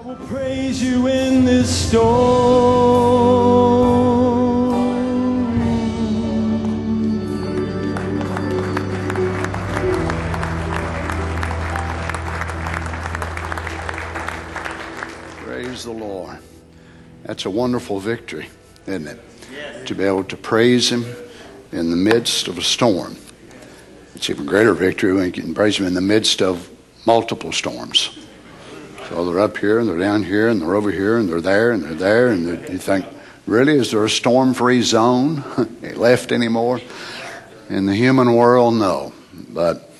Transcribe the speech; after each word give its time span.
I 0.00 0.02
will 0.02 0.16
praise 0.28 0.82
you 0.82 1.08
in 1.08 1.44
this 1.44 1.88
storm. 1.88 1.98
Praise 15.44 15.84
the 15.84 15.90
Lord. 15.90 16.38
That's 17.24 17.44
a 17.44 17.50
wonderful 17.50 18.00
victory, 18.00 18.48
isn't 18.86 19.06
it? 19.06 19.20
To 19.84 19.94
be 19.94 20.04
able 20.04 20.24
to 20.24 20.36
praise 20.38 20.88
Him 20.90 21.04
in 21.72 21.90
the 21.90 21.96
midst 21.96 22.48
of 22.48 22.56
a 22.56 22.62
storm. 22.62 23.18
It's 24.14 24.30
even 24.30 24.46
greater 24.46 24.72
victory 24.72 25.12
when 25.12 25.26
you 25.26 25.32
can 25.32 25.52
praise 25.52 25.78
Him 25.78 25.84
in 25.84 25.92
the 25.92 26.00
midst 26.00 26.40
of 26.40 26.70
multiple 27.04 27.52
storms. 27.52 28.19
So 29.10 29.24
they're 29.24 29.40
up 29.40 29.56
here 29.56 29.80
and 29.80 29.88
they're 29.88 29.98
down 29.98 30.22
here 30.22 30.46
and 30.46 30.62
they're 30.62 30.76
over 30.76 30.92
here 30.92 31.18
and 31.18 31.28
they're 31.28 31.40
there 31.40 31.72
and 31.72 31.82
they're 31.82 31.94
there 31.94 32.28
and 32.28 32.46
they're, 32.46 32.70
you 32.70 32.78
think, 32.78 33.04
really, 33.44 33.72
is 33.74 33.90
there 33.90 34.04
a 34.04 34.08
storm-free 34.08 34.82
zone 34.82 35.42
left 35.96 36.30
anymore? 36.30 36.80
In 37.68 37.86
the 37.86 37.94
human 37.96 38.36
world, 38.36 38.74
no. 38.74 39.12
But 39.48 39.92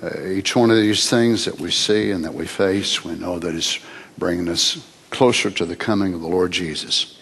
uh, 0.00 0.28
each 0.28 0.54
one 0.54 0.70
of 0.70 0.76
these 0.76 1.10
things 1.10 1.44
that 1.46 1.58
we 1.58 1.72
see 1.72 2.12
and 2.12 2.24
that 2.24 2.34
we 2.34 2.46
face, 2.46 3.04
we 3.04 3.16
know 3.16 3.40
that 3.40 3.52
it's 3.52 3.80
bringing 4.16 4.48
us 4.48 4.86
closer 5.10 5.50
to 5.50 5.64
the 5.64 5.74
coming 5.74 6.14
of 6.14 6.20
the 6.20 6.28
Lord 6.28 6.52
Jesus. 6.52 7.18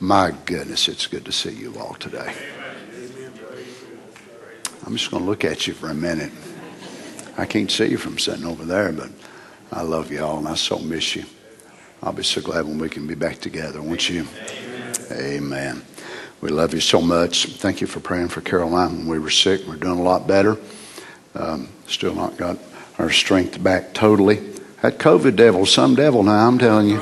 My 0.00 0.34
goodness, 0.46 0.88
it's 0.88 1.06
good 1.06 1.26
to 1.26 1.32
see 1.32 1.52
you 1.52 1.78
all 1.78 1.94
today. 1.94 2.34
I'm 4.84 4.96
just 4.96 5.12
going 5.12 5.22
to 5.22 5.30
look 5.30 5.44
at 5.44 5.68
you 5.68 5.74
for 5.74 5.90
a 5.90 5.94
minute. 5.94 6.32
I 7.38 7.46
can't 7.46 7.70
see 7.70 7.86
you 7.86 7.98
from 7.98 8.18
sitting 8.18 8.44
over 8.44 8.64
there, 8.64 8.90
but 8.90 9.10
I 9.72 9.82
love 9.82 10.10
you 10.10 10.24
all 10.24 10.38
and 10.38 10.48
I 10.48 10.54
so 10.54 10.78
miss 10.78 11.14
you. 11.16 11.24
I'll 12.02 12.12
be 12.12 12.22
so 12.22 12.40
glad 12.40 12.64
when 12.64 12.78
we 12.78 12.88
can 12.88 13.06
be 13.06 13.14
back 13.14 13.40
together, 13.40 13.80
won't 13.80 14.08
you? 14.08 14.26
Amen. 15.12 15.82
We 16.40 16.48
love 16.48 16.72
you 16.72 16.80
so 16.80 17.00
much. 17.00 17.46
Thank 17.46 17.80
you 17.80 17.86
for 17.86 18.00
praying 18.00 18.28
for 18.28 18.40
Caroline 18.40 18.98
when 18.98 19.08
we 19.08 19.18
were 19.18 19.30
sick. 19.30 19.66
We're 19.66 19.76
doing 19.76 19.98
a 19.98 20.02
lot 20.02 20.26
better. 20.26 20.56
Um, 21.34 21.68
still 21.86 22.14
not 22.14 22.36
got 22.36 22.58
our 22.98 23.10
strength 23.10 23.62
back 23.62 23.92
totally. 23.92 24.36
That 24.82 24.98
COVID 24.98 25.36
devil, 25.36 25.66
some 25.66 25.94
devil 25.94 26.22
now, 26.22 26.48
I'm 26.48 26.58
telling 26.58 26.88
you. 26.88 27.00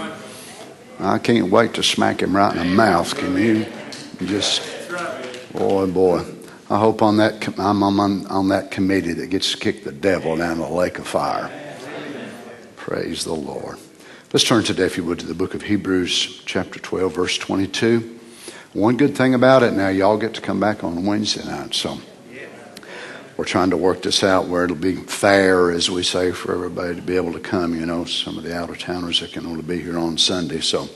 I 0.98 1.18
can't 1.18 1.50
wait 1.50 1.74
to 1.74 1.82
smack 1.82 2.20
him 2.20 2.34
right 2.34 2.50
in 2.50 2.58
the 2.58 2.74
mouth. 2.74 3.16
Can 3.16 3.36
you? 3.36 3.66
Just, 4.26 4.62
boy, 5.52 5.86
boy. 5.86 6.24
I 6.68 6.78
hope 6.78 7.02
on 7.02 7.16
that 7.18 7.48
I'm 7.58 7.82
on, 7.82 8.26
on 8.26 8.48
that 8.48 8.72
committee 8.72 9.12
that 9.12 9.28
gets 9.28 9.52
to 9.52 9.58
kick 9.58 9.84
the 9.84 9.92
devil 9.92 10.36
down 10.36 10.58
the 10.58 10.68
lake 10.68 10.98
of 10.98 11.06
fire. 11.06 11.50
Praise 12.88 13.22
the 13.22 13.34
Lord. 13.34 13.76
Let's 14.32 14.46
turn 14.46 14.64
today, 14.64 14.84
if 14.84 14.96
you 14.96 15.04
would, 15.04 15.18
to 15.18 15.26
the 15.26 15.34
book 15.34 15.52
of 15.52 15.60
Hebrews, 15.60 16.40
chapter 16.46 16.78
12, 16.78 17.14
verse 17.14 17.36
22. 17.36 18.18
One 18.72 18.96
good 18.96 19.14
thing 19.14 19.34
about 19.34 19.62
it 19.62 19.74
now, 19.74 19.88
y'all 19.90 20.16
get 20.16 20.32
to 20.36 20.40
come 20.40 20.58
back 20.58 20.82
on 20.82 21.04
Wednesday 21.04 21.44
night, 21.44 21.74
so 21.74 21.98
we're 23.36 23.44
trying 23.44 23.68
to 23.70 23.76
work 23.76 24.00
this 24.00 24.24
out 24.24 24.48
where 24.48 24.64
it'll 24.64 24.74
be 24.74 24.96
fair, 24.96 25.70
as 25.70 25.90
we 25.90 26.02
say, 26.02 26.32
for 26.32 26.54
everybody 26.54 26.94
to 26.94 27.02
be 27.02 27.16
able 27.16 27.34
to 27.34 27.40
come. 27.40 27.78
You 27.78 27.84
know, 27.84 28.06
some 28.06 28.38
of 28.38 28.44
the 28.44 28.56
out 28.56 28.70
of 28.70 28.78
towners 28.78 29.20
that 29.20 29.32
can 29.32 29.44
only 29.44 29.60
be 29.60 29.82
here 29.82 29.98
on 29.98 30.16
Sunday, 30.16 30.60
so 30.60 30.88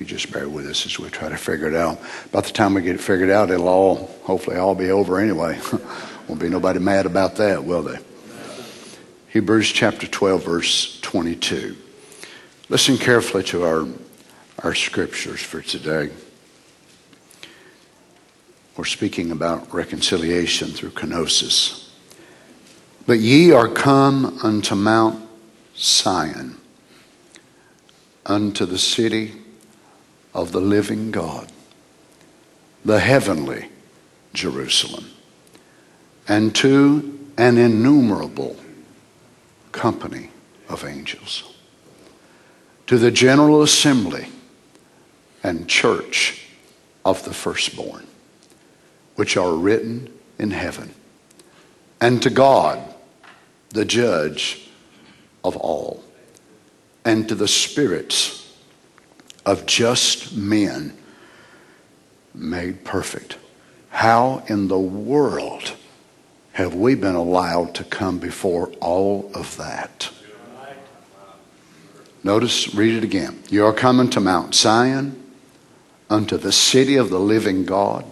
you 0.00 0.06
just 0.06 0.32
bear 0.32 0.48
with 0.48 0.66
us 0.66 0.86
as 0.86 0.98
we 0.98 1.08
try 1.08 1.28
to 1.28 1.36
figure 1.36 1.68
it 1.68 1.76
out. 1.76 2.00
By 2.32 2.40
the 2.40 2.50
time 2.50 2.74
we 2.74 2.82
get 2.82 2.96
it 2.96 3.00
figured 3.00 3.30
out, 3.30 3.52
it'll 3.52 3.68
all 3.68 3.94
hopefully 4.24 4.56
all 4.56 4.74
be 4.74 4.90
over 4.90 5.20
anyway. 5.20 5.60
Won't 6.26 6.40
be 6.40 6.48
nobody 6.48 6.80
mad 6.80 7.06
about 7.06 7.36
that, 7.36 7.62
will 7.62 7.82
they? 7.82 7.98
Hebrews 9.30 9.70
chapter 9.72 10.06
12, 10.06 10.42
verse 10.42 11.00
22. 11.02 11.76
Listen 12.70 12.96
carefully 12.96 13.42
to 13.44 13.62
our, 13.62 13.86
our 14.64 14.74
scriptures 14.74 15.42
for 15.42 15.60
today. 15.60 16.08
We're 18.78 18.86
speaking 18.86 19.30
about 19.30 19.74
reconciliation 19.74 20.68
through 20.68 20.92
kenosis. 20.92 21.90
But 23.06 23.18
ye 23.18 23.52
are 23.52 23.68
come 23.68 24.38
unto 24.42 24.74
Mount 24.74 25.28
Sion, 25.74 26.56
unto 28.24 28.64
the 28.64 28.78
city 28.78 29.34
of 30.32 30.52
the 30.52 30.60
living 30.62 31.10
God, 31.10 31.52
the 32.82 33.00
heavenly 33.00 33.68
Jerusalem, 34.32 35.04
and 36.26 36.54
to 36.54 37.28
an 37.36 37.58
innumerable 37.58 38.56
company 39.72 40.30
of 40.68 40.84
angels, 40.84 41.54
to 42.86 42.98
the 42.98 43.10
general 43.10 43.62
assembly 43.62 44.28
and 45.42 45.68
church 45.68 46.46
of 47.04 47.24
the 47.24 47.34
firstborn, 47.34 48.06
which 49.16 49.36
are 49.36 49.54
written 49.54 50.12
in 50.38 50.50
heaven, 50.50 50.94
and 52.00 52.22
to 52.22 52.30
God, 52.30 52.94
the 53.70 53.84
judge 53.84 54.68
of 55.44 55.56
all, 55.56 56.04
and 57.04 57.28
to 57.28 57.34
the 57.34 57.48
spirits 57.48 58.52
of 59.46 59.66
just 59.66 60.36
men 60.36 60.96
made 62.34 62.84
perfect. 62.84 63.38
How 63.90 64.44
in 64.48 64.68
the 64.68 64.78
world 64.78 65.72
have 66.58 66.74
we 66.74 66.96
been 66.96 67.14
allowed 67.14 67.72
to 67.72 67.84
come 67.84 68.18
before 68.18 68.66
all 68.80 69.30
of 69.32 69.56
that? 69.58 70.10
Notice, 72.24 72.74
read 72.74 72.96
it 72.96 73.04
again. 73.04 73.40
You 73.48 73.64
are 73.64 73.72
coming 73.72 74.10
to 74.10 74.18
Mount 74.18 74.56
Zion, 74.56 75.22
unto 76.10 76.36
the 76.36 76.50
city 76.50 76.96
of 76.96 77.10
the 77.10 77.20
living 77.20 77.64
God, 77.64 78.04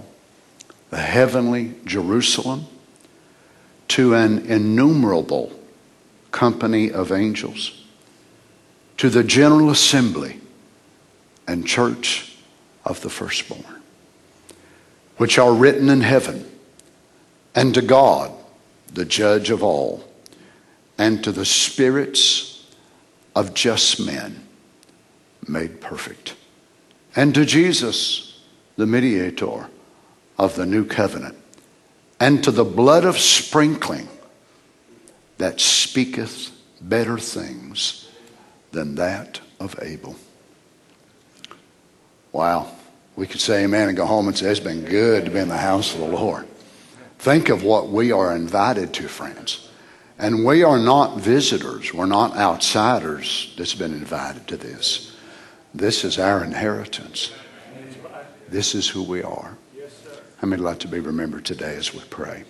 the 0.91 0.99
heavenly 0.99 1.75
Jerusalem, 1.85 2.67
to 3.89 4.15
an 4.15 4.47
innumerable 4.47 5.53
company 6.31 6.93
of 6.93 7.11
angels, 7.11 7.85
to 8.99 9.11
the 9.11 9.25
general 9.25 9.71
assembly 9.71 10.41
and 11.49 11.67
church 11.67 12.37
of 12.85 13.01
the 13.01 13.11
firstborn, 13.11 13.83
which 15.17 15.37
are 15.37 15.53
written 15.53 15.89
in 15.89 16.03
heaven, 16.03 16.49
and 17.57 17.75
to 17.75 17.83
God, 17.83 18.31
the 18.93 19.07
judge 19.07 19.49
of 19.49 19.63
all, 19.63 20.05
and 20.99 21.25
to 21.25 21.33
the 21.33 21.47
spirits 21.47 22.67
of 23.35 23.55
just 23.55 23.99
men 23.99 24.47
made 25.49 25.81
perfect, 25.81 26.37
and 27.17 27.35
to 27.35 27.47
Jesus, 27.47 28.41
the 28.77 28.87
mediator 28.87 29.69
of 30.39 30.55
the 30.55 30.67
new 30.67 30.85
covenant, 30.85 31.37
and 32.21 32.45
to 32.45 32.51
the 32.51 32.65
blood 32.65 33.05
of 33.05 33.19
sprinkling 33.19 34.09
that 35.39 35.61
speaketh 35.61 36.53
better 36.81 37.19
things 37.19 38.11
than 38.73 38.95
that 38.97 39.41
of 39.59 39.75
Abel. 39.81 40.15
Wow. 42.33 42.71
We 43.17 43.27
could 43.27 43.41
say 43.41 43.65
amen 43.65 43.89
and 43.89 43.97
go 43.97 44.05
home 44.05 44.29
and 44.29 44.37
say, 44.37 44.51
It's 44.51 44.61
been 44.61 44.85
good 44.85 45.25
to 45.25 45.31
be 45.31 45.39
in 45.39 45.49
the 45.49 45.57
house 45.57 45.95
of 45.95 46.01
the 46.01 46.09
Lord. 46.09 46.47
Think 47.19 47.49
of 47.49 47.63
what 47.63 47.89
we 47.89 48.13
are 48.13 48.35
invited 48.35 48.93
to, 48.95 49.09
friends. 49.09 49.69
And 50.19 50.45
we 50.45 50.63
are 50.63 50.79
not 50.79 51.19
visitors, 51.21 51.93
we're 51.93 52.07
not 52.07 52.37
outsiders 52.37 53.53
that's 53.59 53.75
been 53.75 53.93
invited 53.93 54.47
to 54.49 54.57
this. 54.57 55.15
This 55.75 56.05
is 56.05 56.19
our 56.19 56.43
inheritance. 56.43 57.33
This 58.49 58.75
is 58.75 58.89
who 58.89 59.03
we 59.03 59.23
are. 59.23 59.59
How 60.39 60.49
many 60.49 60.63
like 60.63 60.79
to 60.81 60.89
be 60.89 61.01
remembered 61.01 61.45
today 61.45 61.77
as 61.77 61.93
we 61.93 62.01
pray? 62.09 62.45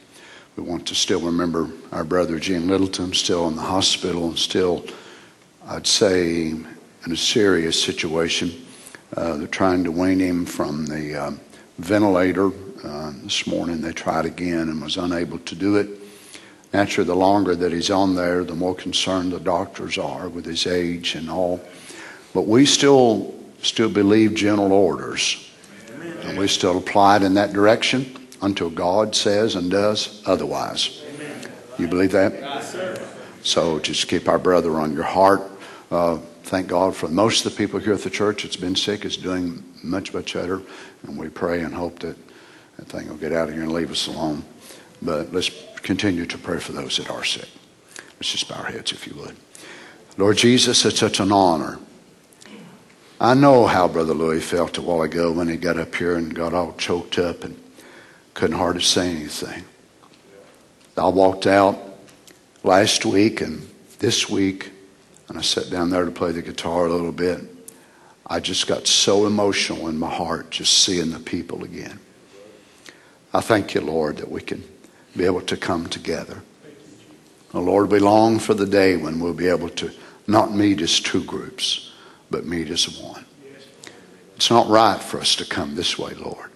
We 0.56 0.62
want 0.62 0.86
to 0.88 0.94
still 0.94 1.20
remember 1.20 1.68
our 1.92 2.04
brother 2.04 2.38
Gene 2.38 2.68
Littleton, 2.68 3.14
still 3.14 3.48
in 3.48 3.56
the 3.56 3.62
hospital, 3.62 4.28
and 4.28 4.38
still, 4.38 4.84
I'd 5.66 5.86
say, 5.86 6.48
in 6.48 6.66
a 7.12 7.16
serious 7.16 7.82
situation. 7.82 8.66
Uh, 9.16 9.36
they're 9.36 9.46
trying 9.46 9.84
to 9.84 9.92
wean 9.92 10.18
him 10.18 10.46
from 10.46 10.86
the 10.86 11.14
uh, 11.14 11.30
ventilator. 11.78 12.50
Uh, 12.86 13.12
this 13.24 13.48
morning 13.48 13.80
they 13.80 13.92
tried 13.92 14.24
again 14.24 14.68
and 14.68 14.80
was 14.80 14.96
unable 14.96 15.40
to 15.40 15.56
do 15.56 15.74
it. 15.74 15.88
Naturally, 16.72 17.08
the 17.08 17.16
longer 17.16 17.56
that 17.56 17.72
he's 17.72 17.90
on 17.90 18.14
there, 18.14 18.44
the 18.44 18.54
more 18.54 18.76
concerned 18.76 19.32
the 19.32 19.40
doctors 19.40 19.98
are 19.98 20.28
with 20.28 20.44
his 20.44 20.68
age 20.68 21.16
and 21.16 21.28
all. 21.28 21.60
But 22.32 22.42
we 22.42 22.64
still 22.64 23.34
still 23.60 23.88
believe 23.88 24.34
general 24.34 24.72
orders, 24.72 25.50
and 26.22 26.38
we 26.38 26.46
still 26.46 26.78
apply 26.78 27.16
it 27.16 27.22
in 27.24 27.34
that 27.34 27.52
direction 27.52 28.28
until 28.40 28.70
God 28.70 29.16
says 29.16 29.56
and 29.56 29.68
does 29.68 30.22
otherwise. 30.24 31.02
You 31.80 31.88
believe 31.88 32.12
that? 32.12 32.34
Yes, 32.34 32.76
So 33.42 33.80
just 33.80 34.06
keep 34.06 34.28
our 34.28 34.38
brother 34.38 34.78
on 34.78 34.92
your 34.92 35.02
heart. 35.02 35.42
Uh, 35.90 36.18
thank 36.44 36.68
God 36.68 36.94
for 36.94 37.08
most 37.08 37.44
of 37.44 37.52
the 37.52 37.58
people 37.58 37.80
here 37.80 37.94
at 37.94 38.02
the 38.02 38.10
church 38.10 38.44
that's 38.44 38.54
been 38.54 38.76
sick 38.76 39.04
is 39.04 39.16
doing 39.16 39.64
much, 39.82 40.14
much 40.14 40.34
better. 40.34 40.62
And 41.02 41.18
we 41.18 41.28
pray 41.28 41.62
and 41.62 41.74
hope 41.74 41.98
that 42.00 42.16
that 42.76 42.86
thing 42.86 43.08
will 43.08 43.16
get 43.16 43.32
out 43.32 43.48
of 43.48 43.54
here 43.54 43.62
and 43.62 43.72
leave 43.72 43.90
us 43.90 44.06
alone. 44.06 44.44
But 45.02 45.32
let's 45.32 45.50
continue 45.76 46.26
to 46.26 46.38
pray 46.38 46.58
for 46.58 46.72
those 46.72 46.96
that 46.96 47.10
are 47.10 47.24
sick. 47.24 47.48
Let's 48.16 48.32
just 48.32 48.48
bow 48.48 48.56
our 48.56 48.66
heads 48.66 48.92
if 48.92 49.06
you 49.06 49.14
would. 49.14 49.36
Lord 50.18 50.36
Jesus, 50.36 50.84
it's 50.84 50.98
such 50.98 51.20
an 51.20 51.32
honor 51.32 51.78
I 53.18 53.32
know 53.32 53.66
how 53.66 53.88
Brother 53.88 54.12
Louis 54.12 54.42
felt 54.42 54.76
a 54.76 54.82
while 54.82 55.00
ago 55.00 55.32
when 55.32 55.48
he 55.48 55.56
got 55.56 55.78
up 55.78 55.94
here 55.94 56.16
and 56.16 56.34
got 56.34 56.52
all 56.52 56.74
choked 56.74 57.18
up 57.18 57.44
and 57.44 57.58
couldn't 58.34 58.58
hardly 58.58 58.82
say 58.82 59.08
anything. 59.10 59.64
I 60.98 61.08
walked 61.08 61.46
out 61.46 61.78
last 62.62 63.06
week 63.06 63.40
and 63.40 63.66
this 64.00 64.28
week, 64.28 64.70
and 65.28 65.38
I 65.38 65.40
sat 65.40 65.70
down 65.70 65.88
there 65.88 66.04
to 66.04 66.10
play 66.10 66.32
the 66.32 66.42
guitar 66.42 66.84
a 66.86 66.92
little 66.92 67.10
bit. 67.10 67.40
I 68.26 68.38
just 68.38 68.66
got 68.66 68.86
so 68.86 69.26
emotional 69.26 69.88
in 69.88 69.98
my 69.98 70.10
heart 70.14 70.50
just 70.50 70.74
seeing 70.84 71.10
the 71.10 71.20
people 71.20 71.64
again. 71.64 71.98
I 73.32 73.40
thank 73.40 73.74
you, 73.74 73.80
Lord, 73.80 74.18
that 74.18 74.30
we 74.30 74.40
can 74.40 74.64
be 75.16 75.24
able 75.24 75.42
to 75.42 75.56
come 75.56 75.88
together. 75.88 76.42
Oh, 77.54 77.60
Lord, 77.60 77.90
we 77.90 77.98
long 77.98 78.38
for 78.38 78.54
the 78.54 78.66
day 78.66 78.96
when 78.96 79.20
we'll 79.20 79.34
be 79.34 79.48
able 79.48 79.70
to 79.70 79.90
not 80.26 80.54
meet 80.54 80.80
as 80.80 81.00
two 81.00 81.24
groups, 81.24 81.92
but 82.30 82.44
meet 82.44 82.70
as 82.70 83.00
one. 83.00 83.24
It's 84.36 84.50
not 84.50 84.68
right 84.68 85.00
for 85.00 85.20
us 85.20 85.36
to 85.36 85.46
come 85.46 85.74
this 85.74 85.98
way, 85.98 86.12
Lord. 86.14 86.50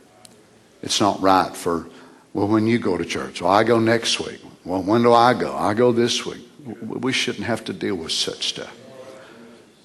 It's 0.83 1.01
not 1.01 1.21
right 1.21 1.55
for, 1.55 1.87
well, 2.35 2.49
when 2.49 2.67
you 2.67 2.79
go 2.79 2.97
to 2.97 3.05
church, 3.05 3.41
well, 3.41 3.53
I 3.53 3.65
go 3.65 3.79
next 3.79 4.21
week. 4.21 4.41
Well, 4.65 4.83
when 4.83 5.03
do 5.03 5.13
I 5.13 5.35
go? 5.35 5.57
I 5.57 5.75
go 5.75 5.93
this 5.93 6.27
week. 6.27 6.47
We 6.83 7.13
shouldn't 7.13 7.47
have 7.47 7.65
to 7.65 7.73
deal 7.73 7.95
with 7.95 8.13
such 8.13 8.49
stuff. 8.49 8.77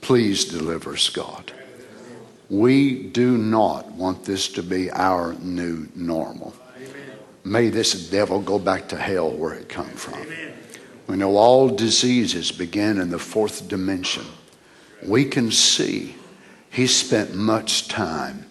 Please 0.02 0.46
deliver 0.46 0.94
us, 0.94 1.10
God. 1.10 1.52
We 2.50 3.04
do 3.04 3.38
not 3.38 3.92
want 3.92 4.26
this 4.26 4.50
to 4.50 4.64
be 4.64 4.92
our 4.92 5.34
new 5.36 5.88
normal. 5.96 6.54
May 7.46 7.70
this 7.70 8.10
devil 8.10 8.42
go 8.42 8.58
back 8.58 8.88
to 8.90 8.98
hell 8.98 9.30
where 9.30 9.54
it 9.54 9.70
come 9.70 9.90
from. 9.90 10.26
We 11.06 11.16
know 11.16 11.38
all 11.38 11.70
diseases 11.70 12.52
begin 12.52 13.00
in 13.00 13.12
the 13.12 13.20
fourth 13.20 13.68
dimension. 13.68 14.26
We 15.04 15.26
can 15.26 15.52
see 15.52 16.16
he 16.72 16.88
spent 16.88 17.36
much 17.36 17.88
time 17.88 18.48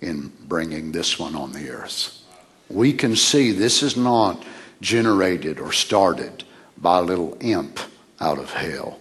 in 0.00 0.32
bringing 0.48 0.90
this 0.90 1.16
one 1.16 1.36
on 1.36 1.52
the 1.52 1.70
earth. 1.70 2.20
We 2.68 2.92
can 2.92 3.14
see 3.14 3.52
this 3.52 3.84
is 3.84 3.96
not 3.96 4.44
generated 4.80 5.60
or 5.60 5.70
started 5.72 6.42
by 6.76 6.98
a 6.98 7.02
little 7.02 7.36
imp 7.40 7.78
out 8.20 8.38
of 8.38 8.52
hell, 8.52 8.98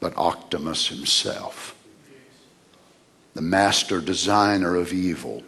but 0.00 0.14
Octamus 0.16 0.88
himself, 0.88 1.76
the 3.34 3.42
master 3.42 4.00
designer 4.00 4.74
of 4.74 4.92
evil. 4.92 5.44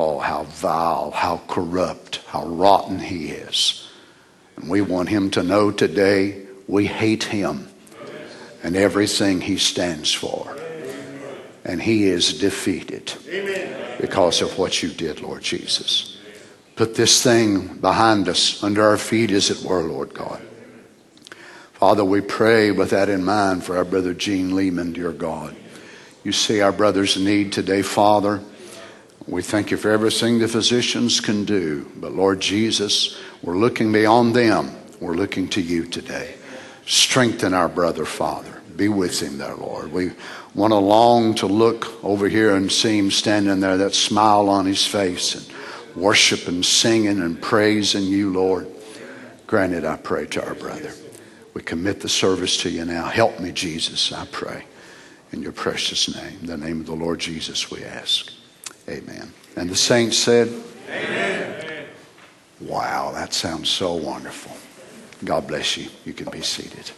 Oh, 0.00 0.20
how 0.20 0.44
vile, 0.44 1.10
how 1.10 1.42
corrupt, 1.48 2.20
how 2.28 2.46
rotten 2.46 3.00
he 3.00 3.30
is. 3.30 3.90
And 4.54 4.70
we 4.70 4.80
want 4.80 5.08
him 5.08 5.32
to 5.32 5.42
know 5.42 5.72
today 5.72 6.46
we 6.68 6.86
hate 6.86 7.24
him 7.24 7.68
and 8.62 8.76
everything 8.76 9.40
he 9.40 9.58
stands 9.58 10.14
for. 10.14 10.56
And 11.64 11.82
he 11.82 12.04
is 12.04 12.38
defeated 12.38 13.12
because 14.00 14.40
of 14.40 14.56
what 14.56 14.84
you 14.84 14.90
did, 14.90 15.20
Lord 15.20 15.42
Jesus. 15.42 16.16
Put 16.76 16.94
this 16.94 17.20
thing 17.20 17.78
behind 17.78 18.28
us, 18.28 18.62
under 18.62 18.84
our 18.84 18.98
feet, 18.98 19.32
as 19.32 19.50
it 19.50 19.68
were, 19.68 19.82
Lord 19.82 20.14
God. 20.14 20.40
Father, 21.72 22.04
we 22.04 22.20
pray 22.20 22.70
with 22.70 22.90
that 22.90 23.08
in 23.08 23.24
mind 23.24 23.64
for 23.64 23.76
our 23.76 23.84
brother 23.84 24.14
Gene 24.14 24.54
Lehman, 24.54 24.92
dear 24.92 25.10
God. 25.10 25.56
You 26.22 26.30
see 26.30 26.60
our 26.60 26.72
brother's 26.72 27.16
need 27.16 27.52
today, 27.52 27.82
Father. 27.82 28.40
We 29.28 29.42
thank 29.42 29.70
you 29.70 29.76
for 29.76 29.90
everything 29.90 30.38
the 30.38 30.48
physicians 30.48 31.20
can 31.20 31.44
do. 31.44 31.86
But 31.96 32.12
Lord 32.12 32.40
Jesus, 32.40 33.18
we're 33.42 33.58
looking 33.58 33.92
beyond 33.92 34.34
them. 34.34 34.74
We're 35.00 35.16
looking 35.16 35.48
to 35.50 35.60
you 35.60 35.84
today. 35.84 36.34
Strengthen 36.86 37.52
our 37.52 37.68
brother, 37.68 38.06
Father. 38.06 38.62
Be 38.74 38.88
with 38.88 39.20
him 39.20 39.36
there, 39.36 39.54
Lord. 39.54 39.92
We 39.92 40.12
want 40.54 40.72
to 40.72 40.78
long 40.78 41.34
to 41.36 41.46
look 41.46 42.02
over 42.02 42.26
here 42.26 42.56
and 42.56 42.72
see 42.72 42.96
him 42.96 43.10
standing 43.10 43.60
there, 43.60 43.76
that 43.76 43.94
smile 43.94 44.48
on 44.48 44.64
his 44.64 44.86
face. 44.86 45.34
And 45.34 45.46
worship 45.94 46.38
worshiping, 46.40 46.62
singing, 46.62 47.20
and 47.20 47.40
praising 47.42 48.04
you, 48.04 48.32
Lord. 48.32 48.66
Granted, 49.46 49.84
I 49.84 49.96
pray 49.96 50.26
to 50.26 50.46
our 50.46 50.54
brother. 50.54 50.92
We 51.52 51.62
commit 51.62 52.00
the 52.00 52.08
service 52.08 52.56
to 52.62 52.70
you 52.70 52.86
now. 52.86 53.06
Help 53.06 53.40
me, 53.40 53.52
Jesus, 53.52 54.10
I 54.10 54.24
pray. 54.26 54.64
In 55.32 55.42
your 55.42 55.52
precious 55.52 56.14
name, 56.14 56.38
the 56.46 56.56
name 56.56 56.80
of 56.80 56.86
the 56.86 56.94
Lord 56.94 57.18
Jesus, 57.18 57.70
we 57.70 57.84
ask. 57.84 58.32
Amen. 58.88 59.32
And 59.56 59.68
the 59.68 59.76
saints 59.76 60.16
said, 60.16 60.48
Amen. 60.88 61.86
Wow, 62.60 63.12
that 63.12 63.34
sounds 63.34 63.68
so 63.68 63.94
wonderful. 63.94 64.56
God 65.24 65.46
bless 65.46 65.76
you. 65.76 65.90
You 66.04 66.12
can 66.12 66.30
be 66.30 66.40
seated. 66.42 66.90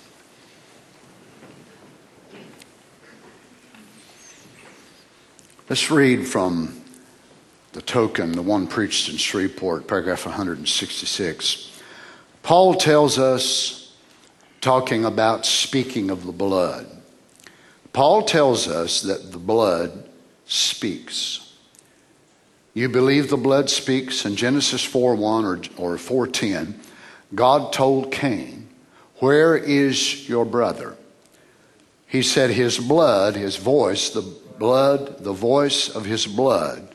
Let's 5.69 5.91
read 5.91 6.27
from 6.27 6.81
the 7.73 7.83
token, 7.83 8.33
the 8.33 8.43
one 8.43 8.67
preached 8.67 9.09
in 9.09 9.17
Shreveport, 9.17 9.87
paragraph 9.87 10.27
166. 10.27 11.81
Paul 12.43 12.75
tells 12.75 13.19
us, 13.19 13.95
talking 14.61 15.05
about 15.05 15.47
speaking 15.47 16.11
of 16.11 16.27
the 16.27 16.33
blood, 16.33 16.87
Paul 17.93 18.23
tells 18.23 18.69
us 18.69 19.03
that 19.03 19.33
the 19.33 19.39
blood 19.39 20.09
speaks. 20.47 21.50
You 22.81 22.89
believe 22.89 23.29
the 23.29 23.37
blood 23.37 23.69
speaks? 23.69 24.25
In 24.25 24.37
Genesis 24.37 24.83
4 24.83 25.15
1 25.15 25.45
or, 25.45 25.61
or 25.77 25.99
410, 25.99 26.81
God 27.35 27.75
told 27.75 28.11
Cain, 28.11 28.71
Where 29.17 29.55
is 29.55 30.27
your 30.27 30.47
brother? 30.47 30.97
He 32.07 32.23
said, 32.23 32.49
His 32.49 32.79
blood, 32.79 33.37
his 33.37 33.57
voice, 33.57 34.09
the 34.09 34.23
blood, 34.23 35.23
the 35.23 35.35
voice 35.35 35.91
of 35.91 36.07
his 36.07 36.27
blood 36.27 36.89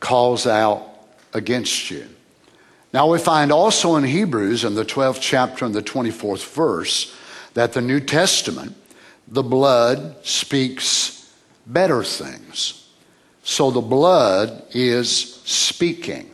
calls 0.00 0.44
out 0.44 0.88
against 1.32 1.88
you. 1.88 2.08
Now, 2.92 3.08
we 3.08 3.20
find 3.20 3.52
also 3.52 3.94
in 3.94 4.02
Hebrews, 4.02 4.64
in 4.64 4.74
the 4.74 4.84
12th 4.84 5.20
chapter 5.20 5.64
and 5.64 5.72
the 5.72 5.84
24th 5.84 6.52
verse, 6.52 7.14
that 7.54 7.74
the 7.74 7.80
New 7.80 8.00
Testament, 8.00 8.74
the 9.28 9.44
blood 9.44 10.26
speaks 10.26 11.32
better 11.64 12.02
things. 12.02 12.81
So 13.42 13.70
the 13.70 13.80
blood 13.80 14.62
is 14.70 15.34
speaking. 15.44 16.30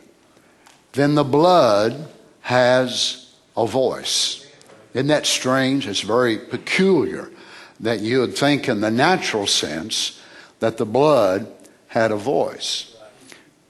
Then 0.93 1.15
the 1.15 1.23
blood 1.23 2.07
has 2.41 3.33
a 3.57 3.65
voice. 3.65 4.47
Isn't 4.93 5.07
that 5.07 5.25
strange? 5.25 5.87
It's 5.87 6.01
very 6.01 6.37
peculiar 6.37 7.31
that 7.79 8.01
you 8.01 8.19
would 8.19 8.35
think, 8.37 8.67
in 8.67 8.81
the 8.81 8.91
natural 8.91 9.47
sense, 9.47 10.21
that 10.59 10.77
the 10.77 10.85
blood 10.85 11.47
had 11.87 12.11
a 12.11 12.17
voice. 12.17 12.95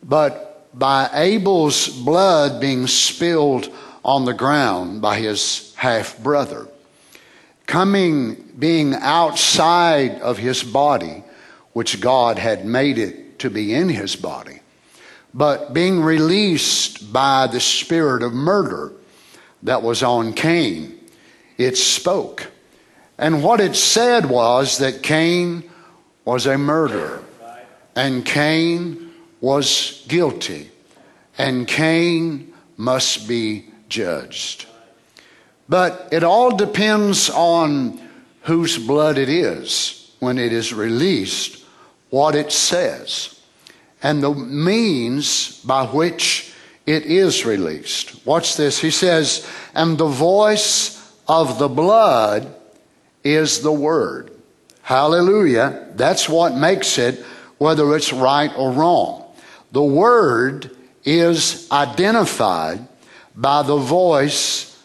But 0.03 0.67
by 0.77 1.09
Abel's 1.13 1.87
blood 1.87 2.59
being 2.59 2.87
spilled 2.87 3.71
on 4.03 4.25
the 4.25 4.33
ground 4.33 5.01
by 5.01 5.19
his 5.19 5.73
half 5.75 6.17
brother, 6.23 6.67
coming, 7.65 8.35
being 8.57 8.95
outside 8.95 10.19
of 10.21 10.37
his 10.37 10.63
body, 10.63 11.23
which 11.73 12.01
God 12.01 12.39
had 12.39 12.65
made 12.65 12.97
it 12.97 13.28
to 13.39 13.49
be 13.49 13.73
in 13.73 13.89
his 13.89 14.15
body, 14.15 14.61
but 15.33 15.73
being 15.73 16.01
released 16.01 17.11
by 17.11 17.47
the 17.47 17.59
spirit 17.59 18.23
of 18.23 18.33
murder 18.33 18.93
that 19.63 19.83
was 19.83 20.03
on 20.03 20.33
Cain, 20.33 20.99
it 21.57 21.77
spoke. 21.77 22.51
And 23.17 23.43
what 23.43 23.59
it 23.59 23.75
said 23.75 24.27
was 24.27 24.77
that 24.77 25.03
Cain 25.03 25.69
was 26.23 26.45
a 26.45 26.57
murderer, 26.57 27.23
and 27.95 28.25
Cain 28.25 29.11
was 29.41 30.05
guilty, 30.07 30.71
and 31.37 31.67
Cain 31.67 32.53
must 32.77 33.27
be 33.27 33.65
judged. 33.89 34.65
But 35.67 36.09
it 36.11 36.23
all 36.23 36.55
depends 36.55 37.29
on 37.29 37.99
whose 38.43 38.77
blood 38.77 39.17
it 39.17 39.29
is 39.29 40.11
when 40.19 40.37
it 40.37 40.53
is 40.53 40.73
released, 40.73 41.58
what 42.09 42.35
it 42.35 42.51
says, 42.51 43.39
and 44.01 44.23
the 44.23 44.33
means 44.33 45.61
by 45.63 45.85
which 45.85 46.53
it 46.85 47.05
is 47.05 47.45
released. 47.45 48.25
Watch 48.25 48.57
this. 48.57 48.79
He 48.79 48.91
says, 48.91 49.47
and 49.75 49.97
the 49.97 50.07
voice 50.07 50.97
of 51.27 51.59
the 51.59 51.67
blood 51.67 52.53
is 53.23 53.61
the 53.61 53.71
word. 53.71 54.31
Hallelujah. 54.81 55.87
That's 55.95 56.27
what 56.27 56.55
makes 56.55 56.97
it, 56.97 57.23
whether 57.59 57.95
it's 57.95 58.11
right 58.11 58.51
or 58.57 58.71
wrong. 58.71 59.23
The 59.71 59.83
word 59.83 60.75
is 61.05 61.69
identified 61.71 62.87
by 63.35 63.61
the 63.61 63.77
voice 63.77 64.83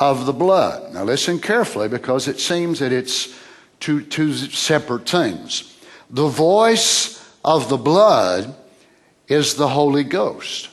of 0.00 0.26
the 0.26 0.32
blood. 0.32 0.92
Now 0.92 1.04
listen 1.04 1.38
carefully 1.38 1.88
because 1.88 2.26
it 2.26 2.40
seems 2.40 2.80
that 2.80 2.90
it's 2.90 3.32
two, 3.78 4.02
two 4.02 4.34
separate 4.34 5.08
things. 5.08 5.73
The 6.10 6.28
voice 6.28 7.22
of 7.44 7.68
the 7.68 7.76
blood 7.76 8.54
is 9.28 9.54
the 9.54 9.68
Holy 9.68 10.04
Ghost. 10.04 10.68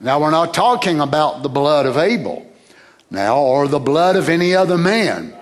Now 0.00 0.20
we're 0.20 0.30
not 0.30 0.54
talking 0.54 1.00
about 1.00 1.42
the 1.42 1.48
blood 1.48 1.86
of 1.86 1.96
Abel 1.96 2.48
now 3.10 3.38
or 3.38 3.68
the 3.68 3.78
blood 3.78 4.16
of 4.16 4.28
any 4.28 4.54
other 4.54 4.78
man. 4.78 5.34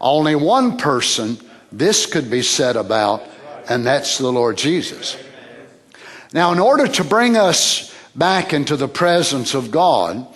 Only 0.00 0.34
one 0.34 0.76
person 0.76 1.38
this 1.72 2.06
could 2.06 2.30
be 2.30 2.42
said 2.42 2.76
about, 2.76 3.22
and 3.68 3.84
that's 3.84 4.18
the 4.18 4.32
Lord 4.32 4.56
Jesus. 4.56 5.16
Now, 6.32 6.52
in 6.52 6.58
order 6.58 6.86
to 6.86 7.04
bring 7.04 7.36
us 7.36 7.94
back 8.14 8.52
into 8.52 8.76
the 8.76 8.88
presence 8.88 9.54
of 9.54 9.70
God, 9.70 10.26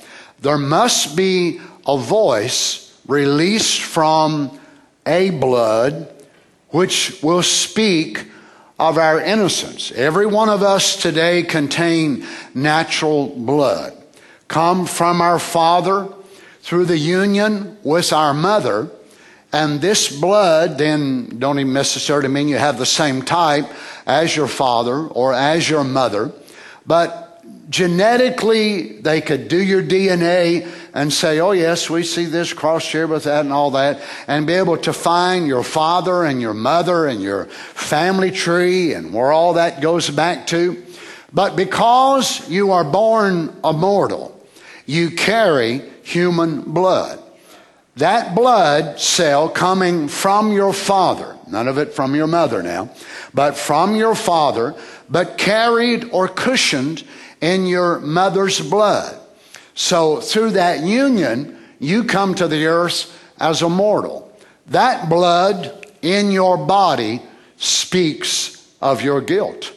there 0.41 0.59
must 0.59 1.17
be 1.17 1.61
a 1.87 1.99
voice 1.99 2.99
released 3.07 3.81
from 3.81 4.59
a 5.07 5.31
blood 5.31 6.09
which 6.71 7.23
will 7.23 7.43
speak 7.43 8.27
of 8.79 8.97
our 8.97 9.21
innocence. 9.21 9.93
Every 9.93 10.27
one 10.27 10.49
of 10.49 10.63
us 10.63 10.97
today 10.97 11.43
contain 11.43 12.27
natural 12.55 13.29
blood, 13.29 13.93
come 14.49 14.87
from 14.87 15.21
our 15.21 15.39
father 15.39 16.09
through 16.63 16.87
the 16.87 16.99
union 16.99 17.77
with 17.83 18.13
our 18.13 18.33
mother. 18.33 18.91
And 19.53 19.81
this 19.81 20.21
blood 20.21 20.79
then 20.79 21.39
don't 21.39 21.59
even 21.59 21.73
necessarily 21.73 22.29
mean 22.29 22.49
you 22.49 22.57
have 22.57 22.79
the 22.79 22.87
same 22.87 23.23
type 23.23 23.67
as 24.07 24.35
your 24.35 24.47
father 24.47 25.07
or 25.09 25.35
as 25.35 25.69
your 25.69 25.85
mother, 25.85 26.33
but 26.87 27.30
genetically 27.71 28.99
they 29.01 29.21
could 29.21 29.49
do 29.49 29.63
your 29.63 29.83
DNA 29.83 30.69
and 30.93 31.13
say, 31.13 31.39
oh, 31.39 31.53
yes, 31.53 31.89
we 31.89 32.03
see 32.03 32.25
this 32.27 32.53
cross 32.53 32.85
here 32.85 33.07
with 33.07 33.25
that 33.25 33.45
and 33.45 33.53
all 33.53 33.71
that, 33.71 34.03
and 34.27 34.47
be 34.47 34.55
able 34.55 34.77
to 34.77 34.93
find 34.93 35.47
your 35.47 35.63
father 35.63 36.25
and 36.25 36.41
your 36.41 36.53
mother 36.53 37.07
and 37.07 37.23
your 37.23 37.47
family 37.47 38.33
tree 38.33 38.93
and 38.93 39.15
where 39.15 39.31
all 39.31 39.55
that 39.55 39.81
goes 39.81 40.11
back 40.11 40.49
to. 40.49 40.85
But 41.33 41.55
because 41.55 42.51
you 42.51 42.73
are 42.73 42.85
born 42.85 43.55
immortal, 43.65 44.37
you 44.85 45.13
carry 45.13 45.83
human 46.03 46.63
blood. 46.63 47.23
That 47.97 48.35
blood 48.35 48.99
cell 48.99 49.49
coming 49.49 50.09
from 50.09 50.53
your 50.53 50.73
father, 50.73 51.37
none 51.47 51.69
of 51.69 51.79
it 51.79 51.93
from 51.93 52.17
your 52.17 52.27
mother 52.27 52.63
now, 52.63 52.91
but 53.33 53.57
from 53.57 53.95
your 53.95 54.17
father, 54.17 54.75
but 55.09 55.39
carried 55.39 56.11
or 56.13 56.27
cushioned 56.27 57.05
in 57.41 57.67
your 57.67 58.01
mother's 58.01 58.61
blood. 58.61 59.19
So 59.75 60.21
through 60.21 60.53
that 60.53 60.85
union, 60.85 61.59
you 61.79 62.05
come 62.05 62.35
to 62.35 62.49
the 62.49 62.67
earth 62.67 63.17
as 63.39 63.63
a 63.63 63.69
mortal. 63.69 64.31
That 64.67 65.09
blood 65.09 65.87
in 66.03 66.31
your 66.31 66.57
body 66.57 67.23
speaks 67.57 68.75
of 68.81 69.03
your 69.03 69.21
guilt 69.21 69.73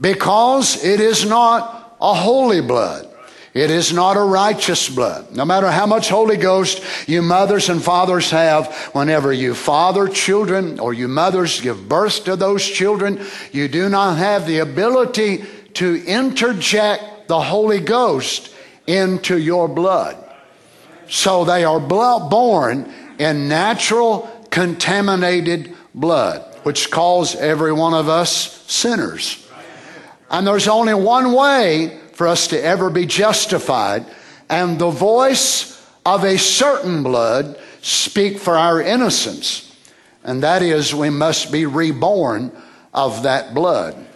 because 0.00 0.84
it 0.84 1.00
is 1.00 1.26
not 1.26 1.96
a 2.00 2.14
holy 2.14 2.60
blood. 2.60 3.06
It 3.54 3.70
is 3.70 3.92
not 3.92 4.16
a 4.16 4.22
righteous 4.22 4.88
blood. 4.88 5.34
No 5.34 5.44
matter 5.44 5.68
how 5.70 5.86
much 5.86 6.08
Holy 6.08 6.36
Ghost 6.36 6.82
you 7.08 7.22
mothers 7.22 7.68
and 7.68 7.82
fathers 7.82 8.30
have, 8.30 8.72
whenever 8.92 9.32
you 9.32 9.54
father 9.54 10.06
children 10.06 10.78
or 10.78 10.92
you 10.92 11.08
mothers 11.08 11.60
give 11.60 11.88
birth 11.88 12.24
to 12.24 12.36
those 12.36 12.64
children, 12.64 13.20
you 13.50 13.66
do 13.66 13.88
not 13.88 14.18
have 14.18 14.46
the 14.46 14.58
ability 14.58 15.44
to 15.74 16.04
interject 16.04 17.28
the 17.28 17.40
Holy 17.40 17.80
Ghost 17.80 18.54
into 18.86 19.38
your 19.38 19.68
blood. 19.68 20.16
So 21.08 21.44
they 21.44 21.64
are 21.64 21.80
born 21.80 22.92
in 23.18 23.48
natural 23.48 24.28
contaminated 24.50 25.74
blood, 25.94 26.42
which 26.62 26.90
calls 26.90 27.34
every 27.34 27.72
one 27.72 27.94
of 27.94 28.08
us 28.08 28.62
sinners. 28.70 29.46
And 30.30 30.46
there's 30.46 30.68
only 30.68 30.94
one 30.94 31.32
way 31.32 31.98
for 32.12 32.26
us 32.26 32.48
to 32.48 32.62
ever 32.62 32.90
be 32.90 33.06
justified. 33.06 34.04
And 34.48 34.78
the 34.78 34.90
voice 34.90 35.74
of 36.04 36.24
a 36.24 36.38
certain 36.38 37.02
blood 37.02 37.58
speak 37.80 38.38
for 38.38 38.56
our 38.56 38.80
innocence. 38.80 39.76
And 40.24 40.42
that 40.42 40.62
is, 40.62 40.94
we 40.94 41.10
must 41.10 41.52
be 41.52 41.64
reborn 41.64 42.52
of 42.92 43.22
that 43.22 43.54
blood. 43.54 44.07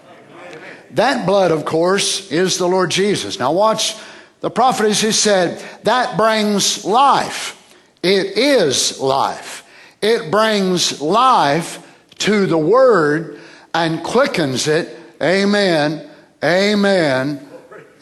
That 0.93 1.27
blood, 1.27 1.51
of 1.51 1.65
course, 1.65 2.31
is 2.31 2.59
the 2.59 2.69
Lord 2.69 2.91
Jesus. 2.91 3.39
Now, 3.39 3.53
watch 3.53 3.97
the 4.41 4.51
prophet 4.51 4.87
as 4.87 5.01
he 5.01 5.13
said, 5.13 5.63
that 5.85 6.17
brings 6.17 6.85
life. 6.85 7.59
It 8.03 8.37
is 8.37 9.01
life. 9.01 9.65
It 10.03 10.31
brings 10.31 11.01
life 11.01 11.79
to 12.19 12.47
the 12.47 12.59
word 12.59 13.41
and 13.73 14.03
quickens 14.03 14.67
it. 14.67 14.97
Amen. 15.23 16.09
Amen. 16.43 17.49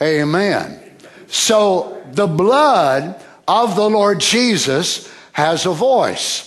Amen. 0.01 0.81
So 1.29 2.03
the 2.13 2.27
blood 2.27 3.23
of 3.47 3.77
the 3.77 3.89
Lord 3.89 4.21
Jesus 4.21 5.13
has 5.33 5.67
a 5.67 5.73
voice. 5.73 6.47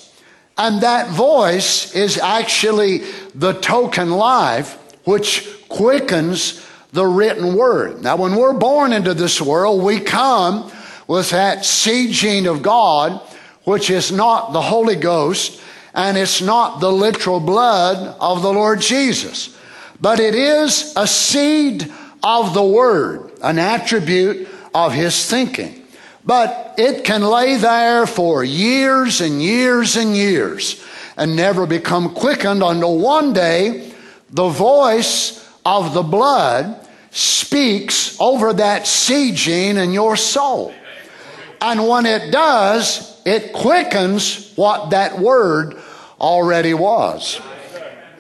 And 0.58 0.82
that 0.82 1.10
voice 1.12 1.96
is 1.96 2.18
actually 2.18 3.00
the 3.36 3.54
token 3.54 4.12
life 4.12 4.78
which 5.06 5.48
quickens 5.74 6.65
the 6.92 7.06
written 7.06 7.56
word. 7.56 8.03
Now, 8.03 8.18
when 8.18 8.36
we're 8.36 8.53
born 8.53 8.94
into 8.94 9.13
this 9.13 9.42
world, 9.42 9.82
we 9.82 10.00
come 10.00 10.72
with 11.08 11.32
that 11.32 11.65
seed 11.65 12.12
gene 12.12 12.46
of 12.46 12.62
God, 12.62 13.20
which 13.63 13.89
is 13.89 14.12
not 14.12 14.53
the 14.53 14.62
Holy 14.62 14.96
Ghost, 14.96 15.60
and 15.94 16.18
it's 16.18 16.42
not 16.42 16.80
the 16.80 16.92
literal 16.92 17.39
blood 17.39 18.15
of 18.20 18.42
the 18.42 18.53
Lord 18.53 18.82
Jesus, 18.82 19.58
but 20.00 20.20
it 20.20 20.36
is 20.36 20.94
a 20.96 21.08
seed 21.08 21.92
of 22.24 22.53
the 22.53 22.63
Word, 22.63 23.32
an 23.42 23.58
attribute 23.58 24.48
of 24.74 24.94
His 24.94 25.25
thinking. 25.30 25.86
But 26.25 26.75
it 26.77 27.03
can 27.03 27.22
lay 27.22 27.58
there 27.58 28.06
for 28.06 28.44
years 28.44 29.20
and 29.20 29.42
years 29.42 29.98
and 29.98 30.15
years 30.15 30.84
and 31.18 31.36
never 31.36 31.65
become 31.65 32.13
quickened 32.13 32.63
until 32.63 32.98
one 32.98 33.34
day 33.34 33.94
the 34.30 34.48
voice 34.48 35.43
of 35.65 35.93
the 35.93 36.03
blood 36.03 36.88
speaks 37.12 38.20
over 38.20 38.53
that 38.53 38.88
seed 38.88 39.36
gene 39.36 39.77
in 39.77 39.93
your 39.93 40.15
soul. 40.15 40.74
And 41.62 41.88
when 41.88 42.05
it 42.05 42.32
does, 42.32 43.22
it 43.25 43.53
quickens 43.53 44.53
what 44.55 44.89
that 44.89 45.20
word 45.20 45.77
already 46.20 46.74
was. 46.74 47.39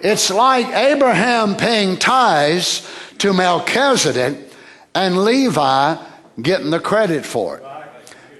It's 0.01 0.29
like 0.29 0.67
Abraham 0.67 1.55
paying 1.55 1.97
tithes 1.97 2.87
to 3.19 3.33
Melchizedek 3.33 4.37
and 4.93 5.23
Levi 5.23 5.95
getting 6.41 6.69
the 6.69 6.79
credit 6.79 7.25
for 7.25 7.57
it. 7.57 7.63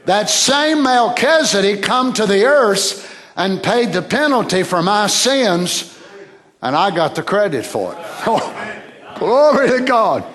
That 0.06 0.30
same 0.30 0.84
Melchizedek 0.84 1.82
come 1.82 2.14
to 2.14 2.26
the 2.26 2.46
earth 2.46 3.10
and 3.36 3.64
paid 3.64 3.94
the 3.94 4.02
penalty 4.02 4.64
for 4.64 4.84
my 4.84 5.08
sins, 5.08 5.98
and 6.62 6.76
I 6.76 6.94
got 6.94 7.16
the 7.16 7.24
credit 7.24 7.66
for 7.66 7.96
it. 7.98 8.80
Glory 9.24 9.70
to 9.70 9.86
God. 9.86 10.26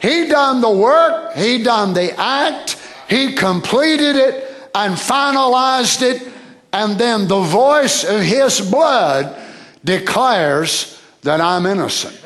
He 0.00 0.26
done 0.26 0.62
the 0.62 0.70
work, 0.70 1.36
he 1.36 1.62
done 1.62 1.92
the 1.92 2.18
act, 2.18 2.78
he 3.10 3.34
completed 3.34 4.16
it 4.16 4.70
and 4.74 4.94
finalized 4.94 6.00
it, 6.00 6.32
and 6.72 6.96
then 6.96 7.28
the 7.28 7.40
voice 7.40 8.04
of 8.04 8.22
his 8.22 8.58
blood 8.70 9.38
declares 9.84 10.98
that 11.20 11.42
I'm 11.42 11.66
innocent. 11.66 12.18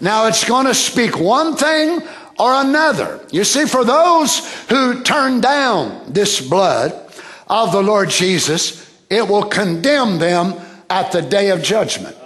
Now 0.00 0.28
it's 0.28 0.44
going 0.44 0.66
to 0.66 0.74
speak 0.74 1.18
one 1.18 1.56
thing 1.56 2.00
or 2.38 2.54
another. 2.54 3.18
You 3.32 3.42
see, 3.42 3.66
for 3.66 3.84
those 3.84 4.46
who 4.66 5.02
turn 5.02 5.40
down 5.40 6.12
this 6.12 6.40
blood 6.40 6.92
of 7.48 7.72
the 7.72 7.82
Lord 7.82 8.10
Jesus, 8.10 8.88
it 9.10 9.26
will 9.26 9.42
condemn 9.42 10.20
them 10.20 10.54
at 10.88 11.10
the 11.10 11.20
day 11.20 11.50
of 11.50 11.64
judgment 11.64 12.16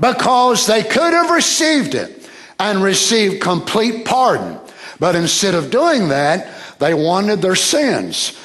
because 0.00 0.66
they 0.66 0.82
could 0.82 1.12
have 1.12 1.30
received 1.30 1.94
it 1.94 2.28
and 2.58 2.82
received 2.82 3.40
complete 3.40 4.04
pardon. 4.04 4.58
But 4.98 5.14
instead 5.14 5.54
of 5.54 5.70
doing 5.70 6.08
that, 6.08 6.78
they 6.78 6.94
wanted 6.94 7.42
their 7.42 7.56
sins, 7.56 8.38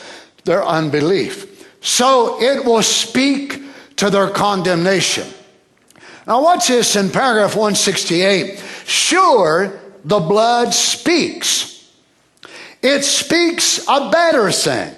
their 0.43 0.63
unbelief. 0.63 1.67
So 1.81 2.41
it 2.41 2.65
will 2.65 2.83
speak 2.83 3.61
to 3.97 4.09
their 4.09 4.29
condemnation. 4.29 5.27
Now, 6.27 6.43
watch 6.43 6.67
this 6.67 6.95
in 6.95 7.11
paragraph 7.11 7.55
168. 7.55 8.61
Sure, 8.85 9.79
the 10.03 10.19
blood 10.19 10.73
speaks. 10.73 11.91
It 12.81 13.03
speaks 13.03 13.85
a 13.87 14.09
better 14.09 14.51
thing. 14.51 14.93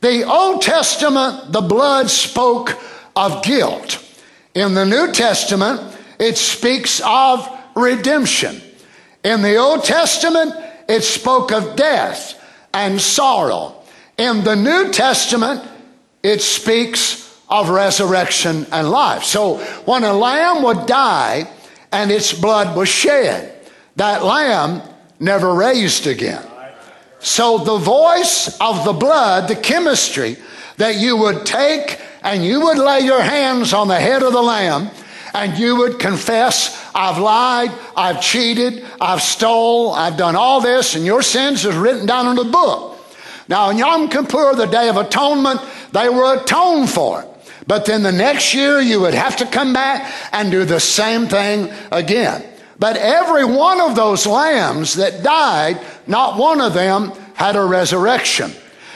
The 0.00 0.24
Old 0.24 0.62
Testament, 0.62 1.52
the 1.52 1.60
blood 1.60 2.10
spoke 2.10 2.78
of 3.14 3.42
guilt. 3.42 4.02
In 4.56 4.72
the 4.72 4.86
New 4.86 5.12
Testament, 5.12 5.82
it 6.18 6.38
speaks 6.38 7.02
of 7.04 7.46
redemption. 7.74 8.62
In 9.22 9.42
the 9.42 9.56
Old 9.56 9.84
Testament, 9.84 10.54
it 10.88 11.04
spoke 11.04 11.52
of 11.52 11.76
death 11.76 12.42
and 12.72 12.98
sorrow. 12.98 13.82
In 14.16 14.44
the 14.44 14.56
New 14.56 14.90
Testament, 14.92 15.62
it 16.22 16.40
speaks 16.40 17.38
of 17.50 17.68
resurrection 17.68 18.66
and 18.72 18.90
life. 18.90 19.24
So 19.24 19.58
when 19.84 20.04
a 20.04 20.14
lamb 20.14 20.62
would 20.62 20.86
die 20.86 21.50
and 21.92 22.10
its 22.10 22.32
blood 22.32 22.74
was 22.74 22.88
shed, 22.88 23.52
that 23.96 24.24
lamb 24.24 24.80
never 25.20 25.52
raised 25.52 26.06
again. 26.06 26.42
So 27.18 27.58
the 27.58 27.76
voice 27.76 28.58
of 28.58 28.86
the 28.86 28.94
blood, 28.94 29.48
the 29.48 29.56
chemistry 29.56 30.38
that 30.78 30.96
you 30.96 31.18
would 31.18 31.44
take 31.44 32.00
and 32.26 32.44
you 32.44 32.60
would 32.60 32.78
lay 32.78 33.00
your 33.00 33.22
hands 33.22 33.72
on 33.72 33.86
the 33.86 34.00
head 34.00 34.20
of 34.24 34.32
the 34.32 34.42
lamb 34.42 34.90
and 35.32 35.56
you 35.56 35.76
would 35.76 36.00
confess, 36.00 36.90
I've 36.92 37.18
lied, 37.18 37.70
I've 37.96 38.20
cheated, 38.20 38.84
I've 39.00 39.22
stole, 39.22 39.92
I've 39.92 40.16
done 40.16 40.34
all 40.34 40.60
this, 40.60 40.96
and 40.96 41.04
your 41.04 41.22
sins 41.22 41.64
is 41.64 41.76
written 41.76 42.04
down 42.04 42.26
in 42.26 42.34
the 42.34 42.50
book. 42.50 42.98
Now, 43.48 43.70
in 43.70 43.78
Yom 43.78 44.08
Kippur, 44.08 44.56
the 44.56 44.66
Day 44.66 44.88
of 44.88 44.96
Atonement, 44.96 45.60
they 45.92 46.08
were 46.08 46.42
atoned 46.42 46.90
for. 46.90 47.24
But 47.68 47.84
then 47.84 48.02
the 48.02 48.10
next 48.10 48.54
year, 48.54 48.80
you 48.80 49.00
would 49.02 49.14
have 49.14 49.36
to 49.36 49.46
come 49.46 49.72
back 49.72 50.12
and 50.32 50.50
do 50.50 50.64
the 50.64 50.80
same 50.80 51.28
thing 51.28 51.72
again. 51.92 52.44
But 52.78 52.96
every 52.96 53.44
one 53.44 53.80
of 53.80 53.94
those 53.94 54.26
lambs 54.26 54.94
that 54.94 55.22
died, 55.22 55.80
not 56.08 56.38
one 56.38 56.60
of 56.60 56.74
them 56.74 57.12
had 57.34 57.54
a 57.54 57.64
resurrection. 57.64 58.50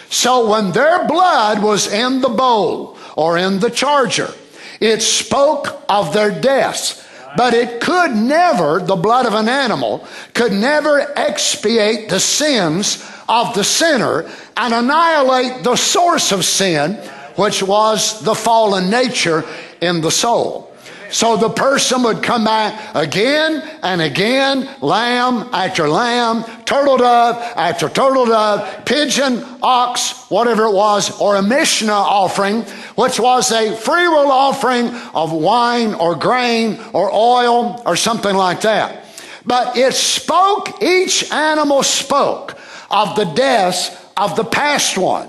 So 0.08 0.50
when 0.50 0.72
their 0.72 1.06
blood 1.06 1.62
was 1.62 1.92
in 1.92 2.22
the 2.22 2.28
bowl 2.28 2.96
or 3.20 3.36
in 3.36 3.60
the 3.60 3.68
charger, 3.68 4.32
it 4.80 5.02
spoke 5.02 5.82
of 5.90 6.14
their 6.14 6.30
deaths. 6.30 7.06
But 7.36 7.52
it 7.52 7.82
could 7.82 8.12
never, 8.12 8.80
the 8.80 8.96
blood 8.96 9.26
of 9.26 9.34
an 9.34 9.46
animal, 9.46 10.08
could 10.32 10.52
never 10.52 10.98
expiate 11.18 12.08
the 12.08 12.18
sins 12.18 13.06
of 13.28 13.52
the 13.52 13.62
sinner 13.62 14.26
and 14.56 14.72
annihilate 14.72 15.62
the 15.64 15.76
source 15.76 16.32
of 16.32 16.46
sin, 16.46 16.94
which 17.36 17.62
was 17.62 18.22
the 18.22 18.34
fallen 18.34 18.88
nature 18.88 19.44
in 19.82 20.00
the 20.00 20.10
soul. 20.10 20.69
So 21.10 21.36
the 21.36 21.48
person 21.48 22.04
would 22.04 22.22
come 22.22 22.44
back 22.44 22.94
again 22.94 23.68
and 23.82 24.00
again, 24.00 24.68
lamb 24.80 25.48
after 25.52 25.88
lamb, 25.88 26.44
turtle 26.64 26.98
dove 26.98 27.36
after 27.56 27.88
turtle 27.88 28.26
dove, 28.26 28.84
pigeon, 28.84 29.44
ox, 29.62 30.26
whatever 30.30 30.64
it 30.64 30.72
was, 30.72 31.20
or 31.20 31.36
a 31.36 31.42
Mishnah 31.42 31.92
offering, 31.92 32.62
which 32.94 33.18
was 33.18 33.50
a 33.50 33.74
free 33.74 34.06
will 34.08 34.30
offering 34.30 34.88
of 35.14 35.32
wine 35.32 35.94
or 35.94 36.14
grain 36.14 36.78
or 36.92 37.12
oil 37.12 37.82
or 37.84 37.96
something 37.96 38.34
like 38.34 38.60
that. 38.60 39.04
But 39.44 39.76
it 39.76 39.94
spoke, 39.94 40.82
each 40.82 41.30
animal 41.32 41.82
spoke 41.82 42.56
of 42.90 43.16
the 43.16 43.24
deaths 43.24 43.96
of 44.16 44.36
the 44.36 44.44
past 44.44 44.96
one. 44.96 45.28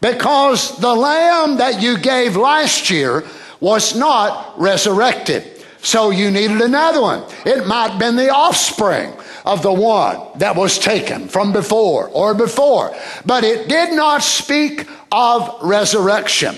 Because 0.00 0.76
the 0.78 0.94
lamb 0.94 1.58
that 1.58 1.80
you 1.80 1.96
gave 1.96 2.36
last 2.36 2.90
year 2.90 3.24
was 3.62 3.94
not 3.94 4.58
resurrected. 4.58 5.44
So 5.82 6.10
you 6.10 6.32
needed 6.32 6.60
another 6.60 7.00
one. 7.00 7.22
It 7.46 7.64
might 7.64 7.90
have 7.90 7.98
been 7.98 8.16
the 8.16 8.30
offspring 8.30 9.12
of 9.44 9.62
the 9.62 9.72
one 9.72 10.18
that 10.38 10.56
was 10.56 10.80
taken 10.80 11.28
from 11.28 11.52
before 11.52 12.08
or 12.08 12.34
before. 12.34 12.94
But 13.24 13.44
it 13.44 13.68
did 13.68 13.92
not 13.92 14.22
speak 14.22 14.88
of 15.12 15.62
resurrection. 15.62 16.56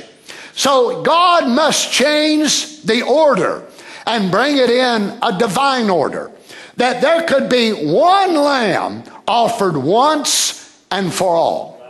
So 0.54 1.02
God 1.02 1.46
must 1.46 1.92
change 1.92 2.82
the 2.82 3.02
order 3.02 3.66
and 4.06 4.30
bring 4.30 4.56
it 4.56 4.70
in 4.70 5.18
a 5.22 5.38
divine 5.38 5.90
order. 5.90 6.30
That 6.76 7.02
there 7.02 7.26
could 7.26 7.50
be 7.50 7.72
one 7.72 8.34
lamb 8.34 9.04
offered 9.28 9.76
once 9.76 10.82
and 10.90 11.12
for 11.12 11.36
all 11.36 11.83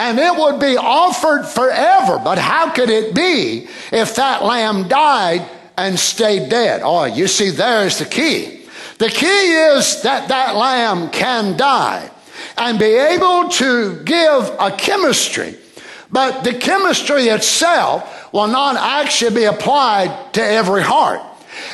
and 0.00 0.18
it 0.18 0.34
would 0.34 0.58
be 0.58 0.78
offered 0.78 1.44
forever. 1.44 2.18
But 2.18 2.38
how 2.38 2.70
could 2.70 2.88
it 2.88 3.14
be 3.14 3.68
if 3.92 4.16
that 4.16 4.42
lamb 4.42 4.88
died 4.88 5.46
and 5.76 5.98
stayed 5.98 6.48
dead? 6.48 6.80
Oh, 6.82 7.04
you 7.04 7.28
see, 7.28 7.50
there's 7.50 7.98
the 7.98 8.06
key. 8.06 8.64
The 8.96 9.10
key 9.10 9.26
is 9.26 10.00
that 10.02 10.28
that 10.28 10.56
lamb 10.56 11.10
can 11.10 11.58
die 11.58 12.10
and 12.56 12.78
be 12.78 12.96
able 12.96 13.50
to 13.50 14.02
give 14.04 14.56
a 14.58 14.74
chemistry, 14.76 15.56
but 16.10 16.44
the 16.44 16.54
chemistry 16.54 17.24
itself 17.24 18.32
will 18.32 18.48
not 18.48 18.76
actually 18.76 19.34
be 19.34 19.44
applied 19.44 20.32
to 20.32 20.42
every 20.42 20.82
heart. 20.82 21.20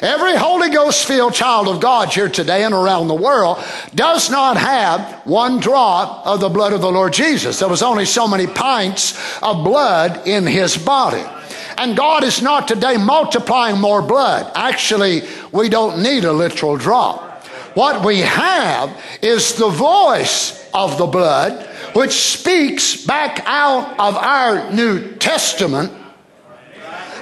Every 0.02 0.36
Holy 0.36 0.68
Ghost 0.68 1.06
filled 1.06 1.32
child 1.32 1.68
of 1.68 1.80
God 1.80 2.12
here 2.12 2.28
today 2.28 2.64
and 2.64 2.74
around 2.74 3.08
the 3.08 3.14
world 3.14 3.64
does 3.94 4.30
not 4.30 4.58
have 4.58 5.22
one 5.24 5.58
drop 5.58 6.26
of 6.26 6.40
the 6.40 6.50
blood 6.50 6.74
of 6.74 6.82
the 6.82 6.92
Lord 6.92 7.14
Jesus. 7.14 7.58
There 7.58 7.68
was 7.68 7.82
only 7.82 8.04
so 8.04 8.28
many 8.28 8.46
pints 8.46 9.16
of 9.42 9.64
blood 9.64 10.26
in 10.26 10.46
his 10.46 10.76
body. 10.76 11.24
And 11.78 11.96
God 11.96 12.24
is 12.24 12.42
not 12.42 12.68
today 12.68 12.98
multiplying 12.98 13.80
more 13.80 14.02
blood. 14.02 14.50
Actually, 14.54 15.22
we 15.50 15.70
don't 15.70 16.02
need 16.02 16.24
a 16.24 16.32
literal 16.32 16.76
drop. 16.76 17.44
What 17.74 18.04
we 18.04 18.20
have 18.20 18.98
is 19.22 19.54
the 19.54 19.68
voice 19.68 20.68
of 20.74 20.98
the 20.98 21.06
blood, 21.06 21.66
which 21.94 22.12
speaks 22.12 23.04
back 23.04 23.42
out 23.46 23.98
of 23.98 24.16
our 24.16 24.72
New 24.72 25.14
Testament. 25.16 25.90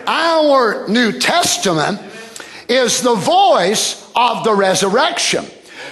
Our 0.06 0.88
New 0.88 1.18
Testament 1.18 2.00
is 2.68 3.02
the 3.02 3.14
voice 3.14 4.10
of 4.16 4.44
the 4.44 4.54
resurrection. 4.54 5.44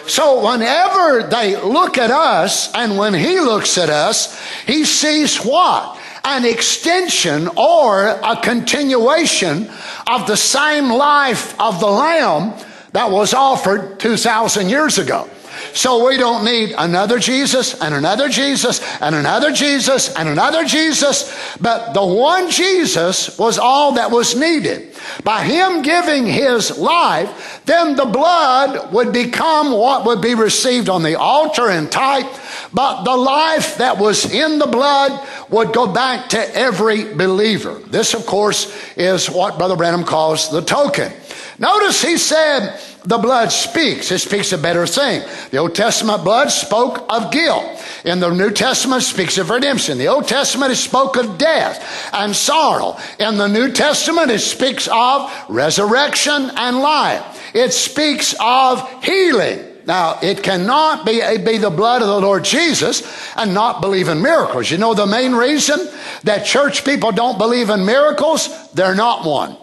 So 0.07 0.45
whenever 0.45 1.29
they 1.29 1.57
look 1.57 1.99
at 1.99 2.11
us 2.11 2.73
and 2.75 2.99
when 2.99 3.15
he 3.15 3.41
looks 3.41 3.79
at 3.79 3.89
us, 3.89 4.39
he 4.67 4.85
sees 4.85 5.39
what? 5.39 5.99
An 6.25 6.45
extension 6.45 7.49
or 7.57 8.07
a 8.07 8.39
continuation 8.43 9.71
of 10.11 10.27
the 10.27 10.37
same 10.37 10.89
life 10.89 11.59
of 11.61 11.81
the 11.81 11.87
Lamb 11.87 12.55
that 12.93 13.11
was 13.11 13.35
offered 13.35 13.99
2,000 14.01 14.69
years 14.69 14.99
ago. 14.99 15.29
So 15.75 16.07
we 16.07 16.17
don't 16.17 16.45
need 16.45 16.75
another 16.77 17.19
Jesus 17.19 17.81
and 17.81 17.95
another 17.95 18.29
Jesus 18.29 18.81
and 19.01 19.15
another 19.15 19.53
Jesus 19.53 20.15
and 20.15 20.29
another 20.29 20.65
Jesus, 20.65 21.57
but 21.61 21.93
the 21.93 22.05
one 22.05 22.51
Jesus 22.51 23.39
was 23.39 23.59
all 23.59 23.93
that 23.93 24.11
was 24.11 24.35
needed. 24.35 24.95
By 25.25 25.45
him 25.45 25.83
giving 25.83 26.27
his 26.27 26.79
life, 26.79 27.63
then 27.65 27.97
the 27.97 28.05
blood 28.07 28.93
would 28.93 29.13
become 29.13 29.73
what 29.73 30.05
would 30.07 30.21
be 30.21 30.35
received 30.35 30.89
on 30.89 31.03
the 31.03 31.19
altar 31.19 31.71
in 31.71 31.89
type, 31.89 32.27
but 32.73 33.05
the 33.05 33.17
life 33.17 33.79
that 33.79 33.99
was 33.99 34.33
in 34.33 34.59
the 34.59 34.67
blood 34.67 35.27
would 35.51 35.73
go 35.73 35.87
back 35.87 36.31
to 36.31 36.57
every 36.57 37.15
believer. 37.15 37.75
This, 37.87 38.15
of 38.15 38.27
course, 38.27 38.73
is 38.97 39.29
what 39.31 39.59
Brother 39.59 39.77
Branham 39.77 40.05
calls 40.05 40.51
the 40.51 40.63
token. 40.63 41.13
Notice 41.63 42.03
he 42.03 42.17
said, 42.17 42.77
the 43.05 43.19
blood 43.19 43.53
speaks. 43.53 44.11
It 44.11 44.19
speaks 44.19 44.53
a 44.53 44.59
better 44.59 44.85
thing. 44.85 45.23
The 45.53 45.59
Old 45.59 45.77
Testament 45.77 46.25
blood 46.25 46.51
spoke 46.51 47.07
of 47.09 47.31
guilt. 47.31 47.65
In 48.05 48.19
the 48.19 48.31
New 48.31 48.51
Testament, 48.51 49.05
speaks 49.05 49.39
of 49.39 49.49
redemption. 49.49 49.97
The 49.97 50.09
Old 50.09 50.27
Testament, 50.27 50.73
it 50.73 50.77
spoke 50.77 51.17
of 51.17 51.39
death 51.39 52.11
and 52.13 52.35
sorrow. 52.35 52.97
In 53.21 53.39
the 53.39 53.47
New 53.47 53.71
Testament, 53.71 54.33
it 54.33 54.41
speaks 54.41 54.89
of 54.91 55.33
resurrection 55.49 56.51
and 56.57 56.81
life. 56.81 57.55
It 57.55 57.73
speaks 57.73 58.35
of 58.41 59.05
healing. 59.05 59.61
Now, 59.87 60.19
it 60.21 60.43
cannot 60.43 61.07
be, 61.07 61.21
be 61.39 61.59
the 61.59 61.71
blood 61.71 62.03
of 62.03 62.09
the 62.09 62.21
Lord 62.21 62.43
Jesus 62.43 63.05
and 63.37 63.55
not 63.55 63.81
believe 63.81 64.09
in 64.09 64.21
miracles. 64.21 64.69
You 64.69 64.79
know 64.79 64.95
the 64.95 65.07
main 65.07 65.33
reason 65.33 65.79
that 66.25 66.45
church 66.45 66.85
people 66.85 67.13
don't 67.13 67.39
believe 67.39 67.71
in 67.71 67.87
miracles? 67.87 68.73
They're 68.73 68.97
not 68.97 69.25
one. 69.25 69.57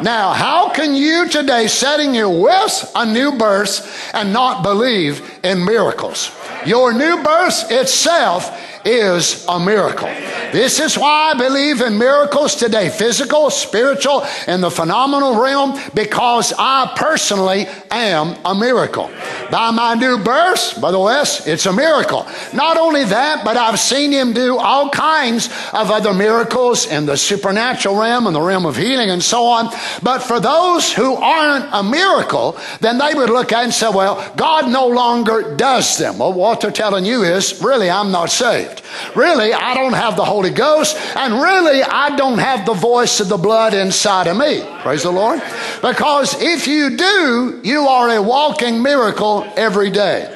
Now, 0.00 0.32
how 0.32 0.70
can 0.70 0.94
you 0.94 1.28
today, 1.28 1.66
setting 1.66 2.14
you 2.14 2.28
with 2.28 2.92
a 2.94 3.04
new 3.04 3.32
birth, 3.32 4.10
and 4.14 4.32
not 4.32 4.62
believe 4.62 5.31
in 5.42 5.64
miracles? 5.64 6.30
Your 6.66 6.92
new 6.92 7.22
birth 7.22 7.70
itself 7.70 8.50
is 8.84 9.44
a 9.48 9.60
miracle. 9.60 10.08
This 10.52 10.80
is 10.80 10.98
why 10.98 11.32
I 11.32 11.38
believe 11.38 11.80
in 11.80 11.98
miracles 11.98 12.56
today 12.56 12.90
physical, 12.90 13.50
spiritual, 13.50 14.26
and 14.46 14.62
the 14.62 14.70
phenomenal 14.70 15.40
realm 15.40 15.78
because 15.94 16.52
I 16.58 16.92
personally 16.96 17.66
am 17.90 18.36
a 18.44 18.54
miracle. 18.54 19.10
By 19.50 19.70
my 19.70 19.94
new 19.94 20.18
birth, 20.18 20.80
Brother 20.80 20.98
West, 20.98 21.46
it's 21.46 21.66
a 21.66 21.72
miracle. 21.72 22.26
Not 22.52 22.76
only 22.76 23.04
that, 23.04 23.44
but 23.44 23.56
I've 23.56 23.78
seen 23.78 24.12
him 24.12 24.32
do 24.32 24.56
all 24.58 24.90
kinds 24.90 25.46
of 25.72 25.90
other 25.90 26.12
miracles 26.12 26.86
in 26.86 27.06
the 27.06 27.16
supernatural 27.16 27.96
realm 27.96 28.26
and 28.26 28.36
the 28.36 28.40
realm 28.40 28.66
of 28.66 28.76
healing 28.76 29.10
and 29.10 29.22
so 29.22 29.44
on. 29.44 29.72
But 30.02 30.20
for 30.20 30.40
those 30.40 30.92
who 30.92 31.14
aren't 31.14 31.66
a 31.72 31.82
miracle, 31.82 32.58
then 32.80 32.98
they 32.98 33.14
would 33.14 33.30
look 33.30 33.52
at 33.52 33.64
and 33.64 33.72
say, 33.72 33.88
well, 33.88 34.32
God 34.36 34.70
no 34.70 34.88
longer 34.88 35.31
does 35.56 35.96
them. 35.96 36.18
Well, 36.18 36.32
what 36.32 36.60
they're 36.60 36.70
telling 36.70 37.04
you 37.04 37.22
is, 37.22 37.62
really, 37.62 37.88
I'm 37.88 38.12
not 38.12 38.30
saved. 38.30 38.82
Really, 39.16 39.52
I 39.52 39.74
don't 39.74 39.94
have 39.94 40.16
the 40.16 40.24
Holy 40.24 40.50
Ghost, 40.50 40.96
and 41.16 41.34
really, 41.34 41.82
I 41.82 42.16
don't 42.16 42.38
have 42.38 42.66
the 42.66 42.74
voice 42.74 43.20
of 43.20 43.28
the 43.28 43.36
blood 43.36 43.72
inside 43.72 44.26
of 44.26 44.36
me. 44.36 44.62
Praise 44.80 45.04
the 45.04 45.10
Lord. 45.10 45.40
Because 45.80 46.40
if 46.42 46.66
you 46.66 46.96
do, 46.96 47.60
you 47.64 47.86
are 47.86 48.10
a 48.10 48.22
walking 48.22 48.82
miracle 48.82 49.50
every 49.56 49.90
day. 49.90 50.28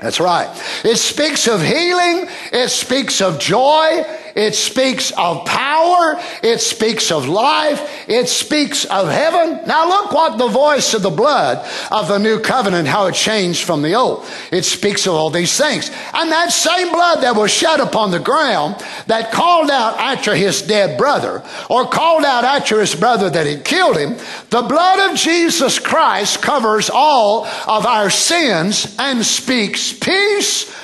That's 0.00 0.20
right. 0.20 0.48
It 0.84 0.96
speaks 0.96 1.46
of 1.46 1.62
healing. 1.62 2.26
It 2.52 2.70
speaks 2.70 3.20
of 3.20 3.38
joy. 3.38 4.04
It 4.34 4.54
speaks 4.54 5.10
of 5.12 5.44
power. 5.44 6.20
It 6.42 6.60
speaks 6.60 7.10
of 7.10 7.28
life. 7.28 8.08
It 8.08 8.28
speaks 8.28 8.84
of 8.84 9.08
heaven. 9.08 9.66
Now 9.66 9.88
look 9.88 10.12
what 10.12 10.38
the 10.38 10.48
voice 10.48 10.94
of 10.94 11.02
the 11.02 11.10
blood 11.10 11.66
of 11.90 12.08
the 12.08 12.18
new 12.18 12.40
covenant, 12.40 12.88
how 12.88 13.06
it 13.06 13.14
changed 13.14 13.64
from 13.64 13.82
the 13.82 13.94
old. 13.94 14.24
It 14.52 14.64
speaks 14.64 15.06
of 15.06 15.14
all 15.14 15.30
these 15.30 15.56
things. 15.56 15.90
And 16.14 16.30
that 16.30 16.52
same 16.52 16.90
blood 16.90 17.22
that 17.22 17.36
was 17.36 17.50
shed 17.50 17.80
upon 17.80 18.10
the 18.10 18.18
ground 18.18 18.76
that 19.06 19.32
called 19.32 19.70
out 19.70 19.98
after 19.98 20.34
his 20.34 20.62
dead 20.62 20.98
brother 20.98 21.42
or 21.68 21.86
called 21.88 22.24
out 22.24 22.44
after 22.44 22.80
his 22.80 22.94
brother 22.94 23.30
that 23.30 23.46
had 23.46 23.64
killed 23.64 23.96
him, 23.96 24.16
the 24.50 24.62
blood 24.62 25.10
of 25.10 25.16
Jesus 25.16 25.78
Christ 25.78 26.42
covers 26.42 26.90
all 26.90 27.46
of 27.66 27.86
our 27.86 28.10
sins 28.10 28.94
and 28.98 29.24
speaks 29.24 29.92
peace 29.92 30.74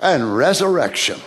and 0.00 0.36
resurrection 0.36 1.20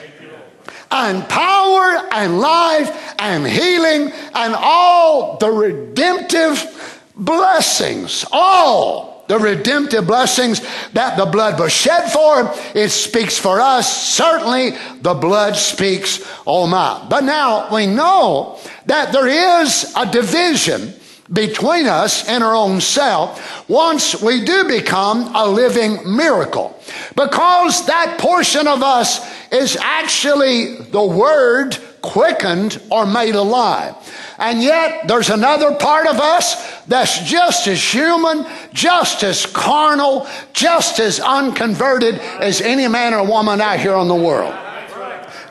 and 0.91 1.27
power 1.27 2.07
and 2.11 2.39
life 2.39 3.15
and 3.19 3.45
healing 3.45 4.11
and 4.33 4.55
all 4.55 5.37
the 5.37 5.49
redemptive 5.49 7.01
blessings. 7.15 8.25
All 8.31 9.25
the 9.27 9.37
redemptive 9.37 10.07
blessings 10.07 10.61
that 10.93 11.17
the 11.17 11.25
blood 11.25 11.59
was 11.59 11.71
shed 11.73 12.11
for. 12.11 12.53
It 12.73 12.89
speaks 12.89 13.37
for 13.37 13.59
us. 13.59 14.07
Certainly 14.13 14.77
the 15.01 15.13
blood 15.13 15.55
speaks, 15.57 16.25
oh 16.45 16.65
my. 16.67 17.05
But 17.09 17.23
now 17.23 17.73
we 17.73 17.87
know 17.87 18.59
that 18.85 19.11
there 19.11 19.27
is 19.27 19.93
a 19.95 20.05
division 20.05 20.93
between 21.31 21.87
us 21.87 22.27
and 22.27 22.43
our 22.43 22.55
own 22.55 22.79
self 22.79 23.69
once 23.69 24.21
we 24.21 24.45
do 24.45 24.67
become 24.67 25.35
a 25.35 25.45
living 25.45 26.15
miracle. 26.15 26.76
Because 27.15 27.85
that 27.87 28.17
portion 28.19 28.67
of 28.67 28.83
us 28.83 29.19
is 29.51 29.77
actually 29.81 30.75
the 30.75 31.05
Word 31.05 31.77
quickened 32.01 32.81
or 32.89 33.05
made 33.05 33.35
alive. 33.35 33.95
And 34.39 34.61
yet 34.61 35.07
there's 35.07 35.29
another 35.29 35.75
part 35.75 36.07
of 36.07 36.19
us 36.19 36.81
that's 36.85 37.19
just 37.23 37.67
as 37.67 37.81
human, 37.81 38.45
just 38.71 39.23
as 39.23 39.45
carnal, 39.45 40.27
just 40.53 40.99
as 40.99 41.19
unconverted 41.19 42.15
as 42.15 42.61
any 42.61 42.87
man 42.87 43.13
or 43.13 43.27
woman 43.27 43.59
out 43.59 43.79
here 43.79 43.95
on 43.95 44.07
the 44.07 44.15
world. 44.15 44.55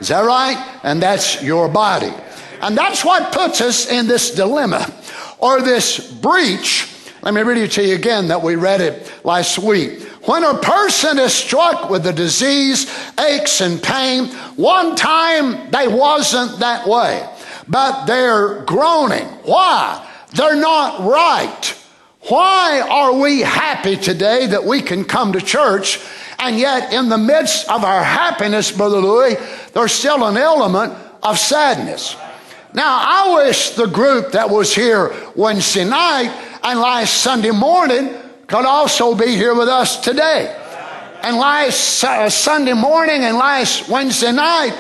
Is 0.00 0.08
that 0.08 0.24
right? 0.24 0.56
And 0.82 1.02
that's 1.02 1.42
your 1.42 1.68
body. 1.68 2.12
And 2.60 2.76
that's 2.76 3.04
what 3.04 3.32
puts 3.32 3.60
us 3.60 3.90
in 3.90 4.06
this 4.06 4.30
dilemma 4.34 4.92
or 5.38 5.60
this 5.60 6.12
breach. 6.12 6.88
Let 7.22 7.34
me 7.34 7.42
read 7.42 7.58
it 7.58 7.72
to 7.72 7.84
you 7.84 7.94
again 7.94 8.28
that 8.28 8.42
we 8.42 8.54
read 8.54 8.80
it 8.80 9.12
last 9.24 9.58
week. 9.58 10.00
When 10.26 10.42
a 10.42 10.58
person 10.58 11.20
is 11.20 11.32
struck 11.32 11.88
with 11.88 12.04
a 12.06 12.12
disease, 12.12 12.92
aches 13.18 13.60
and 13.60 13.80
pain, 13.80 14.26
one 14.56 14.96
time 14.96 15.70
they 15.70 15.86
wasn't 15.86 16.58
that 16.58 16.88
way, 16.88 17.28
but 17.68 18.06
they're 18.06 18.62
groaning. 18.64 19.26
Why? 19.44 20.04
They're 20.34 20.56
not 20.56 21.08
right. 21.08 21.78
Why 22.22 22.80
are 22.80 23.12
we 23.12 23.40
happy 23.40 23.96
today 23.96 24.46
that 24.48 24.64
we 24.64 24.82
can 24.82 25.04
come 25.04 25.32
to 25.32 25.40
church 25.40 26.00
and 26.40 26.58
yet 26.58 26.92
in 26.92 27.08
the 27.08 27.18
midst 27.18 27.68
of 27.70 27.84
our 27.84 28.02
happiness, 28.02 28.72
Brother 28.72 28.98
Louis, 28.98 29.36
there's 29.72 29.92
still 29.92 30.24
an 30.26 30.36
element 30.36 30.92
of 31.22 31.38
sadness. 31.38 32.16
Now, 32.74 32.98
I 33.00 33.34
wish 33.36 33.70
the 33.70 33.86
group 33.86 34.32
that 34.32 34.50
was 34.50 34.74
here 34.74 35.14
Wednesday 35.34 35.84
night 35.84 36.30
and 36.62 36.80
last 36.80 37.22
Sunday 37.22 37.52
morning 37.52 38.14
could 38.46 38.64
also 38.64 39.14
be 39.14 39.34
here 39.34 39.54
with 39.54 39.68
us 39.68 40.00
today. 40.00 40.54
And 41.22 41.36
last 41.36 42.04
uh, 42.04 42.30
Sunday 42.30 42.72
morning 42.72 43.24
and 43.24 43.36
last 43.36 43.88
Wednesday 43.88 44.32
night, 44.32 44.76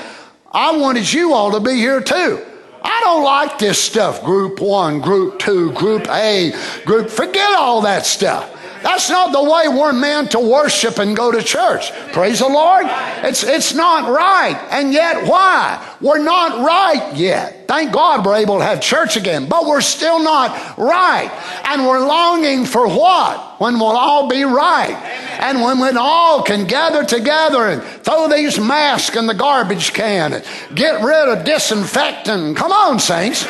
I 0.52 0.76
wanted 0.76 1.12
you 1.12 1.32
all 1.32 1.50
to 1.52 1.60
be 1.60 1.74
here 1.74 2.00
too. 2.00 2.44
I 2.82 3.00
don't 3.02 3.24
like 3.24 3.58
this 3.58 3.82
stuff. 3.82 4.22
Group 4.22 4.60
one, 4.60 5.00
group 5.00 5.40
two, 5.40 5.72
group 5.72 6.06
A, 6.08 6.52
group. 6.84 7.10
Forget 7.10 7.54
all 7.56 7.80
that 7.82 8.06
stuff. 8.06 8.55
That's 8.86 9.10
not 9.10 9.32
the 9.32 9.42
way 9.42 9.66
we're 9.66 9.92
meant 9.92 10.30
to 10.30 10.38
worship 10.38 11.00
and 11.00 11.16
go 11.16 11.32
to 11.32 11.42
church. 11.42 11.90
Praise 12.12 12.38
the 12.38 12.46
Lord. 12.46 12.86
It's, 12.86 13.42
it's 13.42 13.74
not 13.74 14.08
right. 14.08 14.56
And 14.70 14.92
yet, 14.92 15.26
why? 15.26 15.84
We're 16.00 16.22
not 16.22 16.64
right 16.64 17.16
yet. 17.16 17.66
Thank 17.66 17.92
God 17.92 18.24
we're 18.24 18.36
able 18.36 18.58
to 18.58 18.64
have 18.64 18.80
church 18.80 19.16
again, 19.16 19.48
but 19.48 19.66
we're 19.66 19.80
still 19.80 20.22
not 20.22 20.78
right. 20.78 21.32
And 21.64 21.84
we're 21.84 22.06
longing 22.06 22.64
for 22.64 22.86
what? 22.86 23.60
When 23.60 23.80
we'll 23.80 23.88
all 23.88 24.28
be 24.28 24.44
right. 24.44 24.94
And 25.40 25.62
when 25.62 25.80
we 25.80 25.88
all 25.98 26.44
can 26.44 26.68
gather 26.68 27.04
together 27.04 27.66
and 27.66 27.82
throw 27.82 28.28
these 28.28 28.60
masks 28.60 29.16
in 29.16 29.26
the 29.26 29.34
garbage 29.34 29.94
can 29.94 30.32
and 30.32 30.44
get 30.76 31.02
rid 31.02 31.28
of 31.28 31.44
disinfectant. 31.44 32.56
Come 32.56 32.70
on, 32.70 33.00
saints. 33.00 33.44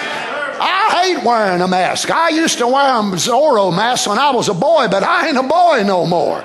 I 0.89 1.15
hate 1.15 1.25
wearing 1.25 1.61
a 1.61 1.69
mask. 1.69 2.11
I 2.11 2.29
used 2.31 2.59
to 2.59 2.67
wear 2.67 2.85
a 2.85 3.03
Zorro 3.17 3.75
mask 3.75 4.09
when 4.09 4.19
I 4.19 4.31
was 4.31 4.49
a 4.49 4.55
boy, 4.55 4.89
but 4.89 5.03
I 5.03 5.29
ain't 5.29 5.37
a 5.37 5.43
boy 5.43 5.83
no 5.85 6.07
more. 6.07 6.45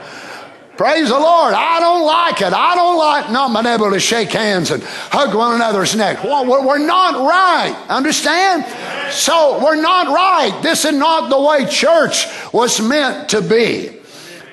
Praise 0.78 1.10
the 1.10 1.20
Lord. 1.20 1.54
I 1.54 1.80
don't 1.80 2.06
like 2.06 2.42
it. 2.42 2.54
I 2.54 2.74
don't 2.74 2.98
like 2.98 3.30
not 3.30 3.54
being 3.54 3.72
able 3.72 3.92
to 3.92 4.00
shake 4.00 4.32
hands 4.32 4.72
and 4.72 4.82
hug 4.82 5.36
one 5.36 5.54
another's 5.54 5.96
neck. 5.96 6.24
We're 6.24 6.80
not 6.80 7.28
right. 7.28 7.76
Understand? 7.88 8.66
So 9.14 9.64
we're 9.64 9.80
not 9.80 10.08
right. 10.08 10.60
This 10.64 10.86
is 10.86 10.94
not 10.94 11.30
the 11.30 11.40
way 11.40 11.68
church 11.68 12.26
was 12.52 12.82
meant 12.82 13.30
to 13.30 13.42
be. 13.42 14.01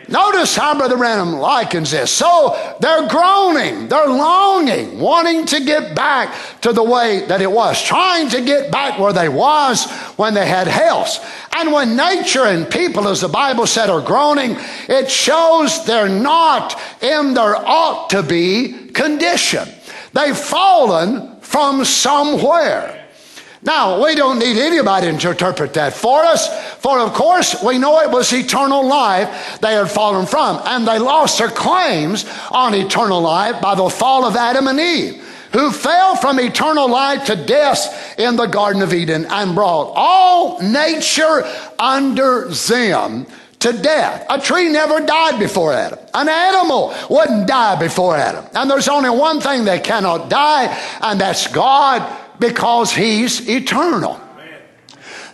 Notice 0.08 0.56
how 0.56 0.74
Brother 0.76 0.96
Branham 0.96 1.34
likens 1.34 1.90
this. 1.90 2.10
So 2.10 2.56
they're 2.80 3.06
groaning, 3.08 3.88
they're 3.88 4.08
longing, 4.08 4.98
wanting 4.98 5.44
to 5.46 5.62
get 5.62 5.94
back 5.94 6.34
to 6.62 6.72
the 6.72 6.82
way 6.82 7.26
that 7.26 7.42
it 7.42 7.52
was, 7.52 7.82
trying 7.82 8.30
to 8.30 8.40
get 8.40 8.72
back 8.72 8.98
where 8.98 9.12
they 9.12 9.28
was 9.28 9.90
when 10.16 10.32
they 10.32 10.46
had 10.46 10.66
health. 10.66 11.22
And 11.54 11.72
when 11.72 11.94
nature 11.94 12.44
and 12.44 12.70
people, 12.70 13.06
as 13.06 13.20
the 13.20 13.28
Bible 13.28 13.66
said, 13.66 13.90
are 13.90 14.00
groaning, 14.00 14.56
it 14.88 15.10
shows 15.10 15.84
they're 15.84 16.08
not 16.08 16.80
in 17.02 17.34
their 17.34 17.56
ought 17.56 18.08
to 18.10 18.22
be 18.22 18.88
condition. 18.94 19.68
They've 20.14 20.36
fallen 20.36 21.38
from 21.40 21.84
somewhere. 21.84 22.97
Now, 23.62 24.04
we 24.04 24.14
don't 24.14 24.38
need 24.38 24.56
anybody 24.56 25.06
to 25.06 25.28
interpret 25.30 25.74
that 25.74 25.92
for 25.92 26.22
us, 26.22 26.48
for 26.76 27.00
of 27.00 27.12
course 27.12 27.60
we 27.62 27.78
know 27.78 28.00
it 28.00 28.10
was 28.10 28.32
eternal 28.32 28.86
life 28.86 29.58
they 29.60 29.74
had 29.74 29.90
fallen 29.90 30.26
from, 30.26 30.60
and 30.64 30.86
they 30.86 30.98
lost 30.98 31.38
their 31.38 31.48
claims 31.48 32.24
on 32.52 32.74
eternal 32.74 33.20
life 33.20 33.60
by 33.60 33.74
the 33.74 33.88
fall 33.88 34.24
of 34.24 34.36
Adam 34.36 34.68
and 34.68 34.78
Eve, 34.78 35.24
who 35.52 35.72
fell 35.72 36.14
from 36.14 36.38
eternal 36.38 36.88
life 36.88 37.24
to 37.26 37.34
death 37.34 38.16
in 38.18 38.36
the 38.36 38.46
Garden 38.46 38.80
of 38.80 38.94
Eden 38.94 39.26
and 39.26 39.56
brought 39.56 39.92
all 39.96 40.62
nature 40.62 41.44
under 41.80 42.48
them 42.48 43.26
to 43.58 43.72
death. 43.72 44.24
A 44.30 44.40
tree 44.40 44.68
never 44.68 45.00
died 45.04 45.40
before 45.40 45.72
Adam. 45.72 45.98
An 46.14 46.28
animal 46.28 46.94
wouldn't 47.10 47.48
die 47.48 47.76
before 47.76 48.16
Adam. 48.16 48.44
And 48.54 48.70
there's 48.70 48.86
only 48.86 49.10
one 49.10 49.40
thing 49.40 49.64
that 49.64 49.82
cannot 49.82 50.30
die, 50.30 50.66
and 51.02 51.20
that's 51.20 51.48
God 51.48 52.02
because 52.38 52.92
he's 52.92 53.48
eternal. 53.48 54.20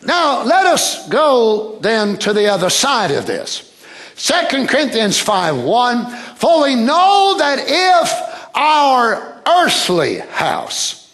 Now, 0.03 0.45
let 0.45 0.67
us 0.67 1.09
go 1.09 1.79
then 1.81 2.19
to 2.19 2.33
the 2.33 2.49
other 2.49 2.69
side 2.69 3.11
of 3.11 3.27
this. 3.27 3.71
2 4.17 4.67
Corinthians 4.67 5.19
5 5.19 5.59
1 5.59 6.07
For 6.37 6.63
we 6.63 6.75
know 6.75 7.37
that 7.39 7.59
if 7.61 8.57
our 8.57 9.43
earthly 9.47 10.19
house 10.19 11.11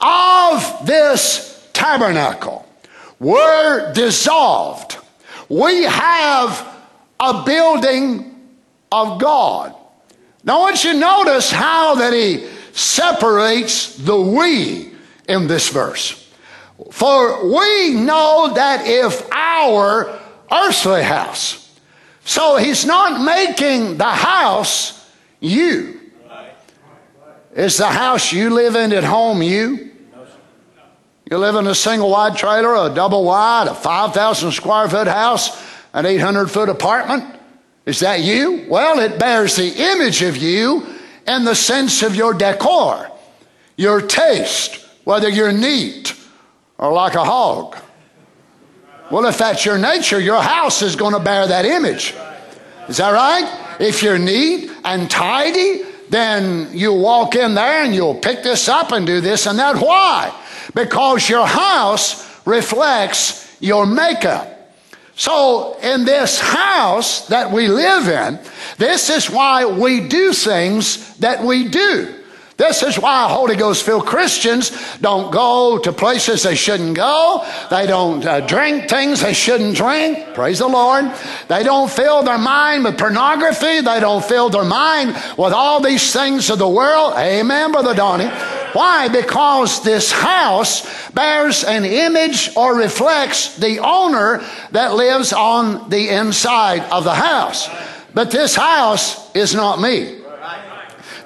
of 0.00 0.86
this 0.86 1.68
tabernacle 1.72 2.68
were 3.18 3.92
dissolved, 3.94 4.98
we 5.48 5.84
have 5.84 6.76
a 7.18 7.42
building 7.44 8.48
of 8.92 9.20
God. 9.20 9.74
Now, 10.44 10.58
I 10.58 10.60
want 10.60 10.84
you 10.84 10.92
to 10.92 10.98
notice 10.98 11.50
how 11.50 11.96
that 11.96 12.12
he 12.12 12.46
separates 12.72 13.96
the 13.96 14.20
we 14.20 14.87
in 15.28 15.46
this 15.46 15.68
verse. 15.68 16.24
For 16.90 17.44
we 17.44 17.94
know 17.94 18.52
that 18.54 18.86
if 18.86 19.30
our 19.32 20.18
earthly 20.50 21.02
house, 21.02 21.64
so 22.24 22.56
he's 22.56 22.84
not 22.84 23.24
making 23.24 23.96
the 23.96 24.04
house 24.04 25.10
you. 25.40 26.00
Is 27.54 27.76
the 27.78 27.88
house 27.88 28.32
you 28.32 28.50
live 28.50 28.76
in 28.76 28.92
at 28.92 29.02
home 29.02 29.42
you? 29.42 29.90
You 31.30 31.38
live 31.38 31.56
in 31.56 31.66
a 31.66 31.74
single 31.74 32.10
wide 32.10 32.36
trailer, 32.36 32.74
a 32.74 32.94
double 32.94 33.24
wide, 33.24 33.66
a 33.68 33.74
5,000 33.74 34.52
square 34.52 34.88
foot 34.88 35.08
house, 35.08 35.62
an 35.92 36.06
800 36.06 36.50
foot 36.50 36.68
apartment? 36.68 37.24
Is 37.84 38.00
that 38.00 38.20
you? 38.20 38.66
Well, 38.68 39.00
it 39.00 39.18
bears 39.18 39.56
the 39.56 39.68
image 39.68 40.22
of 40.22 40.36
you 40.36 40.86
in 41.26 41.44
the 41.44 41.54
sense 41.54 42.02
of 42.02 42.14
your 42.14 42.32
decor, 42.32 43.10
your 43.76 44.00
taste, 44.00 44.86
whether 45.08 45.30
you're 45.30 45.52
neat 45.52 46.14
or 46.76 46.92
like 46.92 47.14
a 47.14 47.24
hog. 47.24 47.74
Well, 49.10 49.24
if 49.24 49.38
that's 49.38 49.64
your 49.64 49.78
nature, 49.78 50.20
your 50.20 50.42
house 50.42 50.82
is 50.82 50.96
going 50.96 51.14
to 51.14 51.18
bear 51.18 51.46
that 51.46 51.64
image. 51.64 52.12
Is 52.90 52.98
that 52.98 53.12
right? 53.12 53.80
If 53.80 54.02
you're 54.02 54.18
neat 54.18 54.70
and 54.84 55.10
tidy, 55.10 55.80
then 56.10 56.68
you 56.74 56.92
walk 56.92 57.36
in 57.36 57.54
there 57.54 57.84
and 57.84 57.94
you'll 57.94 58.16
pick 58.16 58.42
this 58.42 58.68
up 58.68 58.92
and 58.92 59.06
do 59.06 59.22
this 59.22 59.46
and 59.46 59.58
that. 59.58 59.76
Why? 59.76 60.30
Because 60.74 61.26
your 61.26 61.46
house 61.46 62.46
reflects 62.46 63.50
your 63.60 63.86
makeup. 63.86 64.46
So, 65.16 65.78
in 65.78 66.04
this 66.04 66.38
house 66.38 67.28
that 67.28 67.50
we 67.50 67.68
live 67.68 68.08
in, 68.08 68.38
this 68.76 69.08
is 69.08 69.30
why 69.30 69.64
we 69.64 70.06
do 70.06 70.34
things 70.34 71.16
that 71.16 71.42
we 71.42 71.66
do. 71.66 72.17
This 72.58 72.82
is 72.82 72.98
why 72.98 73.28
Holy 73.28 73.54
Ghost 73.54 73.86
filled 73.86 74.04
Christians 74.04 74.72
don't 74.98 75.30
go 75.30 75.78
to 75.78 75.92
places 75.92 76.42
they 76.42 76.56
shouldn't 76.56 76.96
go. 76.96 77.46
They 77.70 77.86
don't 77.86 78.26
uh, 78.26 78.40
drink 78.40 78.88
things 78.90 79.20
they 79.20 79.32
shouldn't 79.32 79.76
drink. 79.76 80.34
Praise 80.34 80.58
the 80.58 80.66
Lord. 80.66 81.04
They 81.46 81.62
don't 81.62 81.88
fill 81.88 82.24
their 82.24 82.36
mind 82.36 82.82
with 82.82 82.98
pornography. 82.98 83.80
They 83.80 84.00
don't 84.00 84.24
fill 84.24 84.50
their 84.50 84.64
mind 84.64 85.10
with 85.38 85.52
all 85.52 85.80
these 85.80 86.12
things 86.12 86.50
of 86.50 86.58
the 86.58 86.68
world. 86.68 87.14
Amen, 87.16 87.70
Brother 87.70 87.94
Donnie. 87.94 88.26
Why? 88.72 89.06
Because 89.06 89.84
this 89.84 90.10
house 90.10 90.82
bears 91.10 91.62
an 91.62 91.84
image 91.84 92.56
or 92.56 92.74
reflects 92.74 93.56
the 93.56 93.78
owner 93.78 94.44
that 94.72 94.94
lives 94.94 95.32
on 95.32 95.88
the 95.90 96.08
inside 96.08 96.82
of 96.90 97.04
the 97.04 97.14
house. 97.14 97.68
But 98.14 98.32
this 98.32 98.56
house 98.56 99.32
is 99.36 99.54
not 99.54 99.80
me. 99.80 100.17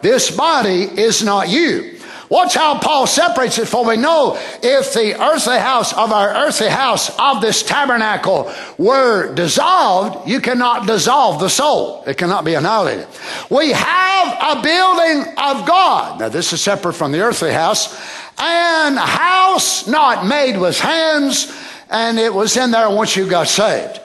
This 0.03 0.31
body 0.31 0.83
is 0.83 1.23
not 1.23 1.49
you. 1.49 1.99
Watch 2.29 2.55
how 2.55 2.79
Paul 2.79 3.07
separates 3.07 3.59
it, 3.59 3.69
for 3.69 3.85
we 3.85 3.99
know 3.99 4.39
if 4.63 4.95
the 4.95 5.23
earthly 5.23 5.59
house 5.59 5.93
of 5.93 6.13
our 6.13 6.31
earthly 6.31 6.71
house 6.71 7.11
of 7.19 7.43
this 7.43 7.63
tabernacle 7.63 8.51
were 8.79 9.35
dissolved, 9.35 10.27
you 10.27 10.41
cannot 10.41 10.87
dissolve 10.87 11.41
the 11.41 11.51
soul. 11.51 12.03
It 12.07 12.17
cannot 12.17 12.47
be 12.47 12.55
annihilated. 12.55 13.07
We 13.51 13.73
have 13.73 14.57
a 14.59 14.63
building 14.63 15.31
of 15.37 15.67
God. 15.67 16.21
Now, 16.21 16.31
this 16.31 16.55
is 16.55 16.63
separate 16.63 16.95
from 16.95 17.13
the 17.13 17.21
earthly 17.21 17.53
house, 17.53 17.95
and 18.39 18.99
house 18.99 19.87
not 19.87 20.27
made 20.27 20.57
with 20.57 20.81
hands, 20.81 21.55
and 21.91 22.19
it 22.19 22.33
was 22.33 22.57
in 22.57 22.71
there 22.71 22.89
once 22.89 23.15
you 23.15 23.29
got 23.29 23.47
saved. 23.47 24.01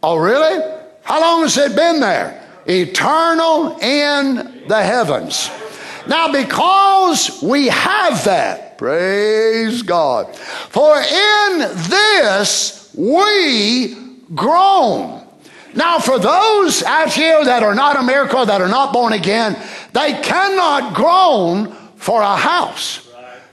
Oh, 0.00 0.16
really? 0.16 0.64
How 1.02 1.20
long 1.20 1.42
has 1.42 1.58
it 1.58 1.74
been 1.74 1.98
there? 1.98 2.40
Eternal 2.68 3.78
in 3.80 4.57
the 4.68 4.82
heavens. 4.82 5.50
Now, 6.06 6.32
because 6.32 7.42
we 7.42 7.68
have 7.68 8.24
that, 8.24 8.78
praise 8.78 9.82
God, 9.82 10.34
for 10.36 10.96
in 10.96 11.58
this 11.58 12.90
we 12.96 13.94
groan. 14.34 15.26
Now, 15.74 15.98
for 15.98 16.18
those 16.18 16.82
out 16.82 17.12
here 17.12 17.44
that 17.44 17.62
are 17.62 17.74
not 17.74 17.96
a 17.96 18.02
miracle, 18.02 18.46
that 18.46 18.60
are 18.60 18.68
not 18.68 18.92
born 18.92 19.12
again, 19.12 19.56
they 19.92 20.12
cannot 20.22 20.94
groan 20.94 21.72
for 21.96 22.22
a 22.22 22.36
house. 22.36 23.06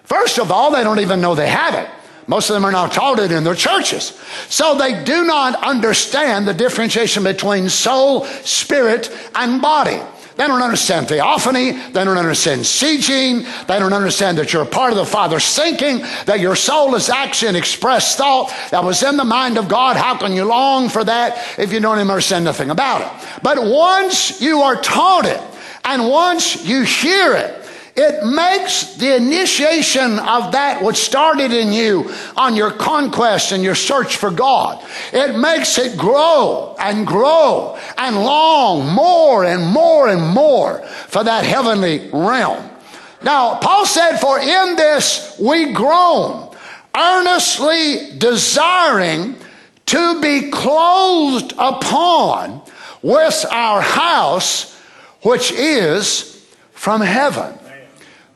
First 0.04 0.40
of 0.40 0.52
all, 0.52 0.72
they 0.72 0.84
don't 0.84 1.00
even 1.00 1.22
know 1.22 1.36
they 1.36 1.50
have 1.50 1.74
it. 1.74 1.90
Most 2.28 2.50
of 2.50 2.56
them 2.56 2.66
are 2.66 2.72
not 2.72 2.92
taught 2.92 3.20
it 3.20 3.32
in 3.32 3.44
their 3.44 3.56
churches. 3.56 4.20
So 4.50 4.76
they 4.76 5.04
do 5.04 5.26
not 5.26 5.62
understand 5.64 6.48
the 6.48 6.54
differentiation 6.54 7.24
between 7.24 7.70
soul, 7.70 8.26
spirit, 8.26 9.16
and 9.36 9.62
body. 9.62 10.00
They 10.36 10.48
don't 10.48 10.62
understand 10.62 11.08
theophany. 11.08 11.72
They 11.72 12.04
don't 12.04 12.18
understand 12.18 12.66
seed 12.66 13.02
gene. 13.02 13.46
They 13.68 13.80
don't 13.80 13.94
understand 13.94 14.38
that 14.38 14.52
you're 14.52 14.64
a 14.64 14.68
part 14.68 14.92
of 14.92 14.98
the 14.98 15.06
Father's 15.06 15.56
thinking, 15.56 16.00
that 16.26 16.40
your 16.42 16.56
soul 16.56 16.94
is 16.96 17.10
an 17.10 17.56
expressed 17.56 18.18
thought 18.18 18.54
that 18.72 18.84
was 18.84 19.02
in 19.02 19.18
the 19.18 19.24
mind 19.24 19.58
of 19.58 19.70
God. 19.70 19.96
How 19.96 20.18
can 20.18 20.34
you 20.34 20.44
long 20.44 20.90
for 20.90 21.04
that 21.04 21.60
if 21.60 21.72
you 21.72 21.80
don't 21.80 21.98
even 21.98 22.10
understand 22.10 22.44
nothing 22.44 22.70
about 22.70 23.02
it? 23.02 23.42
But 23.42 23.64
once 23.64 24.42
you 24.42 24.62
are 24.62 24.82
taught 24.82 25.26
it, 25.26 25.42
and 25.86 26.10
once 26.10 26.66
you 26.66 26.82
hear 26.82 27.34
it, 27.34 27.65
it 27.96 28.26
makes 28.26 28.96
the 28.96 29.16
initiation 29.16 30.20
of 30.20 30.52
that 30.52 30.84
which 30.84 30.98
started 30.98 31.54
in 31.54 31.72
you 31.72 32.14
on 32.36 32.56
your 32.56 32.72
conquest 32.72 33.54
and 33.54 33.64
your 33.64 33.76
search 33.76 34.18
for 34.18 34.32
God. 34.32 34.84
It 35.14 35.38
makes 35.38 35.78
it 35.78 35.98
grow 35.98 36.76
and 36.78 37.08
grow 37.08 37.80
and 37.98 38.18
long 38.18 38.94
more 38.94 39.46
and 39.46 39.66
more 39.66 40.10
and 40.10 40.22
more 40.22 40.80
for 41.08 41.24
that 41.24 41.46
heavenly 41.46 42.10
realm. 42.12 42.70
Now, 43.24 43.60
Paul 43.60 43.86
said, 43.86 44.18
For 44.18 44.40
in 44.40 44.76
this 44.76 45.40
we 45.40 45.72
groan, 45.72 46.54
earnestly 46.96 48.18
desiring 48.18 49.38
to 49.86 50.22
be 50.22 50.52
clothed 50.52 51.54
upon 51.58 52.62
with 53.02 53.46
our 53.50 53.82
house, 53.82 54.78
which 55.22 55.54
is 55.54 56.46
from 56.74 57.00
heaven. 57.00 57.58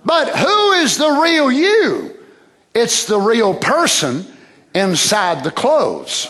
But 0.09 0.35
who 0.35 0.71
is 0.71 0.97
the 0.97 1.19
real 1.21 1.51
you? 1.51 2.17
It's 2.73 3.05
the 3.05 3.19
real 3.19 3.53
person 3.53 4.25
inside 4.73 5.43
the 5.43 5.51
clothes. 5.51 6.27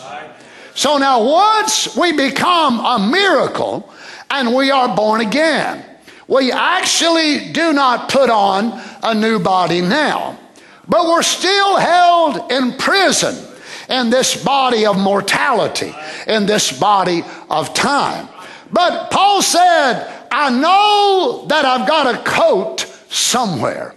So 0.74 0.98
now, 0.98 1.24
once 1.24 1.96
we 1.96 2.12
become 2.12 2.78
a 2.78 2.98
miracle 3.10 3.90
and 4.28 4.54
we 4.54 4.70
are 4.70 4.94
born 4.94 5.22
again, 5.22 5.82
we 6.28 6.52
actually 6.52 7.52
do 7.52 7.72
not 7.72 8.10
put 8.10 8.28
on 8.28 8.78
a 9.02 9.14
new 9.14 9.38
body 9.38 9.80
now, 9.80 10.38
but 10.86 11.06
we're 11.06 11.22
still 11.22 11.78
held 11.78 12.52
in 12.52 12.76
prison 12.76 13.34
in 13.88 14.10
this 14.10 14.44
body 14.44 14.84
of 14.84 14.98
mortality, 14.98 15.94
in 16.26 16.44
this 16.44 16.70
body 16.78 17.24
of 17.48 17.72
time. 17.72 18.28
But 18.70 19.10
Paul 19.10 19.40
said, 19.40 20.06
I 20.30 20.50
know 20.50 21.46
that 21.48 21.64
I've 21.64 21.88
got 21.88 22.14
a 22.14 22.18
coat 22.30 22.89
somewhere. 23.10 23.94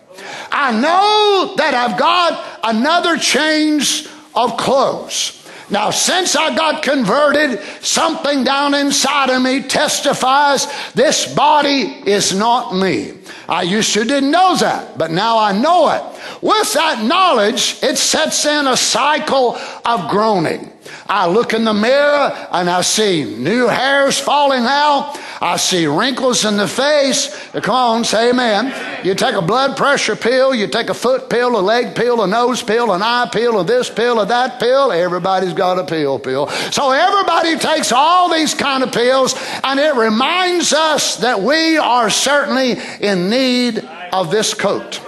I 0.52 0.72
know 0.72 1.56
that 1.56 1.74
I've 1.74 1.98
got 1.98 2.60
another 2.64 3.18
change 3.18 4.08
of 4.36 4.58
clothes. 4.58 5.40
Now, 5.70 5.92
since 5.92 6.36
I 6.36 6.56
got 6.56 6.84
converted, 6.84 7.60
something 7.82 8.44
down 8.44 8.74
inside 8.74 9.30
of 9.30 9.42
me 9.42 9.64
testifies 9.64 10.68
this 10.94 11.34
body 11.34 12.04
is 12.06 12.36
not 12.36 12.76
me. 12.76 13.14
I 13.48 13.64
used 13.64 13.94
to 13.94 14.04
didn't 14.04 14.32
know 14.32 14.56
that, 14.58 14.98
but 14.98 15.12
now 15.12 15.38
I 15.38 15.52
know 15.52 15.90
it. 15.90 16.04
With 16.42 16.74
that 16.74 17.04
knowledge, 17.04 17.78
it 17.82 17.98
sets 17.98 18.46
in 18.46 18.68
a 18.68 18.78
cycle 18.78 19.56
of 19.86 20.10
groaning. 20.10 20.73
I 21.14 21.28
look 21.28 21.54
in 21.54 21.64
the 21.64 21.76
mirror 21.76 22.48
and 22.52 22.68
I 22.68 22.82
see 22.82 23.24
new 23.24 23.68
hairs 23.68 24.20
falling 24.20 24.64
out. 24.64 25.16
I 25.40 25.58
see 25.58 25.86
wrinkles 25.86 26.44
in 26.44 26.58
the 26.58 26.68
face. 26.68 27.40
Come 27.52 27.76
on, 27.76 28.04
say 28.04 28.32
amen. 28.32 29.06
You 29.06 29.14
take 29.14 29.36
a 29.36 29.42
blood 29.44 29.78
pressure 29.78 30.16
pill, 30.16 30.56
you 30.56 30.66
take 30.66 30.90
a 30.90 30.96
foot 30.96 31.30
pill, 31.30 31.56
a 31.56 31.62
leg 31.62 31.94
pill, 31.96 32.24
a 32.24 32.28
nose 32.28 32.64
pill, 32.64 32.92
an 32.94 33.04
eye 33.04 33.30
pill, 33.32 33.60
a 33.60 33.64
this 33.64 33.92
pill, 33.92 34.22
a 34.22 34.26
that 34.26 34.60
pill. 34.60 34.92
Everybody's 34.92 35.54
got 35.54 35.78
a 35.78 35.84
pill 35.84 36.18
pill. 36.18 36.48
So 36.72 36.90
everybody 36.90 37.60
takes 37.60 37.92
all 37.92 38.34
these 38.34 38.56
kind 38.56 38.82
of 38.82 38.92
pills 38.92 39.36
and 39.64 39.80
it 39.80 39.94
reminds 39.94 40.74
us 40.74 41.18
that 41.18 41.44
we 41.44 41.78
are 41.78 42.10
certainly 42.10 42.76
in 43.00 43.30
need 43.30 43.88
of 44.12 44.32
this 44.32 44.56
coat. 44.56 45.00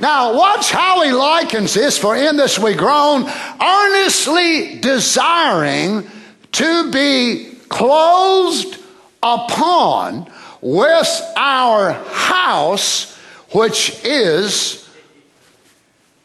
Now, 0.00 0.34
watch 0.34 0.70
how 0.70 1.02
he 1.02 1.12
likens 1.12 1.74
this, 1.74 1.98
for 1.98 2.16
in 2.16 2.36
this 2.38 2.58
we 2.58 2.72
groan, 2.74 3.30
earnestly 3.60 4.78
desiring 4.80 6.08
to 6.52 6.90
be 6.90 7.52
clothed 7.68 8.82
upon 9.22 10.30
with 10.62 11.22
our 11.36 11.92
house, 11.92 13.14
which 13.52 14.02
is 14.02 14.88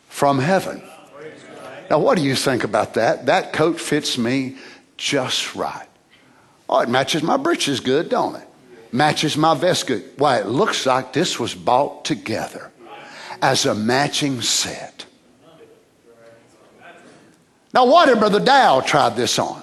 from 0.07 0.39
heaven. 0.39 0.81
Now, 1.89 1.99
what 1.99 2.17
do 2.17 2.23
you 2.23 2.35
think 2.35 2.63
about 2.63 2.93
that? 2.93 3.25
That 3.25 3.51
coat 3.51 3.79
fits 3.79 4.17
me 4.17 4.55
just 4.95 5.53
right. 5.53 5.87
Oh, 6.69 6.79
it 6.79 6.87
matches 6.87 7.23
my 7.23 7.35
breeches 7.35 7.81
good, 7.81 8.07
don't 8.07 8.35
it? 8.35 8.47
Matches 8.93 9.35
my 9.35 9.53
vest 9.53 9.87
good. 9.87 10.03
Why, 10.15 10.39
it 10.39 10.47
looks 10.47 10.85
like 10.85 11.11
this 11.11 11.37
was 11.37 11.53
bought 11.53 12.05
together 12.05 12.71
as 13.45 13.67
a 13.67 13.75
matching 13.75 14.41
set. 14.41 15.05
Now, 17.73 17.85
what 17.85 18.09
if 18.09 18.17
Brother 18.17 18.39
Dow 18.39 18.81
tried 18.81 19.15
this 19.15 19.37
on? 19.37 19.61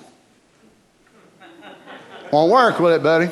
Won't 2.31 2.53
work, 2.53 2.79
will 2.79 2.93
it, 2.93 3.03
buddy? 3.03 3.29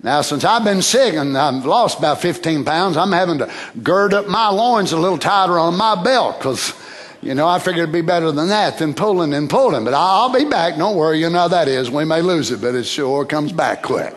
Now, 0.00 0.20
since 0.20 0.44
I've 0.44 0.62
been 0.62 0.82
sick 0.82 1.14
and 1.14 1.36
I've 1.36 1.66
lost 1.66 1.98
about 1.98 2.20
15 2.20 2.64
pounds, 2.64 2.96
I'm 2.96 3.10
having 3.10 3.38
to 3.38 3.52
gird 3.82 4.14
up 4.14 4.28
my 4.28 4.48
loins 4.50 4.92
a 4.92 4.96
little 4.96 5.18
tighter 5.18 5.58
on 5.58 5.76
my 5.76 6.00
belt 6.00 6.38
because, 6.38 6.72
you 7.20 7.34
know, 7.34 7.48
I 7.48 7.58
figured 7.58 7.82
it'd 7.82 7.92
be 7.92 8.02
better 8.02 8.30
than 8.30 8.48
that 8.48 8.78
than 8.78 8.94
pulling 8.94 9.34
and 9.34 9.50
pulling. 9.50 9.84
But 9.84 9.94
I'll 9.94 10.32
be 10.32 10.44
back. 10.44 10.76
Don't 10.76 10.94
worry. 10.94 11.18
You 11.18 11.28
know 11.28 11.48
that 11.48 11.66
is. 11.66 11.90
We 11.90 12.04
may 12.04 12.22
lose 12.22 12.52
it, 12.52 12.60
but 12.60 12.76
it 12.76 12.84
sure 12.84 13.24
comes 13.24 13.50
back 13.50 13.82
quick. 13.82 14.14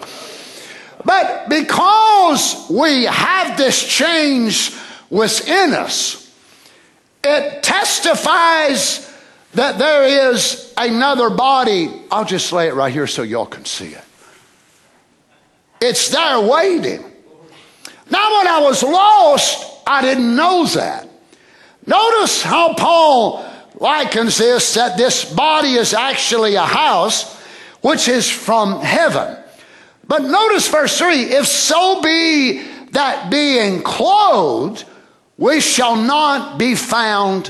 But 1.03 1.49
because 1.49 2.67
we 2.69 3.05
have 3.05 3.57
this 3.57 3.83
change 3.83 4.75
within 5.09 5.73
us, 5.73 6.31
it 7.23 7.63
testifies 7.63 9.07
that 9.53 9.77
there 9.77 10.33
is 10.33 10.73
another 10.77 11.29
body. 11.29 11.91
I'll 12.11 12.25
just 12.25 12.51
lay 12.51 12.67
it 12.67 12.73
right 12.73 12.91
here 12.91 13.07
so 13.07 13.21
y'all 13.23 13.45
can 13.45 13.65
see 13.65 13.93
it. 13.93 14.03
it's 15.79 16.09
there 16.09 16.39
waiting. 16.39 17.03
Now, 18.09 18.37
when 18.37 18.47
I 18.47 18.59
was 18.61 18.83
lost, 18.83 19.81
I 19.87 20.01
didn't 20.01 20.35
know 20.35 20.65
that. 20.65 21.07
Notice 21.85 22.43
how 22.43 22.73
Paul 22.73 23.45
likens 23.75 24.37
this 24.37 24.75
that 24.75 24.97
this 24.97 25.25
body 25.33 25.73
is 25.73 25.93
actually 25.93 26.55
a 26.55 26.65
house 26.65 27.35
which 27.81 28.07
is 28.07 28.29
from 28.29 28.79
heaven. 28.81 29.40
But 30.11 30.23
notice 30.23 30.67
verse 30.67 30.97
3 30.97 31.21
if 31.21 31.47
so 31.47 32.01
be 32.01 32.61
that 32.91 33.31
being 33.31 33.81
clothed, 33.81 34.83
we 35.37 35.61
shall 35.61 35.95
not 35.95 36.57
be 36.57 36.75
found 36.75 37.49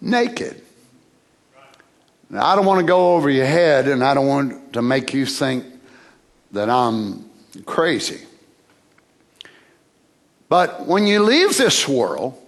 naked. 0.00 0.62
Now, 2.30 2.46
I 2.46 2.54
don't 2.54 2.66
want 2.66 2.78
to 2.78 2.86
go 2.86 3.16
over 3.16 3.28
your 3.28 3.46
head 3.46 3.88
and 3.88 4.04
I 4.04 4.14
don't 4.14 4.28
want 4.28 4.74
to 4.74 4.80
make 4.80 5.12
you 5.12 5.26
think 5.26 5.64
that 6.52 6.70
I'm 6.70 7.28
crazy. 7.66 8.20
But 10.48 10.86
when 10.86 11.04
you 11.04 11.24
leave 11.24 11.56
this 11.56 11.88
world, 11.88 12.40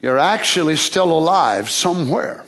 you're 0.00 0.20
actually 0.20 0.76
still 0.76 1.10
alive 1.10 1.68
somewhere. 1.68 2.44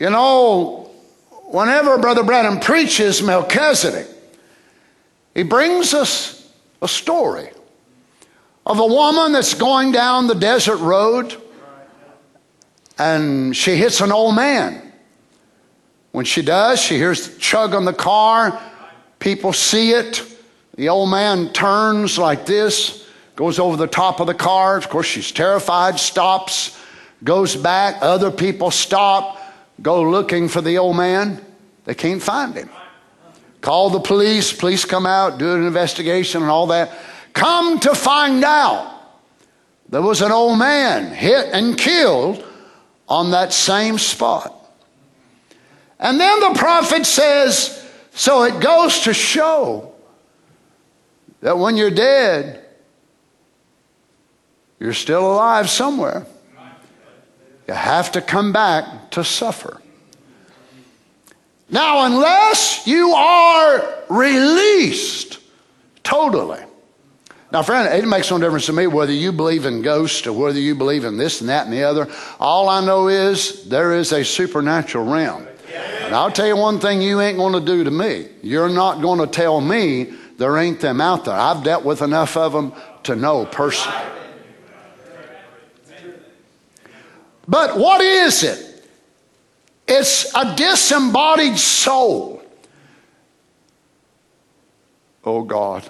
You 0.00 0.08
know, 0.08 0.79
whenever 1.50 1.98
Brother 1.98 2.22
Branham 2.22 2.60
preaches 2.60 3.22
Melchizedek, 3.22 4.06
he 5.34 5.42
brings 5.42 5.94
us 5.94 6.50
a 6.82 6.88
story 6.88 7.50
of 8.66 8.78
a 8.78 8.86
woman 8.86 9.32
that's 9.32 9.54
going 9.54 9.92
down 9.92 10.26
the 10.26 10.34
desert 10.34 10.78
road 10.78 11.36
and 13.00 13.56
she 13.56 13.76
hits 13.76 14.02
an 14.02 14.12
old 14.12 14.36
man. 14.36 14.92
When 16.12 16.26
she 16.26 16.42
does, 16.42 16.80
she 16.80 16.96
hears 16.96 17.28
the 17.28 17.40
chug 17.40 17.74
on 17.74 17.86
the 17.86 17.94
car. 17.94 18.60
People 19.18 19.54
see 19.54 19.92
it. 19.92 20.22
The 20.74 20.90
old 20.90 21.10
man 21.10 21.50
turns 21.54 22.18
like 22.18 22.44
this, 22.44 23.08
goes 23.36 23.58
over 23.58 23.78
the 23.78 23.86
top 23.86 24.20
of 24.20 24.26
the 24.26 24.34
car. 24.34 24.76
Of 24.76 24.90
course, 24.90 25.06
she's 25.06 25.32
terrified, 25.32 25.98
stops, 25.98 26.78
goes 27.24 27.56
back. 27.56 27.96
Other 28.02 28.30
people 28.30 28.70
stop, 28.70 29.39
go 29.82 30.02
looking 30.02 30.48
for 30.48 30.60
the 30.60 30.78
old 30.78 30.96
man. 30.96 31.44
They 31.84 31.94
can't 31.94 32.22
find 32.22 32.54
him. 32.54 32.70
Call 33.60 33.90
the 33.90 34.00
police, 34.00 34.52
police 34.52 34.84
come 34.84 35.06
out, 35.06 35.38
do 35.38 35.54
an 35.54 35.66
investigation 35.66 36.42
and 36.42 36.50
all 36.50 36.68
that. 36.68 36.92
Come 37.32 37.78
to 37.80 37.94
find 37.94 38.42
out, 38.42 38.98
there 39.88 40.02
was 40.02 40.22
an 40.22 40.32
old 40.32 40.58
man 40.58 41.12
hit 41.12 41.48
and 41.52 41.76
killed 41.76 42.44
on 43.08 43.32
that 43.32 43.52
same 43.52 43.98
spot. 43.98 44.54
And 45.98 46.18
then 46.18 46.40
the 46.40 46.58
prophet 46.58 47.04
says, 47.04 47.86
so 48.12 48.44
it 48.44 48.60
goes 48.60 49.00
to 49.00 49.12
show 49.12 49.92
that 51.40 51.58
when 51.58 51.76
you're 51.76 51.90
dead, 51.90 52.64
you're 54.78 54.94
still 54.94 55.32
alive 55.32 55.68
somewhere. 55.68 56.26
You 57.70 57.76
have 57.76 58.10
to 58.12 58.20
come 58.20 58.52
back 58.52 59.12
to 59.12 59.22
suffer. 59.22 59.80
Now, 61.70 62.04
unless 62.04 62.84
you 62.84 63.12
are 63.12 63.94
released 64.08 65.38
totally. 66.02 66.64
Now, 67.52 67.62
friend, 67.62 67.94
it 67.94 68.08
makes 68.08 68.28
no 68.28 68.40
difference 68.40 68.66
to 68.66 68.72
me 68.72 68.88
whether 68.88 69.12
you 69.12 69.30
believe 69.30 69.66
in 69.66 69.82
ghosts 69.82 70.26
or 70.26 70.32
whether 70.32 70.58
you 70.58 70.74
believe 70.74 71.04
in 71.04 71.16
this 71.16 71.42
and 71.42 71.48
that 71.48 71.66
and 71.66 71.72
the 71.72 71.84
other. 71.84 72.08
All 72.40 72.68
I 72.68 72.84
know 72.84 73.06
is 73.06 73.68
there 73.68 73.92
is 73.92 74.10
a 74.10 74.24
supernatural 74.24 75.04
realm. 75.04 75.46
And 76.00 76.12
I'll 76.12 76.32
tell 76.32 76.48
you 76.48 76.56
one 76.56 76.80
thing 76.80 77.00
you 77.00 77.20
ain't 77.20 77.38
going 77.38 77.52
to 77.52 77.64
do 77.64 77.84
to 77.84 77.90
me. 77.92 78.26
You're 78.42 78.68
not 78.68 79.00
going 79.00 79.20
to 79.20 79.28
tell 79.28 79.60
me 79.60 80.12
there 80.38 80.58
ain't 80.58 80.80
them 80.80 81.00
out 81.00 81.24
there. 81.24 81.36
I've 81.36 81.62
dealt 81.62 81.84
with 81.84 82.02
enough 82.02 82.36
of 82.36 82.52
them 82.52 82.72
to 83.04 83.14
know 83.14 83.46
personally. 83.46 84.19
But 87.50 87.76
what 87.76 88.00
is 88.00 88.44
it? 88.44 88.86
It's 89.88 90.32
a 90.36 90.54
disembodied 90.54 91.58
soul. 91.58 92.40
Oh 95.24 95.42
God, 95.42 95.86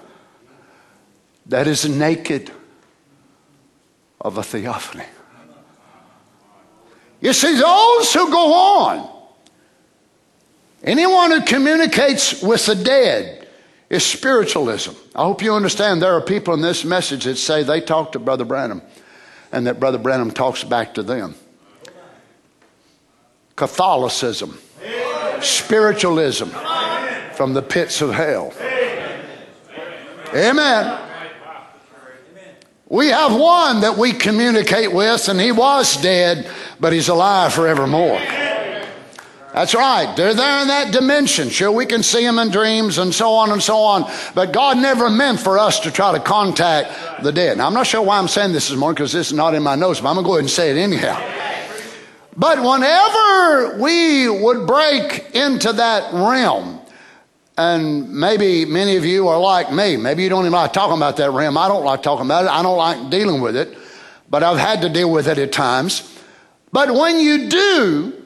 that 1.44 1.66
is 1.66 1.86
naked 1.86 2.50
of 4.22 4.38
a 4.38 4.42
theophany. 4.42 5.04
You 7.20 7.34
see, 7.34 7.52
those 7.52 8.14
who 8.14 8.30
go 8.30 8.54
on, 8.54 9.10
anyone 10.82 11.30
who 11.30 11.42
communicates 11.42 12.42
with 12.42 12.64
the 12.64 12.74
dead 12.74 13.46
is 13.90 14.02
spiritualism. 14.06 14.92
I 15.14 15.24
hope 15.24 15.42
you 15.42 15.52
understand 15.52 16.00
there 16.00 16.14
are 16.14 16.22
people 16.22 16.54
in 16.54 16.62
this 16.62 16.86
message 16.86 17.24
that 17.24 17.36
say 17.36 17.62
they 17.64 17.82
talk 17.82 18.12
to 18.12 18.18
Brother 18.18 18.46
Branham 18.46 18.80
and 19.52 19.66
that 19.66 19.78
Brother 19.78 19.98
Branham 19.98 20.30
talks 20.30 20.64
back 20.64 20.94
to 20.94 21.02
them. 21.02 21.34
Catholicism, 23.60 24.58
spiritualism 25.42 26.48
from 27.34 27.52
the 27.52 27.60
pits 27.60 28.00
of 28.00 28.10
hell. 28.10 28.54
Amen. 30.34 30.98
We 32.88 33.08
have 33.08 33.38
one 33.38 33.82
that 33.82 33.98
we 33.98 34.14
communicate 34.14 34.94
with, 34.94 35.28
and 35.28 35.38
he 35.38 35.52
was 35.52 35.98
dead, 35.98 36.50
but 36.80 36.94
he's 36.94 37.10
alive 37.10 37.52
forevermore. 37.52 38.18
That's 39.52 39.74
right. 39.74 40.10
They're 40.16 40.32
there 40.32 40.62
in 40.62 40.68
that 40.68 40.90
dimension. 40.90 41.50
Sure, 41.50 41.70
we 41.70 41.84
can 41.84 42.02
see 42.02 42.24
them 42.24 42.38
in 42.38 42.50
dreams 42.50 42.96
and 42.96 43.12
so 43.12 43.32
on 43.34 43.52
and 43.52 43.62
so 43.62 43.76
on. 43.76 44.10
But 44.34 44.54
God 44.54 44.78
never 44.78 45.10
meant 45.10 45.38
for 45.38 45.58
us 45.58 45.80
to 45.80 45.90
try 45.90 46.12
to 46.12 46.20
contact 46.20 47.22
the 47.22 47.30
dead. 47.30 47.58
Now, 47.58 47.66
I'm 47.66 47.74
not 47.74 47.86
sure 47.86 48.00
why 48.00 48.16
I'm 48.16 48.28
saying 48.28 48.54
this 48.54 48.70
this 48.70 48.78
morning 48.78 48.94
because 48.94 49.12
this 49.12 49.26
is 49.26 49.32
not 49.34 49.52
in 49.52 49.62
my 49.62 49.74
notes, 49.74 50.00
but 50.00 50.08
I'm 50.08 50.14
going 50.14 50.24
to 50.24 50.28
go 50.28 50.32
ahead 50.36 50.44
and 50.44 50.50
say 50.50 50.70
it 50.70 50.78
anyhow. 50.78 51.20
But 52.36 52.58
whenever 52.62 53.78
we 53.80 54.28
would 54.28 54.66
break 54.66 55.34
into 55.34 55.72
that 55.72 56.12
realm, 56.12 56.80
and 57.58 58.10
maybe 58.12 58.64
many 58.64 58.96
of 58.96 59.04
you 59.04 59.28
are 59.28 59.38
like 59.38 59.72
me, 59.72 59.96
maybe 59.96 60.22
you 60.22 60.28
don't 60.28 60.42
even 60.42 60.52
like 60.52 60.72
talking 60.72 60.96
about 60.96 61.16
that 61.18 61.30
realm. 61.32 61.58
I 61.58 61.68
don't 61.68 61.84
like 61.84 62.02
talking 62.02 62.24
about 62.24 62.44
it, 62.44 62.50
I 62.50 62.62
don't 62.62 62.78
like 62.78 63.10
dealing 63.10 63.40
with 63.40 63.56
it, 63.56 63.76
but 64.30 64.42
I've 64.42 64.58
had 64.58 64.82
to 64.82 64.88
deal 64.88 65.10
with 65.10 65.28
it 65.28 65.38
at 65.38 65.52
times. 65.52 66.18
But 66.72 66.94
when 66.94 67.18
you 67.18 67.48
do, 67.48 68.24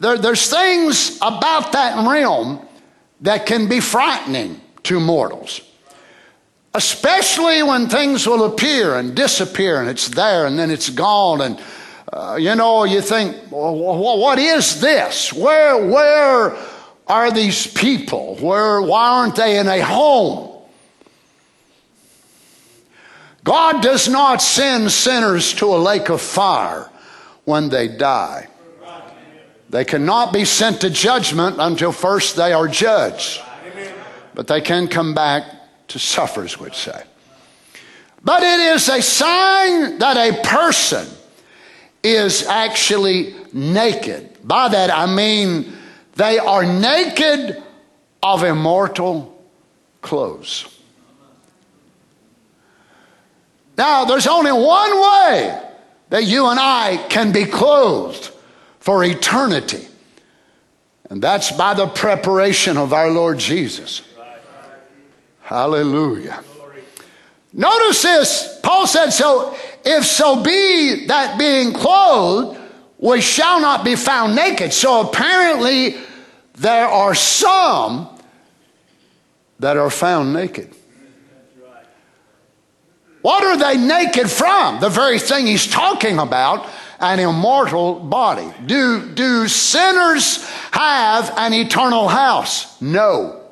there, 0.00 0.18
there's 0.18 0.50
things 0.50 1.16
about 1.22 1.72
that 1.72 2.06
realm 2.08 2.66
that 3.20 3.46
can 3.46 3.68
be 3.68 3.80
frightening 3.80 4.60
to 4.84 4.98
mortals. 4.98 5.60
Especially 6.74 7.62
when 7.62 7.88
things 7.88 8.26
will 8.26 8.44
appear 8.44 8.96
and 8.96 9.14
disappear 9.14 9.80
and 9.80 9.88
it's 9.88 10.08
there 10.08 10.46
and 10.46 10.58
then 10.58 10.70
it's 10.70 10.88
gone 10.88 11.40
and 11.40 11.60
uh, 12.12 12.36
you 12.40 12.54
know, 12.56 12.84
you 12.84 13.00
think, 13.00 13.36
well, 13.50 14.18
what 14.18 14.38
is 14.38 14.80
this? 14.80 15.32
Where, 15.32 15.86
where 15.86 16.56
are 17.06 17.30
these 17.30 17.66
people? 17.68 18.36
Where, 18.36 18.82
why 18.82 19.08
aren't 19.08 19.36
they 19.36 19.58
in 19.58 19.68
a 19.68 19.80
home? 19.80 20.48
God 23.44 23.82
does 23.82 24.08
not 24.08 24.42
send 24.42 24.90
sinners 24.90 25.54
to 25.54 25.66
a 25.66 25.78
lake 25.78 26.08
of 26.08 26.20
fire 26.20 26.90
when 27.44 27.68
they 27.68 27.88
die. 27.88 28.48
They 29.70 29.84
cannot 29.84 30.32
be 30.32 30.44
sent 30.44 30.80
to 30.80 30.90
judgment 30.90 31.56
until 31.60 31.92
first 31.92 32.34
they 32.34 32.52
are 32.52 32.66
judged. 32.66 33.40
But 34.34 34.48
they 34.48 34.60
can 34.60 34.88
come 34.88 35.14
back 35.14 35.44
to 35.88 35.98
suffer, 35.98 36.42
as 36.42 36.58
we'd 36.58 36.74
say. 36.74 37.02
But 38.22 38.42
it 38.42 38.60
is 38.74 38.88
a 38.88 39.00
sign 39.00 39.98
that 39.98 40.16
a 40.16 40.42
person 40.42 41.06
is 42.02 42.46
actually 42.46 43.34
naked. 43.52 44.38
By 44.46 44.68
that 44.68 44.90
I 44.90 45.06
mean 45.06 45.72
they 46.14 46.38
are 46.38 46.64
naked 46.64 47.62
of 48.22 48.44
immortal 48.44 49.42
clothes. 50.02 50.66
Now, 53.76 54.04
there's 54.04 54.26
only 54.26 54.52
one 54.52 55.00
way 55.00 55.62
that 56.10 56.24
you 56.24 56.46
and 56.46 56.60
I 56.60 56.98
can 57.08 57.32
be 57.32 57.46
clothed 57.46 58.30
for 58.78 59.02
eternity, 59.02 59.86
and 61.08 61.22
that's 61.22 61.50
by 61.52 61.72
the 61.72 61.86
preparation 61.86 62.76
of 62.76 62.92
our 62.92 63.10
Lord 63.10 63.38
Jesus. 63.38 64.02
Hallelujah. 65.40 66.44
Notice 67.52 68.02
this. 68.02 68.60
Paul 68.62 68.86
said, 68.86 69.10
So 69.10 69.56
if 69.84 70.04
so 70.04 70.42
be 70.42 71.06
that 71.06 71.38
being 71.38 71.72
clothed, 71.72 72.58
we 72.98 73.20
shall 73.20 73.60
not 73.60 73.84
be 73.84 73.96
found 73.96 74.34
naked. 74.34 74.72
So 74.72 75.08
apparently, 75.08 75.96
there 76.54 76.86
are 76.86 77.14
some 77.14 78.08
that 79.58 79.76
are 79.76 79.90
found 79.90 80.32
naked. 80.32 80.74
What 83.22 83.44
are 83.44 83.56
they 83.56 83.76
naked 83.76 84.30
from? 84.30 84.80
The 84.80 84.88
very 84.88 85.18
thing 85.18 85.46
he's 85.46 85.66
talking 85.66 86.18
about 86.18 86.68
an 87.00 87.18
immortal 87.18 87.98
body. 87.98 88.52
Do, 88.66 89.10
do 89.12 89.48
sinners 89.48 90.44
have 90.70 91.32
an 91.36 91.52
eternal 91.54 92.08
house? 92.08 92.80
No. 92.80 93.42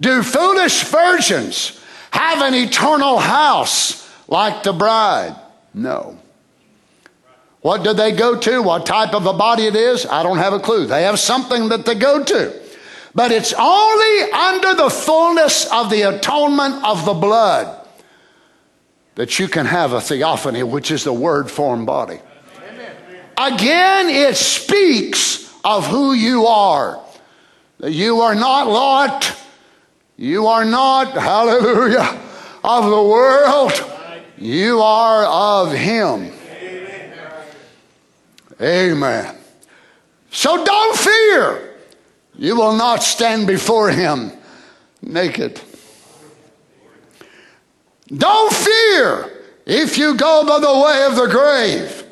Do 0.00 0.22
foolish 0.22 0.82
virgins 0.84 1.78
have 2.12 2.42
an 2.42 2.54
eternal 2.54 3.18
house 3.18 4.08
like 4.28 4.62
the 4.62 4.72
bride? 4.72 5.34
No. 5.74 6.18
What 7.62 7.84
do 7.84 7.92
they 7.92 8.12
go 8.12 8.38
to? 8.38 8.62
What 8.62 8.86
type 8.86 9.14
of 9.14 9.26
a 9.26 9.32
body 9.32 9.66
it 9.66 9.76
is? 9.76 10.04
I 10.04 10.22
don't 10.22 10.38
have 10.38 10.52
a 10.52 10.60
clue. 10.60 10.86
They 10.86 11.04
have 11.04 11.18
something 11.18 11.68
that 11.70 11.86
they 11.86 11.94
go 11.94 12.22
to. 12.22 12.60
But 13.14 13.30
it's 13.30 13.52
only 13.52 14.32
under 14.32 14.74
the 14.74 14.90
fullness 14.90 15.70
of 15.70 15.90
the 15.90 16.02
atonement 16.02 16.84
of 16.84 17.04
the 17.04 17.14
blood 17.14 17.86
that 19.14 19.38
you 19.38 19.48
can 19.48 19.66
have 19.66 19.92
a 19.92 20.00
theophany, 20.00 20.62
which 20.62 20.90
is 20.90 21.04
the 21.04 21.12
word 21.12 21.50
formed 21.50 21.86
body. 21.86 22.20
Again, 23.38 24.08
it 24.08 24.36
speaks 24.36 25.52
of 25.64 25.86
who 25.86 26.12
you 26.12 26.46
are. 26.46 27.02
That 27.78 27.92
you 27.92 28.20
are 28.20 28.34
not 28.34 28.68
Lot. 28.68 29.36
You 30.16 30.46
are 30.46 30.64
not, 30.64 31.12
hallelujah, 31.12 32.20
of 32.62 32.84
the 32.84 33.02
world. 33.02 33.72
You 34.38 34.80
are 34.80 35.24
of 35.24 35.72
Him. 35.72 36.32
Amen. 38.60 39.36
So 40.30 40.64
don't 40.64 40.96
fear. 40.96 41.76
You 42.36 42.56
will 42.56 42.76
not 42.76 43.02
stand 43.02 43.46
before 43.46 43.90
Him 43.90 44.32
naked. 45.02 45.60
Don't 48.08 48.52
fear 48.52 49.30
if 49.66 49.98
you 49.98 50.14
go 50.14 50.44
by 50.46 50.58
the 50.60 50.80
way 50.80 51.06
of 51.06 51.16
the 51.16 51.26
grave. 51.26 52.04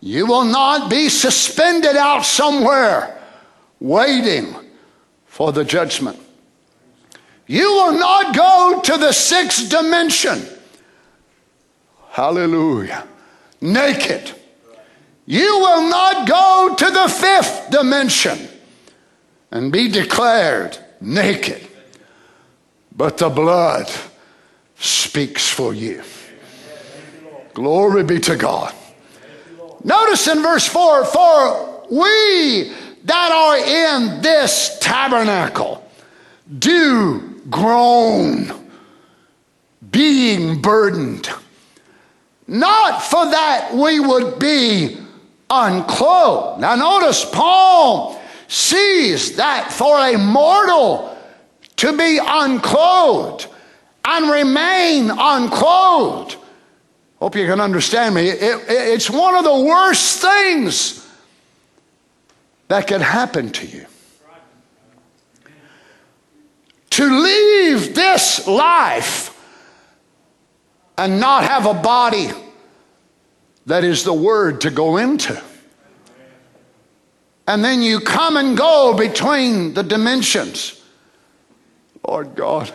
You 0.00 0.26
will 0.26 0.44
not 0.44 0.90
be 0.90 1.08
suspended 1.08 1.96
out 1.96 2.24
somewhere 2.24 3.20
waiting 3.80 4.54
for 5.26 5.52
the 5.52 5.64
judgment. 5.64 6.18
You 7.50 7.64
will 7.64 7.98
not 7.98 8.32
go 8.32 8.80
to 8.80 8.96
the 8.96 9.10
sixth 9.10 9.70
dimension. 9.70 10.40
Hallelujah. 12.10 13.08
Naked. 13.60 14.30
You 15.26 15.58
will 15.58 15.90
not 15.90 16.28
go 16.28 16.76
to 16.78 16.84
the 16.92 17.08
fifth 17.08 17.70
dimension 17.72 18.38
and 19.50 19.72
be 19.72 19.88
declared 19.88 20.78
naked. 21.00 21.66
But 22.96 23.18
the 23.18 23.28
blood 23.28 23.90
speaks 24.78 25.48
for 25.48 25.74
you. 25.74 26.04
Glory 27.52 28.04
be 28.04 28.20
to 28.20 28.36
God. 28.36 28.72
Notice 29.82 30.28
in 30.28 30.40
verse 30.40 30.68
4 30.68 31.04
For 31.04 31.86
we 31.90 32.72
that 33.06 33.32
are 33.32 33.58
in 33.58 34.22
this 34.22 34.78
tabernacle 34.78 35.84
do 36.56 37.29
groan, 37.50 38.52
being 39.90 40.60
burdened, 40.60 41.28
not 42.46 43.02
for 43.02 43.30
that 43.30 43.74
we 43.74 44.00
would 44.00 44.38
be 44.38 44.96
unclothed. 45.50 46.60
Now, 46.60 46.76
notice 46.76 47.24
Paul 47.24 48.20
sees 48.48 49.36
that 49.36 49.72
for 49.72 49.98
a 49.98 50.16
mortal 50.16 51.16
to 51.76 51.96
be 51.96 52.18
unclothed 52.22 53.46
and 54.04 54.30
remain 54.30 55.10
unclothed. 55.10 56.36
Hope 57.18 57.36
you 57.36 57.46
can 57.46 57.60
understand 57.60 58.14
me. 58.14 58.28
It, 58.28 58.42
it, 58.42 58.64
it's 58.68 59.10
one 59.10 59.34
of 59.34 59.44
the 59.44 59.60
worst 59.60 60.20
things 60.20 61.06
that 62.68 62.86
can 62.86 63.00
happen 63.00 63.50
to 63.50 63.66
you. 63.66 63.86
To 67.00 67.06
leave 67.06 67.94
this 67.94 68.46
life 68.46 69.34
and 70.98 71.18
not 71.18 71.44
have 71.44 71.64
a 71.64 71.72
body 71.72 72.28
that 73.64 73.84
is 73.84 74.04
the 74.04 74.12
word 74.12 74.60
to 74.60 74.70
go 74.70 74.98
into. 74.98 75.42
And 77.48 77.64
then 77.64 77.80
you 77.80 78.00
come 78.00 78.36
and 78.36 78.54
go 78.54 78.92
between 78.92 79.72
the 79.72 79.82
dimensions. 79.82 80.84
Lord 82.06 82.34
God. 82.34 82.70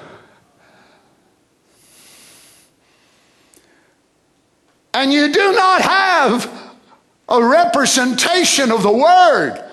and 4.95 5.13
you 5.13 5.31
do 5.31 5.51
not 5.51 5.81
have 5.83 6.73
a 7.29 7.43
representation 7.43 8.71
of 8.71 8.81
the 8.81 8.91
Word 8.91 9.63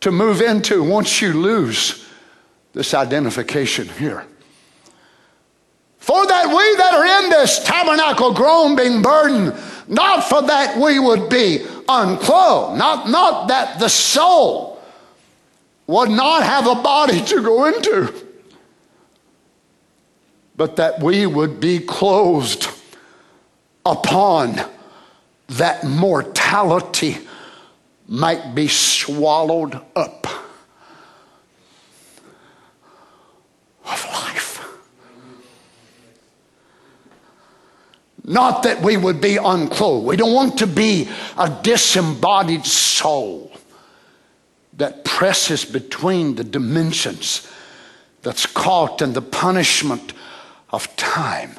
to 0.00 0.10
move 0.10 0.40
into 0.40 0.82
once 0.82 1.20
you 1.20 1.34
lose 1.34 2.07
this 2.78 2.94
identification 2.94 3.88
here. 3.88 4.24
For 5.98 6.24
that 6.28 6.46
we 6.46 6.76
that 6.76 6.94
are 6.94 7.24
in 7.24 7.30
this 7.30 7.64
tabernacle 7.64 8.32
groan 8.32 8.76
being 8.76 9.02
burdened, 9.02 9.52
not 9.88 10.22
for 10.22 10.42
that 10.42 10.78
we 10.78 11.00
would 11.00 11.28
be 11.28 11.66
unclothed, 11.88 12.78
not, 12.78 13.08
not 13.08 13.48
that 13.48 13.80
the 13.80 13.88
soul 13.88 14.80
would 15.88 16.10
not 16.10 16.44
have 16.44 16.68
a 16.68 16.76
body 16.76 17.20
to 17.24 17.42
go 17.42 17.64
into, 17.64 18.14
but 20.56 20.76
that 20.76 21.02
we 21.02 21.26
would 21.26 21.58
be 21.58 21.80
clothed 21.80 22.68
upon 23.84 24.54
that 25.48 25.82
mortality 25.82 27.18
might 28.06 28.54
be 28.54 28.68
swallowed 28.68 29.80
up 29.96 30.28
of 33.90 34.04
life. 34.12 34.64
Not 38.24 38.62
that 38.64 38.82
we 38.82 38.96
would 38.96 39.20
be 39.20 39.36
unclothed. 39.36 40.06
We 40.06 40.16
don't 40.16 40.34
want 40.34 40.58
to 40.58 40.66
be 40.66 41.08
a 41.36 41.58
disembodied 41.62 42.66
soul 42.66 43.52
that 44.74 45.04
presses 45.04 45.64
between 45.64 46.34
the 46.34 46.44
dimensions, 46.44 47.50
that's 48.22 48.46
caught 48.46 49.00
in 49.00 49.12
the 49.12 49.22
punishment 49.22 50.12
of 50.70 50.94
time 50.96 51.58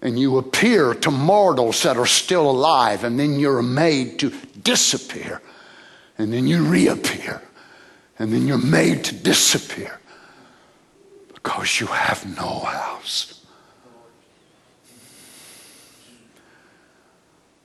and 0.00 0.18
you 0.18 0.38
appear 0.38 0.94
to 0.94 1.10
mortals 1.10 1.82
that 1.82 1.96
are 1.96 2.06
still 2.06 2.48
alive, 2.48 3.04
and 3.04 3.18
then 3.18 3.38
you're 3.38 3.62
made 3.62 4.18
to 4.20 4.30
disappear, 4.62 5.42
and 6.18 6.32
then 6.32 6.46
you 6.46 6.62
reappear, 6.62 7.42
and 8.18 8.32
then 8.32 8.46
you're 8.46 8.58
made 8.58 9.04
to 9.04 9.14
disappear 9.14 9.98
because 11.34 11.80
you 11.80 11.86
have 11.86 12.26
no 12.36 12.60
house. 12.60 13.44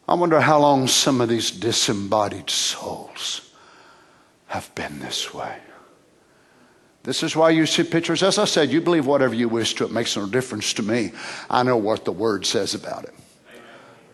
I 0.07 0.15
wonder 0.15 0.39
how 0.39 0.59
long 0.59 0.87
some 0.87 1.21
of 1.21 1.29
these 1.29 1.49
disembodied 1.49 2.49
souls 2.49 3.51
have 4.47 4.73
been 4.75 4.99
this 4.99 5.33
way. 5.33 5.57
This 7.03 7.23
is 7.23 7.35
why 7.35 7.49
you 7.49 7.65
see 7.65 7.83
pictures. 7.83 8.21
As 8.21 8.37
I 8.37 8.45
said, 8.45 8.71
you 8.71 8.79
believe 8.79 9.05
whatever 9.05 9.33
you 9.33 9.49
wish 9.49 9.73
to. 9.75 9.85
It 9.85 9.91
makes 9.91 10.15
no 10.15 10.27
difference 10.27 10.73
to 10.73 10.83
me. 10.83 11.11
I 11.49 11.63
know 11.63 11.77
what 11.77 12.05
the 12.05 12.11
word 12.11 12.45
says 12.45 12.75
about 12.75 13.05
it. 13.05 13.13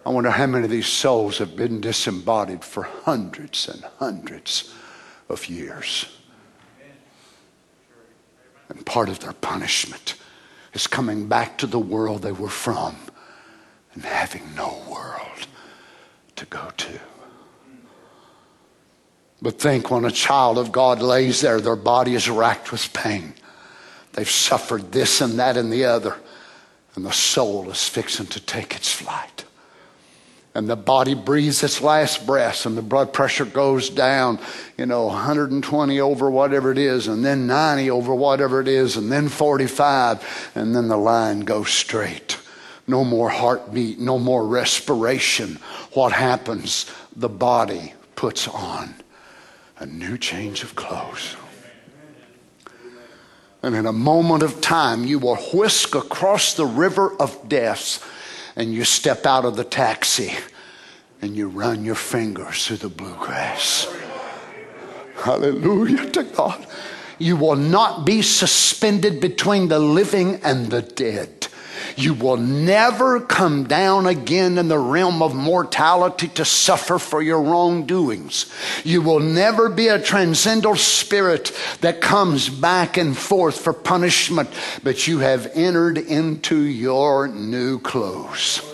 I 0.05 0.09
wonder 0.09 0.31
how 0.31 0.47
many 0.47 0.63
of 0.63 0.71
these 0.71 0.87
souls 0.87 1.37
have 1.39 1.55
been 1.55 1.81
disembodied 1.81 2.63
for 2.63 2.83
hundreds 2.83 3.67
and 3.67 3.83
hundreds 3.99 4.73
of 5.27 5.47
years. 5.49 6.18
And 8.69 8.85
part 8.85 9.09
of 9.09 9.19
their 9.19 9.33
punishment 9.33 10.15
is 10.73 10.87
coming 10.87 11.27
back 11.27 11.57
to 11.57 11.67
the 11.67 11.79
world 11.79 12.21
they 12.21 12.31
were 12.31 12.49
from 12.49 12.95
and 13.93 14.03
having 14.03 14.55
no 14.55 14.81
world 14.89 15.47
to 16.35 16.45
go 16.45 16.69
to. 16.77 16.99
But 19.41 19.59
think 19.59 19.89
when 19.89 20.05
a 20.05 20.11
child 20.11 20.57
of 20.57 20.71
God 20.71 21.01
lays 21.01 21.41
there, 21.41 21.61
their 21.61 21.75
body 21.75 22.13
is 22.13 22.29
racked 22.29 22.71
with 22.71 22.93
pain. 22.93 23.33
They've 24.13 24.29
suffered 24.29 24.91
this 24.91 25.21
and 25.21 25.39
that 25.39 25.55
and 25.55 25.71
the 25.71 25.85
other, 25.85 26.17
and 26.95 27.05
the 27.05 27.11
soul 27.11 27.69
is 27.69 27.87
fixing 27.87 28.27
to 28.27 28.39
take 28.39 28.75
its 28.75 28.91
flight. 28.91 29.45
And 30.59 30.67
the 30.67 30.75
body 30.75 31.13
breathes 31.13 31.63
its 31.63 31.81
last 31.81 32.25
breath, 32.27 32.65
and 32.65 32.77
the 32.77 32.81
blood 32.81 33.13
pressure 33.13 33.45
goes 33.45 33.89
down, 33.89 34.39
you 34.77 34.85
know, 34.85 35.05
120 35.05 36.01
over 36.01 36.29
whatever 36.29 36.69
it 36.73 36.77
is, 36.77 37.07
and 37.07 37.23
then 37.23 37.47
90 37.47 37.89
over 37.89 38.13
whatever 38.13 38.59
it 38.59 38.67
is, 38.67 38.97
and 38.97 39.09
then 39.09 39.29
45, 39.29 40.51
and 40.55 40.75
then 40.75 40.89
the 40.89 40.97
line 40.97 41.39
goes 41.39 41.69
straight. 41.69 42.37
No 42.87 43.05
more 43.05 43.29
heartbeat, 43.29 43.99
no 43.99 44.19
more 44.19 44.45
respiration. 44.45 45.59
What 45.93 46.11
happens? 46.11 46.91
The 47.15 47.29
body 47.29 47.93
puts 48.17 48.45
on 48.45 48.95
a 49.77 49.85
new 49.85 50.17
change 50.17 50.61
of 50.63 50.75
clothes. 50.75 51.37
And 53.63 53.75
in 53.75 53.85
a 53.85 53.93
moment 53.93 54.43
of 54.43 54.59
time, 54.59 55.05
you 55.05 55.19
will 55.19 55.37
whisk 55.37 55.95
across 55.95 56.53
the 56.53 56.65
river 56.65 57.15
of 57.15 57.47
death 57.47 58.05
and 58.59 58.73
you 58.73 58.83
step 58.83 59.25
out 59.25 59.45
of 59.45 59.55
the 59.55 59.63
taxi 59.63 60.33
and 61.21 61.33
you 61.35 61.47
run 61.47 61.85
your 61.85 61.95
fingers 61.95 62.67
through 62.67 62.75
the 62.75 62.89
bluegrass. 62.89 63.87
Hallelujah 65.15 66.09
to 66.11 66.23
God. 66.23 66.67
You 67.19 67.37
will 67.37 67.55
not 67.55 68.05
be 68.05 68.21
suspended 68.21 69.21
between 69.21 69.69
the 69.69 69.79
living 69.79 70.41
and 70.43 70.69
the 70.69 70.81
dead. 70.81 71.47
You 71.99 72.13
will 72.13 72.37
never 72.37 73.19
come 73.19 73.65
down 73.65 74.07
again 74.07 74.57
in 74.57 74.69
the 74.69 74.79
realm 74.79 75.21
of 75.21 75.35
mortality 75.35 76.29
to 76.29 76.45
suffer 76.45 76.97
for 76.97 77.21
your 77.21 77.41
wrongdoings. 77.41 78.45
You 78.85 79.01
will 79.01 79.19
never 79.19 79.67
be 79.67 79.89
a 79.89 80.01
transcendental 80.01 80.77
spirit 80.77 81.51
that 81.81 81.99
comes 81.99 82.47
back 82.47 82.95
and 82.95 83.17
forth 83.17 83.59
for 83.59 83.73
punishment, 83.73 84.49
but 84.81 85.07
you 85.07 85.19
have 85.19 85.51
entered 85.53 85.97
into 85.97 86.61
your 86.61 87.27
new 87.27 87.79
clothes. 87.79 88.68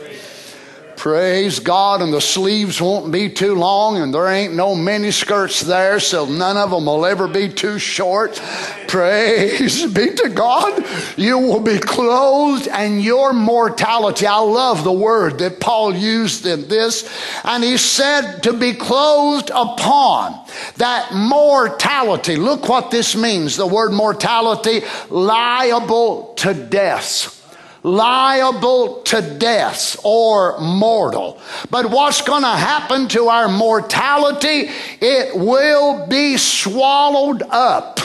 Praise 1.05 1.59
God, 1.59 2.01
and 2.01 2.11
the 2.11 2.19
sleeves 2.19 2.81
won't 2.81 3.11
be 3.11 3.29
too 3.29 3.53
long, 3.53 3.97
and 3.97 4.11
there 4.11 4.27
ain't 4.27 4.55
no 4.55 4.73
mini 4.73 5.11
skirts 5.11 5.61
there, 5.61 5.99
so 5.99 6.25
none 6.25 6.57
of 6.57 6.71
them 6.71 6.87
will 6.87 7.05
ever 7.05 7.27
be 7.27 7.47
too 7.47 7.77
short. 7.77 8.41
Praise 8.87 9.85
be 9.85 10.15
to 10.15 10.29
God. 10.29 10.83
You 11.15 11.37
will 11.37 11.59
be 11.59 11.77
clothed, 11.77 12.67
and 12.67 13.03
your 13.03 13.33
mortality. 13.33 14.25
I 14.25 14.39
love 14.39 14.83
the 14.83 14.91
word 14.91 15.37
that 15.37 15.59
Paul 15.59 15.93
used 15.93 16.47
in 16.47 16.67
this, 16.69 17.07
and 17.43 17.63
he 17.63 17.77
said 17.77 18.39
to 18.41 18.53
be 18.53 18.73
clothed 18.73 19.51
upon 19.53 20.43
that 20.77 21.13
mortality. 21.13 22.35
Look 22.35 22.67
what 22.67 22.89
this 22.89 23.15
means 23.15 23.57
the 23.57 23.67
word 23.67 23.91
mortality, 23.91 24.81
liable 25.11 26.33
to 26.37 26.55
death 26.55 27.44
liable 27.85 29.01
to 29.03 29.21
death 29.37 29.97
or 30.03 30.59
mortal. 30.59 31.39
But 31.69 31.91
what's 31.91 32.21
going 32.21 32.41
to 32.41 32.47
happen 32.47 33.07
to 33.09 33.27
our 33.27 33.47
mortality? 33.47 34.69
It 34.99 35.35
will 35.37 36.07
be 36.07 36.37
swallowed 36.37 37.43
up 37.43 37.99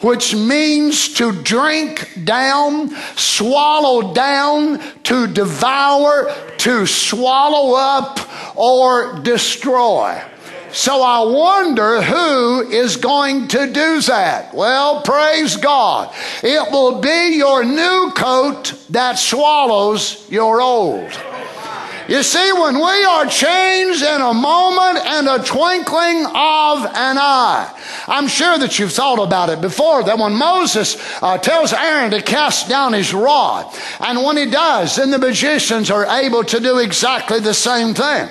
which 0.00 0.34
means 0.34 1.12
to 1.12 1.30
drink 1.42 2.24
down, 2.24 2.88
swallow 3.16 4.14
down, 4.14 4.80
to 5.02 5.26
devour, 5.26 6.34
to 6.56 6.86
swallow 6.86 7.74
up, 7.76 8.18
or 8.56 9.20
destroy. 9.20 10.18
So 10.72 11.02
I 11.02 11.24
wonder 11.24 12.00
who 12.00 12.68
is 12.68 12.96
going 12.96 13.48
to 13.48 13.66
do 13.66 14.00
that. 14.02 14.54
Well, 14.54 15.02
praise 15.02 15.56
God. 15.56 16.14
It 16.42 16.70
will 16.70 17.00
be 17.00 17.36
your 17.36 17.64
new 17.64 18.12
coat 18.16 18.74
that 18.90 19.18
swallows 19.18 20.30
your 20.30 20.60
old. 20.60 21.10
You 22.08 22.24
see, 22.24 22.52
when 22.52 22.74
we 22.74 23.04
are 23.04 23.26
changed 23.26 24.02
in 24.02 24.20
a 24.20 24.34
moment 24.34 24.98
and 25.06 25.28
a 25.28 25.44
twinkling 25.44 26.26
of 26.26 26.84
an 26.84 27.18
eye, 27.18 27.72
I'm 28.08 28.26
sure 28.26 28.58
that 28.58 28.80
you've 28.80 28.92
thought 28.92 29.24
about 29.24 29.48
it 29.48 29.60
before 29.60 30.02
that 30.02 30.18
when 30.18 30.32
Moses 30.32 30.96
uh, 31.22 31.38
tells 31.38 31.72
Aaron 31.72 32.10
to 32.10 32.20
cast 32.20 32.68
down 32.68 32.94
his 32.94 33.14
rod, 33.14 33.72
and 34.00 34.24
when 34.24 34.36
he 34.36 34.46
does, 34.46 34.96
then 34.96 35.12
the 35.12 35.18
magicians 35.18 35.88
are 35.88 36.04
able 36.06 36.42
to 36.42 36.58
do 36.58 36.78
exactly 36.78 37.38
the 37.38 37.54
same 37.54 37.94
thing. 37.94 38.28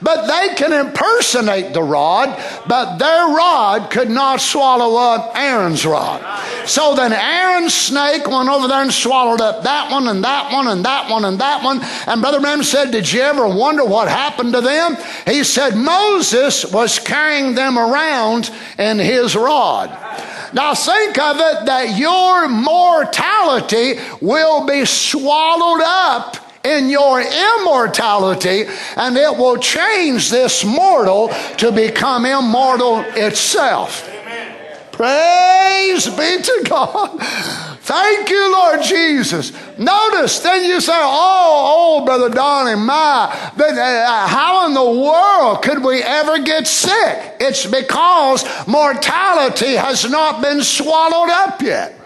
But 0.00 0.26
they 0.26 0.54
can 0.54 0.72
impersonate 0.72 1.74
the 1.74 1.82
rod, 1.82 2.40
but 2.66 2.98
their 2.98 3.26
rod 3.34 3.90
could 3.90 4.10
not 4.10 4.40
swallow 4.40 4.96
up 4.96 5.32
Aaron's 5.36 5.84
rod. 5.84 6.22
So 6.66 6.94
then 6.94 7.12
Aaron's 7.12 7.74
snake 7.74 8.26
went 8.26 8.48
over 8.48 8.68
there 8.68 8.82
and 8.82 8.92
swallowed 8.92 9.40
up 9.40 9.64
that 9.64 9.90
one 9.90 10.08
and 10.08 10.24
that 10.24 10.52
one 10.52 10.68
and 10.68 10.84
that 10.84 11.10
one 11.10 11.24
and 11.24 11.38
that 11.40 11.62
one. 11.62 11.80
And 12.06 12.20
Brother 12.20 12.40
Branham 12.40 12.62
said, 12.62 12.90
Did 12.90 13.12
you 13.12 13.20
ever 13.20 13.46
wonder 13.46 13.84
what 13.84 14.08
happened 14.08 14.52
to 14.54 14.60
them? 14.60 14.96
He 15.26 15.44
said, 15.44 15.76
Moses 15.76 16.64
was 16.72 16.98
carrying 16.98 17.54
them 17.54 17.78
around 17.78 18.50
in 18.78 18.98
his 18.98 19.36
rod. 19.36 19.90
Now 20.54 20.74
think 20.74 21.18
of 21.18 21.36
it 21.36 21.66
that 21.66 21.96
your 21.98 22.48
mortality 22.48 23.98
will 24.20 24.66
be 24.66 24.84
swallowed 24.84 25.82
up 25.82 26.36
in 26.64 26.88
your 26.88 27.20
immortality, 27.20 28.64
and 28.96 29.16
it 29.16 29.36
will 29.36 29.56
change 29.58 30.30
this 30.30 30.64
mortal 30.64 31.28
to 31.58 31.72
become 31.72 32.24
immortal 32.24 33.00
itself. 33.00 34.08
Praise 34.92 36.06
be 36.08 36.42
to 36.42 36.64
God. 36.68 37.20
Thank 37.80 38.30
you, 38.30 38.52
Lord 38.52 38.82
Jesus. 38.82 39.52
Notice, 39.76 40.38
then 40.38 40.64
you 40.64 40.80
say, 40.80 40.92
Oh, 40.94 41.98
oh, 42.00 42.04
Brother 42.04 42.28
Donnie, 42.28 42.76
my, 42.76 43.50
but, 43.56 43.76
uh, 43.76 44.26
how 44.28 44.66
in 44.68 44.74
the 44.74 45.02
world 45.02 45.62
could 45.62 45.82
we 45.82 46.00
ever 46.00 46.38
get 46.38 46.68
sick? 46.68 47.36
It's 47.40 47.66
because 47.66 48.44
mortality 48.68 49.74
has 49.74 50.08
not 50.08 50.40
been 50.40 50.62
swallowed 50.62 51.30
up 51.30 51.60
yet. 51.60 52.01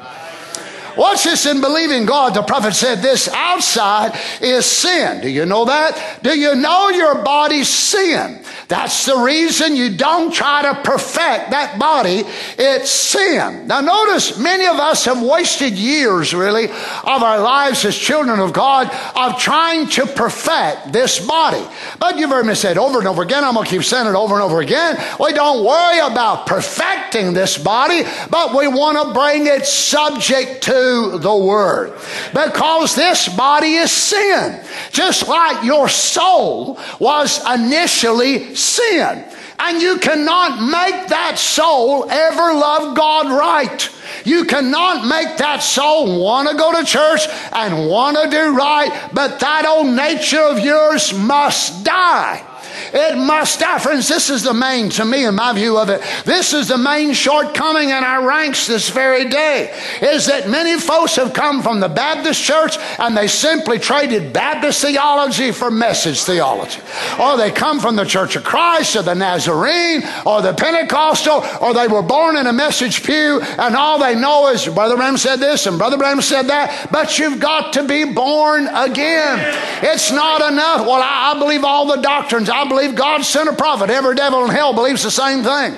Watch 0.97 1.25
this 1.25 1.47
in 1.47 1.61
believing 1.61 2.07
God. 2.07 2.35
The 2.35 2.43
prophet 2.43 2.75
said 2.75 3.03
this 3.03 3.29
outside 3.29 4.19
is 4.41 4.65
sin. 4.65 5.21
Do 5.21 5.29
you 5.29 5.45
know 5.47 5.67
that? 5.67 6.21
Do 6.23 6.39
you 6.39 6.55
know 6.55 6.89
your 6.89 7.23
body's 7.23 7.69
sin? 7.69 8.43
That's 8.69 9.07
the 9.07 9.17
reason 9.19 9.77
you 9.77 9.97
don't 9.97 10.33
try 10.35 10.63
to 10.63 10.75
perfect 10.83 11.51
that 11.51 11.79
body. 11.79 12.25
It's 12.59 12.91
sin. 12.91 13.69
Now 13.69 13.81
notice 13.81 14.41
many 14.41 14.67
of 14.67 14.77
us 14.77 15.05
have 15.05 15.23
wasted 15.23 15.75
years 15.75 16.35
really 16.35 16.65
of 16.65 17.23
our 17.23 17.39
lives 17.39 17.85
as 17.85 17.97
children 17.97 18.41
of 18.41 18.53
God 18.53 18.91
of 19.15 19.39
trying 19.39 19.87
to 19.91 20.07
perfect 20.07 20.93
this 20.93 21.25
body. 21.25 21.65
But 22.01 22.19
you've 22.19 22.31
heard 22.31 22.45
me 22.45 22.55
say 22.57 22.73
it 22.73 22.79
over 22.79 22.99
and 22.99 23.07
over 23.07 23.23
again. 23.23 23.45
I'm 23.45 23.55
going 23.55 23.67
to 23.67 23.71
keep 23.71 23.85
saying 23.85 24.09
it 24.09 24.17
over 24.17 24.35
and 24.35 24.43
over 24.43 24.61
again. 24.61 24.97
We 25.21 25.33
don't 25.33 25.65
worry 25.65 26.01
about 26.01 26.47
perfecting 26.47 27.35
this 27.35 27.57
body, 27.59 28.03
but 28.31 28.53
we 28.53 28.67
want 28.67 28.99
to 28.99 29.15
bring 29.15 29.47
it 29.47 29.65
subject 29.65 30.65
to 30.65 31.19
the 31.19 31.37
Word. 31.37 31.93
Because 32.33 32.97
this 32.97 33.29
body 33.29 33.75
is 33.75 33.93
sin. 33.93 34.61
Just 34.91 35.29
like 35.29 35.65
your 35.65 35.89
soul 35.89 36.81
was 36.99 37.41
initially 37.47 38.56
sin. 38.57 39.25
And 39.59 39.81
you 39.81 39.99
cannot 39.99 40.61
make 40.61 41.09
that 41.09 41.39
soul 41.39 42.11
ever 42.11 42.53
love 42.53 42.97
God 42.97 43.27
right. 43.31 43.91
You 44.25 44.45
cannot 44.45 45.07
make 45.07 45.39
that 45.39 45.63
soul 45.63 46.23
want 46.23 46.49
to 46.49 46.57
go 46.57 46.79
to 46.79 46.85
church 46.85 47.27
and 47.53 47.89
want 47.89 48.17
to 48.17 48.31
do 48.31 48.57
right, 48.57 49.11
but 49.13 49.41
that 49.41 49.65
old 49.67 49.89
nature 49.89 50.43
of 50.43 50.59
yours 50.61 51.15
must 51.15 51.85
die. 51.85 52.45
It 52.93 53.17
must 53.17 53.61
die. 53.61 53.79
Friends, 53.79 54.09
this 54.09 54.31
is 54.31 54.43
the 54.43 54.55
main, 54.55 54.89
to 54.91 55.05
me, 55.05 55.25
in 55.25 55.35
my 55.35 55.53
view 55.53 55.79
of 55.79 55.89
it, 55.89 56.03
this 56.25 56.53
is 56.53 56.69
the 56.69 56.79
main 56.79 57.13
shortcoming 57.13 57.91
in 57.91 58.05
our 58.05 58.27
ranks 58.27 58.67
this 58.67 58.89
very 58.89 59.29
day, 59.29 59.73
is 60.01 60.27
that 60.27 60.49
many 60.49 60.79
folks 60.79 61.17
have 61.17 61.33
come 61.33 61.63
from 61.63 61.81
the 61.81 61.89
Baptist 61.89 62.43
church 62.43 62.77
and 62.99 63.17
they 63.17 63.27
simply 63.27 63.79
traded 63.79 64.33
Baptist 64.33 64.83
theology 64.83 65.53
for 65.53 65.71
message 65.71 66.23
theology. 66.23 66.81
Or 67.21 67.37
they 67.37 67.51
come 67.51 67.81
from 67.81 67.97
the 67.97 68.05
Church 68.05 68.37
of 68.37 68.45
Christ 68.45 68.97
or 68.97 69.03
the 69.03 69.15
Nazarene 69.15 70.03
or 70.25 70.43
the 70.43 70.55
Pentecostal 70.55 71.45
or 71.61 71.75
they 71.75 71.89
were 71.89 72.03
born 72.03 72.37
in 72.37 72.47
a 72.47 72.53
message 72.53 73.03
pew 73.03 73.41
and 73.41 73.77
all 73.77 73.99
they 73.99 74.15
know 74.15 74.49
is 74.49 74.67
Brother 74.67 74.97
Branham 74.97 75.17
said 75.17 75.37
this 75.37 75.67
and 75.67 75.79
Brother 75.79 75.97
Branham 75.97 76.23
said 76.23 76.45
that, 76.45 76.89
but 76.91 77.19
you've 77.19 77.41
got 77.41 77.73
to 77.75 77.87
be 77.87 78.05
born 78.05 78.69
again. 78.69 79.39
It's 79.83 80.11
not 80.11 80.41
enough. 80.53 80.87
Well, 80.87 81.03
I, 81.03 81.33
I 81.35 81.39
believe 81.39 81.65
all 81.65 81.87
the 81.87 82.01
doctrines. 82.01 82.49
I 82.49 82.66
believe 82.69 82.95
God 82.95 83.25
sent 83.25 83.49
a 83.49 83.55
prophet. 83.55 83.91
Every 83.91 84.15
devil 84.15 84.45
in 84.45 84.51
hell 84.51 84.75
believes 84.75 85.03
the 85.03 85.11
same 85.11 85.43
thing. 85.43 85.77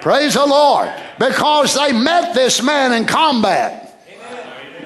Praise 0.00 0.34
the 0.34 0.46
Lord. 0.46 0.92
Because 1.18 1.74
they 1.74 1.92
met 1.92 2.34
this 2.34 2.62
man 2.62 2.92
in 2.92 3.04
combat. 3.04 3.80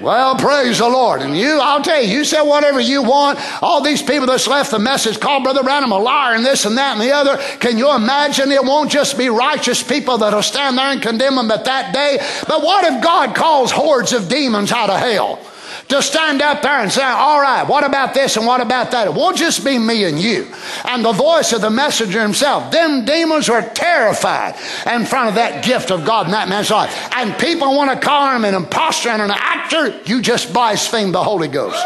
Well, 0.01 0.37
praise 0.37 0.79
the 0.79 0.89
Lord. 0.89 1.23
And 1.23 1.37
you, 1.37 1.59
I'll 1.63 1.81
tell 1.81 2.03
you, 2.03 2.19
you 2.19 2.25
say 2.25 2.43
whatever 2.43 2.81
you 2.81 3.03
want. 3.03 3.39
All 3.63 3.81
these 3.81 4.03
people 4.03 4.27
that's 4.27 4.47
left 4.47 4.71
the 4.71 4.79
message 4.79 5.19
called 5.19 5.45
Brother 5.45 5.63
Branham 5.63 5.93
a 5.93 5.99
liar 5.99 6.35
and 6.35 6.45
this 6.45 6.67
and 6.67 6.77
that 6.77 6.93
and 6.93 7.01
the 7.01 7.13
other. 7.13 7.39
Can 7.59 7.79
you 7.79 7.95
imagine 7.95 8.51
it 8.51 8.65
won't 8.65 8.91
just 8.91 9.17
be 9.17 9.31
righteous 9.31 9.83
people 9.83 10.19
that'll 10.19 10.43
stand 10.43 10.77
there 10.77 10.89
and 10.89 11.01
condemn 11.01 11.37
them 11.37 11.51
at 11.51 11.65
that 11.65 11.95
day? 11.95 12.19
But 12.47 12.63
what 12.63 12.85
if 12.85 13.03
God 13.03 13.35
calls 13.35 13.71
hordes 13.71 14.13
of 14.13 14.29
demons 14.29 14.73
out 14.73 14.91
of 14.91 14.99
hell? 14.99 15.41
To 15.89 16.03
stand 16.03 16.41
up 16.41 16.63
there 16.63 16.79
and 16.79 16.91
say, 16.91 17.03
All 17.03 17.41
right, 17.41 17.67
what 17.67 17.85
about 17.85 18.15
this 18.15 18.37
and 18.37 18.47
what 18.47 18.61
about 18.61 18.91
that? 18.93 19.07
It 19.07 19.15
won't 19.15 19.37
just 19.37 19.65
be 19.65 19.79
me 19.79 20.05
and 20.05 20.19
you. 20.19 20.51
And 20.85 21.05
the 21.05 21.13
voice 21.13 21.53
of 21.53 21.61
the 21.61 21.71
messenger 21.71 22.23
himself. 22.23 22.71
Them 22.71 23.05
demons 23.05 23.49
are 23.49 23.63
terrified 23.63 24.55
in 24.87 25.05
front 25.05 25.29
of 25.29 25.35
that 25.37 25.65
gift 25.65 25.91
of 25.91 26.05
God 26.05 26.27
in 26.27 26.33
that 26.33 26.49
man's 26.49 26.71
life. 26.71 27.11
And 27.15 27.37
people 27.39 27.77
want 27.77 27.91
to 27.91 28.07
call 28.07 28.35
him 28.35 28.45
an 28.45 28.55
impostor 28.55 29.11
and 29.11 29.23
an 29.23 29.31
actor. 29.31 30.01
You 30.07 30.23
just 30.23 30.53
blaspheme 30.53 31.13
the 31.13 31.23
Holy 31.23 31.49
Ghost. 31.49 31.83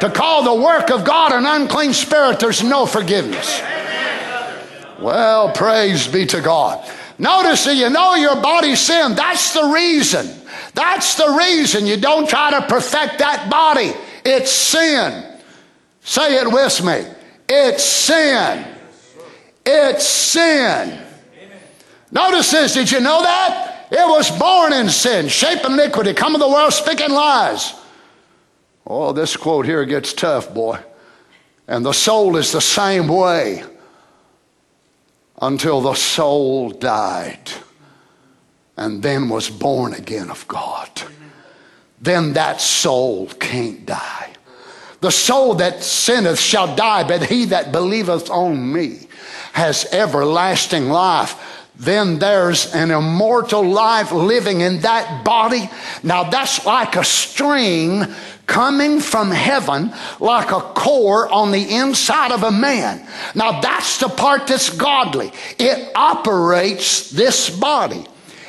To 0.00 0.10
call 0.10 0.44
the 0.44 0.62
work 0.62 0.90
of 0.90 1.04
God 1.04 1.32
an 1.32 1.46
unclean 1.46 1.92
spirit, 1.92 2.38
there's 2.38 2.62
no 2.62 2.86
forgiveness. 2.86 3.60
Well, 5.00 5.52
praise 5.52 6.06
be 6.06 6.26
to 6.26 6.40
God. 6.40 6.88
Notice 7.18 7.64
that 7.64 7.76
you 7.76 7.90
know 7.90 8.14
your 8.14 8.40
body's 8.40 8.80
sin. 8.80 9.14
That's 9.14 9.52
the 9.54 9.70
reason 9.72 10.43
that's 10.74 11.14
the 11.14 11.36
reason 11.38 11.86
you 11.86 11.96
don't 11.96 12.28
try 12.28 12.50
to 12.50 12.66
perfect 12.66 13.18
that 13.18 13.48
body. 13.48 13.92
It's 14.24 14.50
sin. 14.50 15.24
Say 16.02 16.36
it 16.36 16.50
with 16.50 16.84
me. 16.84 17.04
It's 17.48 17.84
sin. 17.84 18.66
It's 19.64 20.06
sin. 20.06 21.00
Notice 22.10 22.50
this. 22.50 22.74
Did 22.74 22.90
you 22.90 23.00
know 23.00 23.22
that? 23.22 23.88
It 23.90 24.08
was 24.08 24.36
born 24.38 24.72
in 24.72 24.88
sin, 24.88 25.28
shape 25.28 25.64
iniquity, 25.64 26.14
come 26.14 26.34
of 26.34 26.40
the 26.40 26.48
world, 26.48 26.72
speaking 26.72 27.10
lies. 27.10 27.74
Oh, 28.86 29.12
this 29.12 29.36
quote 29.36 29.66
here 29.66 29.84
gets 29.84 30.12
tough, 30.12 30.52
boy. 30.52 30.78
And 31.68 31.86
the 31.86 31.92
soul 31.92 32.36
is 32.36 32.50
the 32.50 32.60
same 32.60 33.08
way 33.08 33.62
until 35.40 35.80
the 35.80 35.94
soul 35.94 36.70
died 36.70 37.50
and 38.76 39.02
then 39.02 39.28
was 39.28 39.50
born 39.50 39.94
again 39.94 40.30
of 40.30 40.46
God. 40.48 40.88
Then 42.00 42.34
that 42.34 42.60
soul 42.60 43.26
can't 43.26 43.86
die. 43.86 44.30
The 45.00 45.10
soul 45.10 45.54
that 45.56 45.82
sinneth 45.82 46.38
shall 46.38 46.74
die, 46.74 47.06
but 47.06 47.24
he 47.24 47.46
that 47.46 47.72
believeth 47.72 48.30
on 48.30 48.72
me 48.72 49.08
has 49.52 49.86
everlasting 49.92 50.88
life 50.88 51.54
then 51.76 52.20
there's 52.20 52.72
an 52.72 52.90
immortal 52.90 53.64
life 53.64 54.12
living 54.12 54.60
in 54.60 54.80
that 54.80 55.24
body. 55.24 55.68
Now 56.02 56.24
that's 56.30 56.64
like 56.64 56.94
a 56.94 57.04
string 57.04 58.04
coming 58.46 59.00
from 59.00 59.30
heaven 59.30 59.92
like 60.20 60.52
a 60.52 60.60
core 60.60 61.28
on 61.28 61.50
the 61.50 61.74
inside 61.74 62.30
of 62.30 62.44
a 62.44 62.52
man. 62.52 63.04
Now 63.34 63.60
that's 63.60 63.98
the 63.98 64.08
part 64.08 64.46
that's 64.46 64.70
godly. 64.70 65.32
It 65.58 65.90
operates 65.96 67.10
this 67.10 67.50
body. 67.50 68.06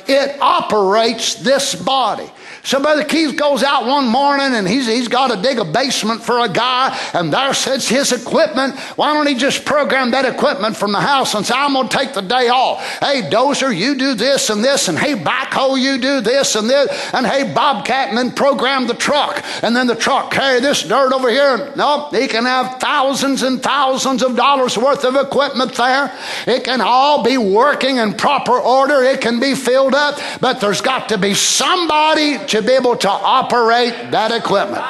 It 0.08 0.40
operates 0.40 1.34
this 1.34 1.74
body. 1.74 2.30
So 2.66 2.80
Brother 2.80 3.04
Keith 3.04 3.36
goes 3.36 3.62
out 3.62 3.86
one 3.86 4.08
morning 4.08 4.52
and 4.52 4.66
he's, 4.66 4.88
he's 4.88 5.06
got 5.06 5.30
to 5.30 5.40
dig 5.40 5.60
a 5.60 5.64
basement 5.64 6.24
for 6.24 6.40
a 6.40 6.48
guy, 6.48 6.98
and 7.14 7.32
there 7.32 7.54
sits 7.54 7.88
his 7.88 8.10
equipment. 8.10 8.76
Why 8.96 9.14
don't 9.14 9.28
he 9.28 9.36
just 9.36 9.64
program 9.64 10.10
that 10.10 10.24
equipment 10.24 10.76
from 10.76 10.90
the 10.90 11.00
house 11.00 11.36
and 11.36 11.46
say, 11.46 11.54
I'm 11.56 11.74
going 11.74 11.88
to 11.88 11.96
take 11.96 12.12
the 12.12 12.22
day 12.22 12.48
off. 12.48 12.80
Hey, 12.98 13.22
Dozer, 13.30 13.74
you 13.74 13.94
do 13.94 14.14
this 14.14 14.50
and 14.50 14.64
this, 14.64 14.88
and 14.88 14.98
hey, 14.98 15.14
Backhoe, 15.14 15.80
you 15.80 15.98
do 15.98 16.20
this 16.20 16.56
and 16.56 16.68
this, 16.68 17.14
and 17.14 17.24
hey, 17.24 17.54
Bobcat, 17.54 18.08
and 18.08 18.18
then 18.18 18.32
program 18.32 18.88
the 18.88 18.94
truck, 18.94 19.44
and 19.62 19.76
then 19.76 19.86
the 19.86 19.94
truck 19.94 20.32
carry 20.32 20.58
this 20.58 20.82
dirt 20.82 21.12
over 21.12 21.30
here. 21.30 21.72
No, 21.76 22.08
he 22.10 22.26
can 22.26 22.46
have 22.46 22.80
thousands 22.80 23.44
and 23.44 23.62
thousands 23.62 24.24
of 24.24 24.34
dollars 24.34 24.76
worth 24.76 25.04
of 25.04 25.14
equipment 25.14 25.72
there. 25.74 26.12
It 26.48 26.64
can 26.64 26.80
all 26.80 27.22
be 27.22 27.38
working 27.38 27.98
in 27.98 28.14
proper 28.14 28.58
order. 28.58 29.04
It 29.04 29.20
can 29.20 29.38
be 29.38 29.54
filled 29.54 29.94
up, 29.94 30.18
but 30.40 30.60
there's 30.60 30.80
got 30.80 31.10
to 31.10 31.18
be 31.18 31.32
somebody 31.34 32.38
to 32.56 32.62
be 32.66 32.72
able 32.72 32.96
to 32.96 33.10
operate 33.10 33.92
that 34.12 34.32
equipment. 34.32 34.82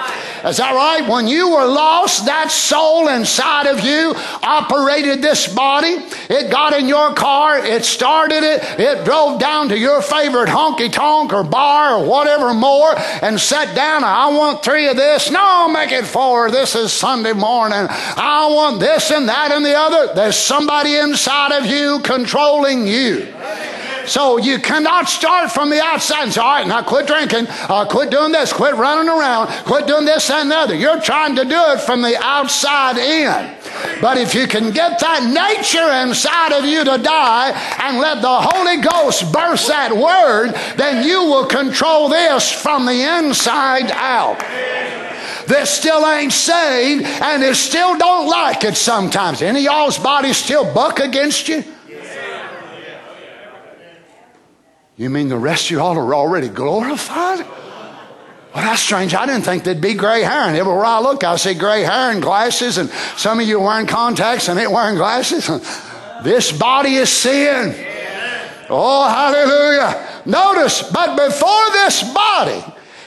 Is 0.45 0.59
that 0.59 0.75
right? 0.75 1.09
When 1.09 1.27
you 1.27 1.51
were 1.51 1.67
lost, 1.67 2.27
that 2.27 2.53
soul 2.53 3.09
inside 3.09 3.67
of 3.67 3.81
you 3.81 4.15
operated 4.43 5.21
this 5.21 5.53
body. 5.53 5.97
It 6.31 6.53
got 6.53 6.73
in 6.73 6.87
your 6.87 7.15
car, 7.15 7.59
it 7.59 7.85
started 7.85 8.45
it, 8.45 8.63
it 8.79 9.05
drove 9.05 9.41
down 9.41 9.71
to 9.71 9.79
your 9.79 10.01
favorite 10.01 10.49
honky 10.49 10.93
tonk 10.93 11.33
or 11.33 11.43
bar 11.43 11.97
or 11.97 12.07
whatever 12.07 12.55
more 12.55 12.95
and 12.97 13.41
sat 13.41 13.75
down. 13.75 14.05
I 14.05 14.29
want 14.29 14.63
three 14.63 14.87
of 14.87 14.97
this. 14.97 15.31
No, 15.33 15.69
make 15.69 15.91
it 15.91 16.07
four. 16.07 16.51
This 16.53 16.77
is 16.77 16.93
Sunday 16.93 17.33
morning. 17.33 17.87
I 17.91 18.49
want 18.49 18.79
this 18.79 19.11
and 19.11 19.29
that 19.29 19.51
and 19.51 19.65
the 19.65 19.77
other. 19.77 20.15
There's 20.15 20.37
somebody 20.37 20.95
inside 20.95 21.51
of 21.51 21.67
you 21.67 21.99
controlling 22.05 22.87
you. 22.87 23.27
So 24.07 24.39
you 24.39 24.61
cannot 24.61 25.09
start 25.09 25.51
from 25.51 25.69
the 25.69 25.83
outside 25.83 26.25
and 26.25 26.33
say, 26.33 26.41
all 26.41 26.47
right, 26.47 26.67
now 26.67 26.83
quit 26.83 27.07
drinking, 27.07 27.47
uh, 27.69 27.87
quit 27.87 28.11
doing 28.11 28.33
this, 28.33 28.53
quit 28.53 28.75
running 28.75 29.09
around, 29.09 29.49
quit 29.65 29.87
doing 29.87 30.05
this 30.05 30.31
and 30.31 30.51
the 30.51 30.57
other. 30.57 30.75
You're 30.75 31.01
trying 31.01 31.37
to 31.37 31.45
do 31.45 31.59
it 31.73 31.81
from 31.81 32.03
the 32.03 32.17
outside 32.23 32.99
in. 32.99 33.57
But 34.01 34.19
if 34.19 34.35
you 34.35 34.47
can 34.47 34.73
get 34.73 34.99
that 35.01 35.25
nature 35.25 35.91
inside 36.03 36.53
of 36.53 36.65
you 36.65 36.85
to 36.85 36.99
die 36.99 37.51
and 37.81 37.99
let 37.99 38.23
the 38.23 38.41
Holy 38.41 38.79
Ghost 38.83 39.33
burst 39.33 39.69
that 39.69 39.93
word, 39.93 40.53
then 40.77 41.07
you 41.07 41.25
will 41.25 41.47
control 41.47 42.09
this 42.09 42.51
from 42.51 42.87
the 42.87 43.03
inside 43.19 43.91
out 43.93 44.39
that 45.47 45.69
still 45.69 46.07
ain't 46.07 46.33
saved 46.33 47.05
and 47.05 47.43
that 47.43 47.55
still 47.57 47.97
don't 47.97 48.29
like 48.29 48.65
it 48.65 48.77
sometimes. 48.77 49.43
Any 49.43 49.65
y'all's 49.65 49.99
body 49.99 50.33
still 50.33 50.73
buck 50.75 50.99
against 50.99 51.49
you? 51.49 51.65
You 54.97 55.11
mean 55.11 55.29
the 55.29 55.37
rest 55.37 55.67
of 55.67 55.71
you 55.73 55.81
all 55.81 55.97
are 55.99 56.15
already 56.15 56.49
glorified? 56.49 57.41
Well, 57.41 58.65
that's 58.65 58.81
strange. 58.81 59.15
I 59.15 59.27
didn't 59.27 59.43
think 59.43 59.65
there'd 59.65 59.83
be 59.83 59.93
gray 59.93 60.23
hair. 60.23 60.49
And 60.49 60.57
everywhere 60.57 60.87
I 60.87 61.01
look, 61.01 61.23
I 61.23 61.37
see 61.37 61.53
gray 61.53 61.83
hair 61.83 62.11
and 62.11 62.23
glasses, 62.23 62.79
and 62.79 62.89
some 63.19 63.39
of 63.39 63.47
you 63.47 63.61
wearing 63.61 63.87
contacts 63.87 64.49
and 64.49 64.59
ain't 64.59 64.71
wearing 64.71 64.97
glasses. 64.97 65.51
This 66.25 66.51
body 66.51 66.95
is 66.95 67.11
sin. 67.11 67.75
Oh, 68.71 69.07
hallelujah. 69.07 70.23
Notice, 70.25 70.83
but 70.91 71.15
before 71.15 71.71
this 71.73 72.03
body 72.15 72.65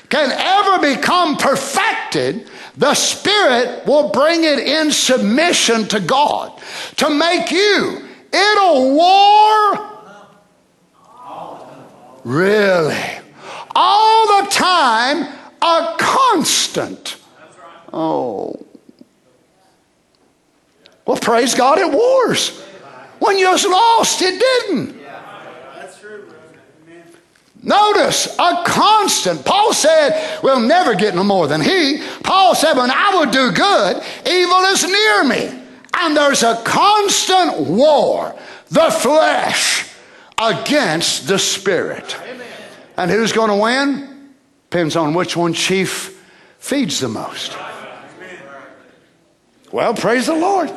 can 0.10 0.32
ever 0.32 0.96
become 0.96 1.36
perfected, 1.36 2.48
the 2.78 2.94
Spirit 2.94 3.86
will 3.88 4.10
bring 4.12 4.44
it 4.44 4.60
in 4.60 4.92
submission 4.92 5.88
to 5.88 6.00
God 6.00 6.62
to 6.98 7.10
make 7.10 7.52
you. 7.52 8.08
It'll 8.32 8.96
war 8.96 9.99
Really? 12.24 13.20
All 13.76 14.42
the 14.42 14.50
time, 14.50 15.34
a 15.62 15.96
constant. 15.98 17.18
Oh. 17.94 18.66
Well, 21.06 21.18
praise 21.18 21.56
God, 21.56 21.80
it 21.80 21.92
wars. 21.92 22.60
When 23.20 23.38
you 23.38 23.50
was 23.50 23.66
lost, 23.66 24.22
it 24.22 24.40
didn't. 24.40 25.00
Notice 27.62 28.38
a 28.40 28.64
constant. 28.66 29.44
Paul 29.44 29.74
said, 29.74 30.40
We'll 30.42 30.62
never 30.62 30.96
get 30.96 31.14
no 31.14 31.26
more 31.26 31.48
than 31.48 31.62
he. 31.62 32.02
Paul 32.24 32.56
said, 32.56 32.78
When 32.78 32.90
I 32.90 33.18
would 33.20 33.32
do 33.32 33.52
good, 33.52 34.02
evil 34.26 34.60
is 34.66 34.84
near 34.84 35.24
me. 35.26 35.62
And 35.94 36.16
there's 36.16 36.44
a 36.44 36.62
constant 36.64 37.60
war. 37.68 38.34
The 38.70 38.90
flesh 38.92 39.89
against 40.40 41.28
the 41.28 41.38
Spirit. 41.38 42.16
And 42.98 43.12
who's 43.12 43.32
going 43.32 43.50
to 43.50 43.56
win? 43.56 44.30
Depends 44.70 44.96
on 44.96 45.14
which 45.14 45.36
one 45.36 45.54
chief 45.54 46.24
feeds 46.60 47.00
the 47.00 47.08
most. 47.08 47.58
Well, 49.72 49.94
praise 49.94 50.26
the 50.26 50.36
Lord. 50.36 50.72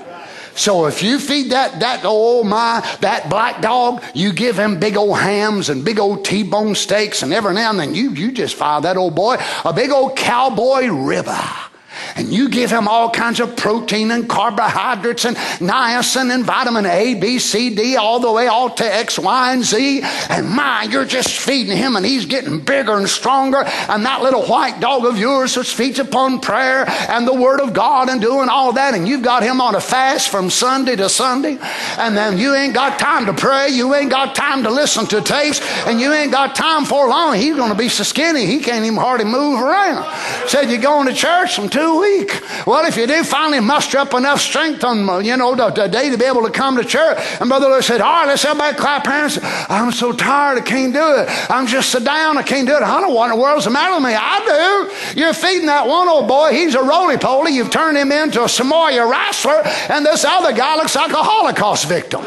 So 0.54 0.86
if 0.86 1.02
you 1.02 1.18
feed 1.18 1.52
that 1.52 1.80
that 1.80 2.02
oh 2.04 2.44
my 2.44 2.86
that 3.00 3.30
black 3.30 3.62
dog, 3.62 4.02
you 4.14 4.34
give 4.34 4.58
him 4.58 4.78
big 4.78 4.98
old 4.98 5.18
hams 5.18 5.70
and 5.70 5.82
big 5.82 5.98
old 5.98 6.26
T-bone 6.26 6.74
steaks, 6.74 7.22
and 7.22 7.32
every 7.32 7.54
now 7.54 7.70
and 7.70 7.80
then 7.80 7.94
you 7.94 8.10
you 8.10 8.32
just 8.32 8.54
fire 8.54 8.82
that 8.82 8.98
old 8.98 9.14
boy 9.14 9.36
a 9.64 9.72
big 9.72 9.90
old 9.90 10.14
cowboy 10.14 10.82
ribeye 10.84 11.71
and 12.16 12.32
you 12.32 12.48
give 12.48 12.70
him 12.70 12.88
all 12.88 13.10
kinds 13.10 13.40
of 13.40 13.56
protein 13.56 14.10
and 14.10 14.28
carbohydrates 14.28 15.24
and 15.24 15.36
niacin 15.36 16.32
and 16.32 16.44
vitamin 16.44 16.86
A, 16.86 17.14
B, 17.14 17.38
C, 17.38 17.74
D, 17.74 17.96
all 17.96 18.20
the 18.20 18.30
way 18.30 18.46
all 18.46 18.70
to 18.70 18.84
X, 18.84 19.18
Y, 19.18 19.52
and 19.52 19.64
Z. 19.64 20.02
And 20.28 20.48
my, 20.48 20.84
you're 20.84 21.04
just 21.04 21.30
feeding 21.30 21.76
him 21.76 21.96
and 21.96 22.04
he's 22.04 22.26
getting 22.26 22.60
bigger 22.60 22.96
and 22.96 23.08
stronger. 23.08 23.64
And 23.88 24.04
that 24.04 24.22
little 24.22 24.44
white 24.44 24.80
dog 24.80 25.04
of 25.04 25.18
yours 25.18 25.56
which 25.56 25.74
feeds 25.74 25.98
upon 25.98 26.40
prayer 26.40 26.84
and 27.08 27.26
the 27.26 27.34
Word 27.34 27.60
of 27.60 27.72
God 27.72 28.08
and 28.08 28.20
doing 28.20 28.48
all 28.48 28.72
that. 28.74 28.94
And 28.94 29.08
you've 29.08 29.22
got 29.22 29.42
him 29.42 29.60
on 29.60 29.74
a 29.74 29.80
fast 29.80 30.28
from 30.28 30.50
Sunday 30.50 30.96
to 30.96 31.08
Sunday. 31.08 31.58
And 31.98 32.16
then 32.16 32.38
you 32.38 32.54
ain't 32.54 32.74
got 32.74 32.98
time 32.98 33.26
to 33.26 33.32
pray. 33.32 33.68
You 33.70 33.94
ain't 33.94 34.10
got 34.10 34.34
time 34.34 34.62
to 34.64 34.70
listen 34.70 35.06
to 35.06 35.20
tapes. 35.20 35.60
And 35.86 36.00
you 36.00 36.12
ain't 36.12 36.32
got 36.32 36.54
time 36.54 36.84
for 36.84 37.08
long. 37.08 37.34
He's 37.34 37.56
going 37.56 37.70
to 37.70 37.78
be 37.78 37.88
so 37.88 38.02
skinny 38.02 38.46
he 38.46 38.60
can't 38.60 38.84
even 38.84 38.98
hardly 38.98 39.24
move 39.24 39.60
around. 39.60 40.04
Said 40.48 40.70
you're 40.70 40.80
going 40.80 41.06
to 41.06 41.14
church 41.14 41.54
from 41.56 41.68
two 41.68 41.81
week. 41.88 42.42
Well, 42.66 42.86
if 42.86 42.96
you 42.96 43.06
do 43.06 43.24
finally 43.24 43.60
muster 43.60 43.98
up 43.98 44.14
enough 44.14 44.40
strength 44.40 44.84
on, 44.84 45.24
you 45.24 45.36
know, 45.36 45.54
the, 45.54 45.88
day 45.88 46.10
to 46.10 46.18
be 46.18 46.24
able 46.24 46.42
to 46.42 46.50
come 46.50 46.76
to 46.76 46.84
church, 46.84 47.18
and 47.40 47.48
Brother 47.48 47.68
Lewis 47.68 47.86
said, 47.86 48.00
all 48.00 48.12
right, 48.12 48.26
let's 48.28 48.44
everybody 48.44 48.76
clap 48.76 49.06
hands. 49.06 49.38
I'm 49.42 49.92
so 49.92 50.12
tired, 50.12 50.58
I 50.58 50.60
can't 50.60 50.92
do 50.92 51.14
it. 51.16 51.28
I'm 51.50 51.66
just 51.66 51.90
so 51.90 52.00
down, 52.00 52.38
I 52.38 52.42
can't 52.42 52.66
do 52.66 52.74
it. 52.74 52.82
I 52.82 53.00
don't 53.00 53.08
know 53.08 53.14
what 53.14 53.30
in 53.30 53.36
the 53.36 53.42
world's 53.42 53.64
the 53.64 53.70
matter 53.70 53.94
with 53.94 54.04
me. 54.04 54.14
I 54.14 54.90
do. 55.14 55.20
You're 55.20 55.34
feeding 55.34 55.66
that 55.66 55.86
one 55.86 56.08
old 56.08 56.28
boy. 56.28 56.52
He's 56.52 56.74
a 56.74 56.82
roly-poly. 56.82 57.52
You've 57.52 57.70
turned 57.70 57.96
him 57.96 58.12
into 58.12 58.44
a 58.44 58.48
Samoa 58.48 59.08
wrestler, 59.08 59.62
and 59.88 60.04
this 60.04 60.24
other 60.24 60.52
guy 60.52 60.76
looks 60.76 60.94
like 60.94 61.12
a 61.12 61.22
Holocaust 61.22 61.88
victim. 61.88 62.24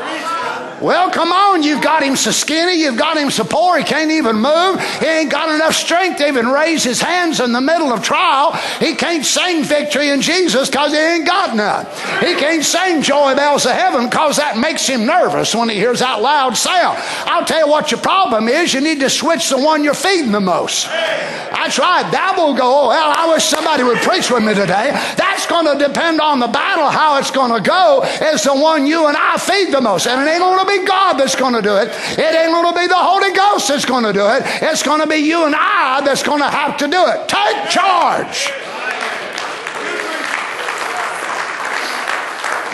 Well, 0.81 1.09
come 1.09 1.31
on. 1.31 1.63
You've 1.63 1.81
got 1.81 2.03
him 2.03 2.15
so 2.15 2.31
skinny. 2.31 2.81
You've 2.81 2.97
got 2.97 3.17
him 3.17 3.31
so 3.31 3.43
poor. 3.43 3.77
He 3.77 3.83
can't 3.83 4.11
even 4.11 4.35
move. 4.35 4.79
He 4.99 5.05
ain't 5.05 5.31
got 5.31 5.53
enough 5.53 5.73
strength 5.73 6.17
to 6.17 6.27
even 6.27 6.47
raise 6.47 6.83
his 6.83 7.01
hands 7.01 7.39
in 7.39 7.53
the 7.53 7.61
middle 7.61 7.91
of 7.93 8.03
trial. 8.03 8.53
He 8.79 8.93
can't 8.95 9.25
sing 9.45 9.63
victory 9.63 10.09
in 10.09 10.21
Jesus 10.21 10.69
because 10.69 10.91
he 10.91 10.97
ain't 10.97 11.27
got 11.27 11.55
none. 11.55 11.85
He 12.19 12.35
can't 12.35 12.63
sing 12.63 13.01
joy 13.01 13.35
bells 13.35 13.65
of 13.65 13.73
heaven 13.73 14.09
because 14.09 14.37
that 14.37 14.57
makes 14.57 14.87
him 14.87 15.05
nervous 15.05 15.53
when 15.53 15.69
he 15.69 15.75
hears 15.75 15.99
that 15.99 16.21
loud 16.21 16.57
sound. 16.57 16.97
I'll 17.25 17.45
tell 17.45 17.65
you 17.65 17.67
what 17.67 17.91
your 17.91 17.99
problem 17.99 18.47
is. 18.47 18.73
You 18.73 18.81
need 18.81 18.99
to 19.01 19.09
switch 19.09 19.49
the 19.49 19.57
one 19.57 19.83
you're 19.83 19.93
feeding 19.93 20.31
the 20.31 20.41
most. 20.41 20.85
That's 20.85 21.79
right. 21.79 22.09
That 22.11 22.35
will 22.37 22.53
go, 22.53 22.85
oh, 22.85 22.87
well, 22.89 23.13
I 23.15 23.31
wish 23.33 23.43
somebody 23.43 23.83
would 23.83 23.97
preach 23.99 24.29
with 24.29 24.43
me 24.43 24.53
today. 24.53 24.91
That's 25.17 25.45
going 25.45 25.65
to 25.65 25.87
depend 25.87 26.21
on 26.21 26.39
the 26.39 26.47
battle. 26.47 26.89
How 26.89 27.17
it's 27.17 27.31
going 27.31 27.53
to 27.53 27.61
go 27.61 28.03
is 28.33 28.43
the 28.43 28.53
one 28.53 28.85
you 28.85 29.07
and 29.07 29.17
I 29.17 29.37
feed 29.37 29.73
the 29.73 29.81
most. 29.81 30.07
And 30.07 30.21
it 30.21 30.31
ain't 30.31 30.41
going 30.41 30.59
to 30.59 30.69
be 30.69 30.85
God 30.85 31.17
that's 31.17 31.35
going 31.35 31.53
to 31.53 31.61
do 31.61 31.75
it. 31.77 31.89
It 32.17 32.33
ain't 32.35 32.51
going 32.51 32.73
to 32.73 32.79
be 32.79 32.87
the 32.87 32.97
Holy 32.97 33.33
Ghost 33.33 33.67
that's 33.67 33.85
going 33.85 34.03
to 34.03 34.13
do 34.13 34.25
it. 34.25 34.41
It's 34.61 34.83
going 34.83 35.01
to 35.01 35.07
be 35.07 35.17
you 35.17 35.45
and 35.45 35.55
I 35.57 36.01
that's 36.03 36.23
going 36.23 36.41
to 36.41 36.49
have 36.49 36.77
to 36.77 36.87
do 36.87 37.01
it. 37.07 37.27
Take 37.27 37.69
charge. 37.69 38.51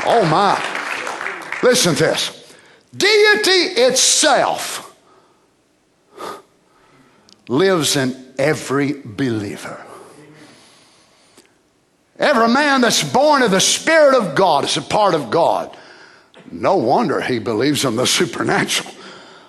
Oh 0.06 0.26
my. 0.26 0.60
Listen 1.64 1.96
to 1.96 2.04
this. 2.04 2.56
Deity 2.96 3.82
itself 3.82 4.96
lives 7.48 7.96
in 7.96 8.34
every 8.38 8.94
believer. 9.04 9.86
Every 12.18 12.50
man 12.50 12.82
that's 12.82 13.04
born 13.04 13.42
of 13.42 13.52
the 13.52 13.60
Spirit 13.60 14.16
of 14.16 14.36
God 14.36 14.66
is 14.66 14.78
a 14.78 14.82
part 14.82 15.16
of 15.16 15.32
God. 15.32 15.76
No 16.52 16.76
wonder 16.76 17.22
he 17.22 17.40
believes 17.40 17.86
in 17.86 17.96
the 17.96 18.06
supernatural. 18.06 18.94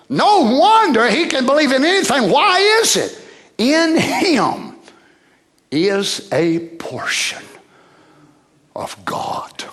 No 0.09 0.59
wonder 0.59 1.09
he 1.11 1.27
can 1.27 1.47
believe 1.47 1.73
in 1.73 1.85
anything. 1.85 2.31
Why 2.31 2.61
is 2.81 2.97
it? 2.97 3.19
In 3.59 3.97
him 3.97 4.77
is 5.71 6.29
a 6.33 6.69
portion 6.77 7.43
of 8.77 9.03
God 9.05 9.65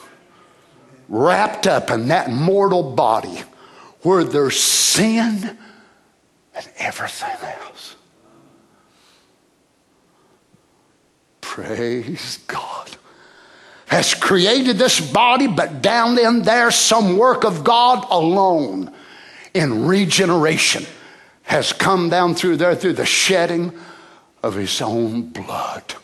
wrapped 1.09 1.67
up 1.67 1.89
in 1.89 2.07
that 2.07 2.29
mortal 2.29 2.93
body 2.93 3.43
where 4.03 4.23
there's 4.23 4.59
sin 4.59 5.57
and 6.55 6.69
everything 6.77 7.35
else. 7.41 7.95
Praise 11.41 12.39
God. 12.47 12.95
Has 13.87 14.13
created 14.13 14.77
this 14.77 14.99
body, 14.99 15.47
but 15.47 15.81
down 15.81 16.17
in 16.19 16.43
there, 16.43 16.69
some 16.69 17.17
work 17.17 17.43
of 17.43 17.63
God 17.63 18.05
alone 18.11 18.93
in 19.53 19.87
regeneration 19.87 20.85
has 21.41 21.73
come 21.73 22.09
down 22.09 22.35
through 22.35 22.57
there 22.57 22.75
through 22.75 22.93
the 22.93 23.05
shedding 23.05 23.73
of 24.43 24.53
his 24.53 24.79
own 24.79 25.23
blood. 25.29 25.95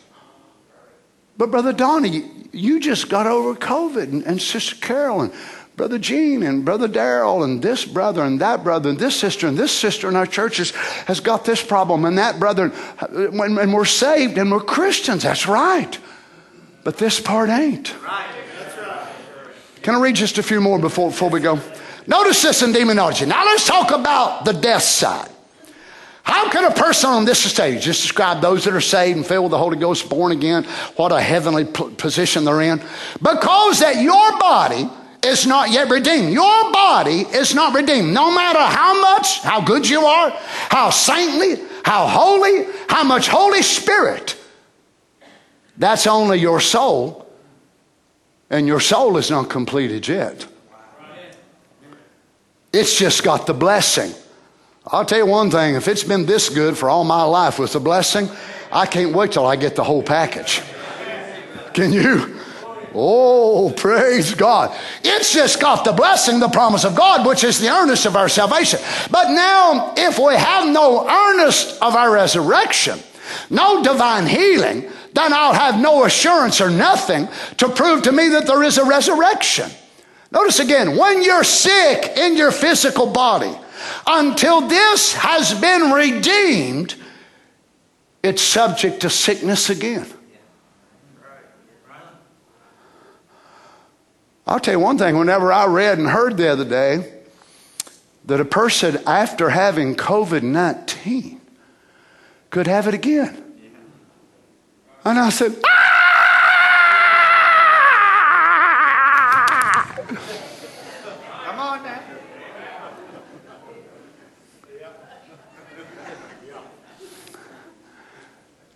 But, 1.38 1.51
Brother 1.51 1.73
Donnie, 1.73 2.23
you 2.51 2.79
just 2.79 3.09
got 3.09 3.27
over 3.27 3.55
COVID, 3.55 4.03
and, 4.03 4.23
and 4.23 4.41
Sister 4.41 4.75
Carol, 4.75 5.21
and 5.21 5.33
Brother 5.75 5.99
Gene, 5.99 6.43
and 6.43 6.63
Brother 6.63 6.88
Darrell, 6.88 7.43
and 7.43 7.61
this 7.61 7.83
brother, 7.83 8.23
and 8.23 8.39
that 8.39 8.63
brother, 8.63 8.89
and 8.89 8.97
this 8.97 9.15
sister, 9.15 9.45
and 9.45 9.57
this 9.57 9.73
sister 9.73 10.07
in 10.07 10.15
our 10.15 10.25
churches 10.25 10.71
has 11.07 11.19
got 11.19 11.43
this 11.43 11.61
problem, 11.61 12.05
and 12.05 12.17
that 12.17 12.39
brother, 12.39 12.71
and, 13.01 13.39
uh, 13.41 13.61
and 13.61 13.73
we're 13.73 13.83
saved 13.83 14.38
and 14.38 14.49
we're 14.51 14.61
Christians. 14.61 15.23
That's 15.23 15.47
right. 15.47 15.97
But 16.86 16.97
this 16.97 17.19
part 17.19 17.49
ain't. 17.49 17.93
Can 19.81 19.95
I 19.95 19.99
read 19.99 20.15
just 20.15 20.38
a 20.38 20.43
few 20.43 20.61
more 20.61 20.79
before, 20.79 21.09
before 21.09 21.29
we 21.29 21.41
go? 21.41 21.59
Notice 22.07 22.41
this 22.41 22.61
in 22.61 22.71
demonology. 22.71 23.25
Now 23.25 23.43
let's 23.43 23.67
talk 23.67 23.91
about 23.91 24.45
the 24.45 24.53
death 24.53 24.83
side. 24.83 25.29
How 26.26 26.49
can 26.49 26.65
a 26.65 26.71
person 26.71 27.11
on 27.11 27.23
this 27.23 27.39
stage 27.39 27.84
just 27.84 28.01
describe 28.01 28.41
those 28.41 28.65
that 28.65 28.73
are 28.73 28.82
saved 28.82 29.15
and 29.15 29.26
filled 29.26 29.43
with 29.43 29.51
the 29.51 29.59
Holy 29.59 29.78
Ghost, 29.78 30.09
born 30.09 30.32
again, 30.32 30.63
what 30.95 31.11
a 31.11 31.21
heavenly 31.21 31.65
position 31.65 32.43
they're 32.43 32.61
in? 32.61 32.82
Because 33.21 33.80
that 33.82 34.01
your 34.01 34.39
body 34.39 34.89
is 35.23 35.45
not 35.45 35.69
yet 35.69 35.88
redeemed. 35.88 36.34
Your 36.34 36.71
body 36.71 37.21
is 37.21 37.53
not 37.53 37.76
redeemed. 37.76 38.11
No 38.11 38.34
matter 38.34 38.59
how 38.59 38.99
much, 38.99 39.39
how 39.41 39.61
good 39.61 39.88
you 39.88 40.01
are, 40.01 40.32
how 40.69 40.89
saintly, 40.89 41.63
how 41.84 42.07
holy, 42.07 42.65
how 42.89 43.03
much 43.03 43.28
Holy 43.28 43.61
Spirit, 43.61 44.36
that's 45.78 46.07
only 46.07 46.39
your 46.39 46.59
soul. 46.59 47.28
And 48.49 48.65
your 48.65 48.80
soul 48.80 49.17
is 49.17 49.30
not 49.30 49.47
completed 49.47 50.07
yet. 50.07 50.47
It's 52.73 52.97
just 52.97 53.23
got 53.23 53.45
the 53.45 53.53
blessing. 53.53 54.11
I'll 54.88 55.05
tell 55.05 55.17
you 55.17 55.25
one 55.25 55.49
thing 55.49 55.75
if 55.75 55.88
it's 55.88 56.03
been 56.03 56.25
this 56.25 56.49
good 56.49 56.77
for 56.77 56.89
all 56.89 57.03
my 57.03 57.23
life 57.23 57.57
with 57.57 57.73
the 57.73 57.79
blessing, 57.79 58.29
I 58.71 58.86
can't 58.86 59.15
wait 59.15 59.31
till 59.31 59.45
I 59.45 59.55
get 59.55 59.75
the 59.75 59.83
whole 59.83 60.03
package. 60.03 60.61
Can 61.73 61.91
you? 61.91 62.39
Oh, 62.93 63.73
praise 63.75 64.33
God. 64.36 64.77
It's 65.03 65.33
just 65.33 65.59
got 65.59 65.83
the 65.83 65.91
blessing, 65.91 66.39
the 66.39 66.49
promise 66.49 66.86
of 66.86 66.95
God, 66.95 67.27
which 67.27 67.43
is 67.43 67.59
the 67.59 67.69
earnest 67.69 68.05
of 68.05 68.15
our 68.15 68.29
salvation. 68.29 68.79
But 69.11 69.31
now, 69.31 69.93
if 69.97 70.17
we 70.17 70.36
have 70.36 70.71
no 70.71 71.07
earnest 71.07 71.81
of 71.81 71.95
our 71.95 72.11
resurrection, 72.13 72.99
no 73.49 73.83
divine 73.83 74.27
healing, 74.27 74.89
then 75.13 75.33
I'll 75.33 75.53
have 75.53 75.81
no 75.81 76.05
assurance 76.05 76.61
or 76.61 76.69
nothing 76.69 77.27
to 77.57 77.69
prove 77.69 78.03
to 78.03 78.11
me 78.11 78.29
that 78.29 78.45
there 78.45 78.63
is 78.63 78.77
a 78.77 78.86
resurrection. 78.86 79.69
Notice 80.31 80.59
again, 80.59 80.95
when 80.95 81.23
you're 81.23 81.43
sick 81.43 82.17
in 82.17 82.38
your 82.38 82.51
physical 82.51 83.07
body, 83.07 83.53
until 84.07 84.61
this 84.67 85.13
has 85.13 85.53
been 85.59 85.91
redeemed, 85.91 86.95
it's 88.23 88.41
subject 88.41 89.01
to 89.01 89.09
sickness 89.09 89.69
again. 89.69 90.07
I'll 94.47 94.59
tell 94.59 94.75
you 94.75 94.79
one 94.79 94.97
thing, 94.97 95.17
whenever 95.17 95.51
I 95.51 95.65
read 95.65 95.97
and 95.97 96.07
heard 96.07 96.38
the 96.38 96.47
other 96.47 96.65
day 96.65 97.11
that 98.25 98.39
a 98.39 98.45
person 98.45 98.99
after 99.07 99.49
having 99.49 99.95
COVID 99.95 100.43
19 100.43 101.41
could 102.49 102.67
have 102.67 102.88
it 102.88 102.93
again. 102.93 103.41
And 105.03 105.19
I 105.19 105.29
said, 105.29 105.55
ah! 105.65 105.84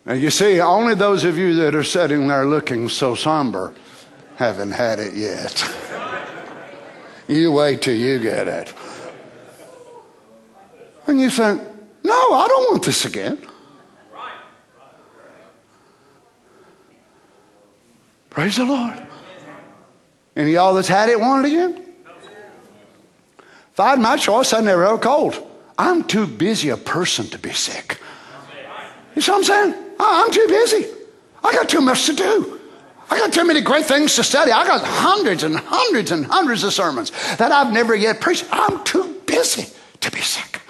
Now, 0.09 0.15
you 0.15 0.31
see, 0.31 0.59
only 0.59 0.95
those 0.95 1.23
of 1.23 1.37
you 1.37 1.53
that 1.57 1.75
are 1.75 1.83
sitting 1.83 2.27
there 2.27 2.43
looking 2.43 2.89
so 2.89 3.13
somber 3.13 3.75
haven't 4.37 4.71
had 4.71 4.97
it 4.97 5.13
yet. 5.13 5.71
you 7.27 7.51
wait 7.51 7.83
till 7.83 7.93
you 7.93 8.17
get 8.17 8.47
it. 8.47 8.73
And 11.05 11.21
you 11.21 11.29
think, 11.29 11.61
no, 12.03 12.33
I 12.33 12.47
don't 12.47 12.71
want 12.71 12.83
this 12.85 13.05
again. 13.05 13.37
Praise 18.31 18.55
the 18.55 18.65
Lord. 18.65 18.99
Any 20.35 20.49
of 20.49 20.53
y'all 20.55 20.73
that's 20.73 20.87
had 20.87 21.09
it 21.09 21.19
want 21.19 21.45
it 21.45 21.49
again? 21.49 21.85
If 23.73 23.79
I 23.79 23.91
had 23.91 23.99
my 23.99 24.17
choice, 24.17 24.53
I'd 24.53 24.63
never 24.63 24.85
have 24.85 24.95
a 24.95 24.97
cold. 24.97 25.47
I'm 25.77 26.03
too 26.03 26.25
busy 26.25 26.69
a 26.69 26.77
person 26.77 27.27
to 27.27 27.37
be 27.37 27.51
sick. 27.53 27.99
You 29.15 29.21
see 29.21 29.29
what 29.29 29.37
I'm 29.37 29.43
saying? 29.43 29.88
Oh, 29.99 30.25
I'm 30.25 30.31
too 30.31 30.45
busy. 30.47 30.85
I 31.43 31.53
got 31.53 31.69
too 31.69 31.81
much 31.81 32.05
to 32.05 32.13
do. 32.13 32.59
I 33.09 33.17
got 33.17 33.33
too 33.33 33.45
many 33.45 33.61
great 33.61 33.85
things 33.85 34.15
to 34.15 34.23
study. 34.23 34.51
I 34.51 34.65
got 34.65 34.85
hundreds 34.85 35.43
and 35.43 35.55
hundreds 35.55 36.11
and 36.11 36.25
hundreds 36.25 36.63
of 36.63 36.73
sermons 36.73 37.11
that 37.37 37.51
I've 37.51 37.73
never 37.73 37.95
yet 37.95 38.21
preached. 38.21 38.45
I'm 38.51 38.83
too 38.83 39.21
busy 39.25 39.65
to 39.99 40.11
be 40.11 40.21
sick. 40.21 40.61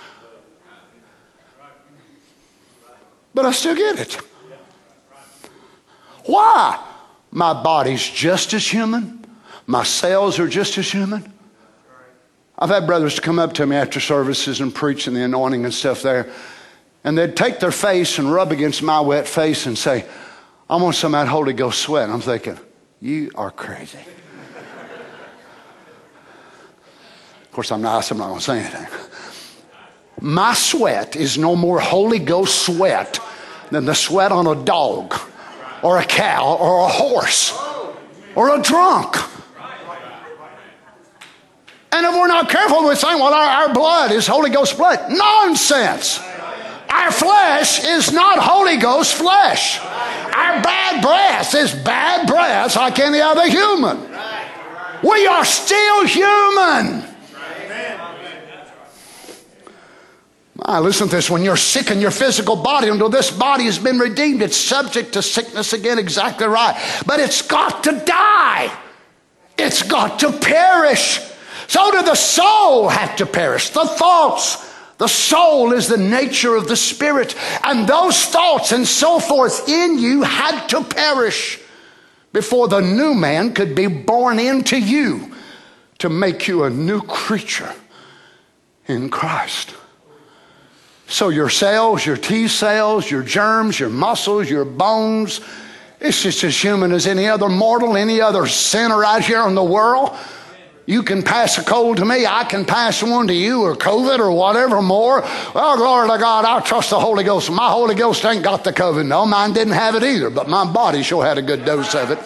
But 3.33 3.45
I 3.45 3.51
still 3.51 3.75
get 3.75 3.99
it. 3.99 4.19
Why? 6.25 6.83
My 7.31 7.53
body's 7.61 8.07
just 8.07 8.53
as 8.53 8.65
human. 8.65 9.25
My 9.67 9.83
cells 9.83 10.39
are 10.39 10.47
just 10.47 10.77
as 10.77 10.91
human. 10.91 11.31
I've 12.57 12.69
had 12.69 12.87
brothers 12.87 13.19
come 13.19 13.39
up 13.39 13.53
to 13.53 13.65
me 13.65 13.75
after 13.75 13.99
services 13.99 14.59
and 14.59 14.73
preach 14.73 15.07
and 15.07 15.15
the 15.15 15.23
anointing 15.23 15.63
and 15.63 15.73
stuff 15.73 16.01
there. 16.01 16.31
And 17.03 17.17
they'd 17.17 17.35
take 17.35 17.59
their 17.59 17.71
face 17.71 18.19
and 18.19 18.31
rub 18.31 18.51
against 18.51 18.83
my 18.83 18.99
wet 18.99 19.27
face 19.27 19.65
and 19.65 19.77
say, 19.77 20.05
I 20.69 20.75
want 20.75 20.95
some 20.95 21.15
of 21.15 21.25
that 21.25 21.31
Holy 21.31 21.53
Ghost 21.53 21.79
sweat. 21.79 22.03
And 22.03 22.13
I'm 22.13 22.21
thinking, 22.21 22.59
you 23.01 23.31
are 23.35 23.51
crazy. 23.51 23.99
of 27.41 27.51
course, 27.51 27.71
I'm 27.71 27.81
nice. 27.81 28.11
I'm 28.11 28.17
not 28.17 28.27
going 28.27 28.39
to 28.39 28.45
say 28.45 28.59
anything. 28.59 28.87
My 30.21 30.53
sweat 30.53 31.15
is 31.15 31.37
no 31.37 31.55
more 31.55 31.79
Holy 31.79 32.19
Ghost 32.19 32.65
sweat 32.65 33.19
than 33.71 33.85
the 33.85 33.95
sweat 33.95 34.31
on 34.31 34.47
a 34.47 34.55
dog 34.63 35.15
or 35.81 35.97
a 35.99 36.05
cow 36.05 36.57
or 36.57 36.85
a 36.85 36.89
horse 36.89 37.57
or 38.35 38.53
a 38.53 38.61
drunk. 38.61 39.15
And 41.91 42.05
if 42.05 42.13
we're 42.13 42.27
not 42.27 42.49
careful, 42.49 42.83
we're 42.83 42.95
saying, 42.95 43.17
well, 43.17 43.33
our, 43.33 43.67
our 43.67 43.73
blood 43.73 44.11
is 44.11 44.27
Holy 44.27 44.49
Ghost 44.49 44.77
blood. 44.77 45.09
Nonsense. 45.09 46.19
Our 46.89 47.11
flesh 47.11 47.83
is 47.83 48.11
not 48.11 48.39
Holy 48.39 48.77
Ghost 48.77 49.13
flesh. 49.13 49.79
Our 49.79 50.61
bad 50.61 51.01
breath 51.01 51.53
is 51.55 51.73
bad 51.73 52.27
breath 52.27 52.75
like 52.75 52.99
any 52.99 53.21
other 53.21 53.47
human. 53.47 53.99
We 55.03 55.27
are 55.27 55.45
still 55.45 56.05
human. 56.05 57.05
Ah, 60.61 60.79
listen 60.79 61.07
to 61.07 61.15
this. 61.15 61.29
When 61.29 61.43
you're 61.43 61.57
sick 61.57 61.89
in 61.89 62.01
your 62.01 62.11
physical 62.11 62.55
body, 62.55 62.89
until 62.89 63.09
this 63.09 63.31
body 63.31 63.63
has 63.63 63.79
been 63.79 63.97
redeemed, 63.97 64.41
it's 64.41 64.57
subject 64.57 65.13
to 65.13 65.21
sickness 65.21 65.73
again, 65.73 65.97
exactly 65.97 66.47
right. 66.47 66.75
But 67.05 67.19
it's 67.19 67.41
got 67.41 67.83
to 67.85 67.93
die. 68.05 68.71
It's 69.57 69.83
got 69.83 70.19
to 70.19 70.31
perish. 70.31 71.21
So 71.67 71.91
do 71.91 72.03
the 72.03 72.15
soul 72.15 72.89
have 72.89 73.15
to 73.17 73.25
perish. 73.25 73.69
The 73.69 73.85
thoughts, 73.85 74.68
the 74.99 75.07
soul 75.07 75.71
is 75.71 75.87
the 75.87 75.97
nature 75.97 76.55
of 76.55 76.67
the 76.67 76.75
spirit, 76.75 77.33
and 77.63 77.87
those 77.87 78.25
thoughts 78.25 78.73
and 78.73 78.85
so 78.85 79.19
forth 79.19 79.67
in 79.67 79.97
you 79.97 80.21
had 80.21 80.67
to 80.67 80.83
perish 80.83 81.59
before 82.33 82.67
the 82.67 82.81
new 82.81 83.13
man 83.13 83.53
could 83.53 83.73
be 83.75 83.87
born 83.87 84.39
into 84.39 84.77
you 84.77 85.33
to 85.97 86.09
make 86.09 86.47
you 86.47 86.63
a 86.63 86.69
new 86.69 87.01
creature 87.01 87.73
in 88.87 89.09
Christ. 89.09 89.73
So 91.07 91.29
your 91.29 91.49
cells, 91.49 92.05
your 92.05 92.17
T 92.17 92.47
cells, 92.49 93.09
your 93.09 93.23
germs, 93.23 93.79
your 93.79 93.89
muscles, 93.89 94.49
your 94.49 94.65
bones, 94.65 95.39
it's 96.01 96.23
just 96.23 96.43
as 96.43 96.61
human 96.61 96.91
as 96.91 97.07
any 97.07 97.27
other 97.27 97.49
mortal, 97.49 97.95
any 97.95 98.19
other 98.21 98.47
sinner 98.47 99.03
out 99.03 99.23
here 99.23 99.47
in 99.47 99.55
the 99.55 99.63
world. 99.63 100.15
You 100.89 101.03
can 101.03 101.21
pass 101.21 101.55
a 101.59 101.63
cold 101.63 101.97
to 101.97 102.05
me, 102.05 102.25
I 102.25 102.45
can 102.45 102.65
pass 102.65 103.03
one 103.03 103.27
to 103.27 103.33
you, 103.33 103.61
or 103.61 103.75
COVID, 103.75 104.17
or 104.17 104.31
whatever 104.31 104.81
more. 104.81 105.21
Well, 105.53 105.77
glory 105.77 106.09
to 106.09 106.17
God, 106.17 106.45
I 106.45 106.61
trust 106.61 106.89
the 106.89 106.99
Holy 106.99 107.23
Ghost. 107.23 107.51
My 107.51 107.69
Holy 107.69 107.93
Ghost 107.93 108.25
ain't 108.25 108.43
got 108.43 108.63
the 108.63 108.73
COVID. 108.73 109.05
No, 109.05 109.23
mine 109.27 109.53
didn't 109.53 109.73
have 109.73 109.93
it 109.93 110.01
either, 110.01 110.31
but 110.31 110.49
my 110.49 110.65
body 110.65 111.03
sure 111.03 111.23
had 111.23 111.37
a 111.37 111.43
good 111.43 111.63
dose 111.63 111.93
of 111.93 112.09
it. 112.09 112.17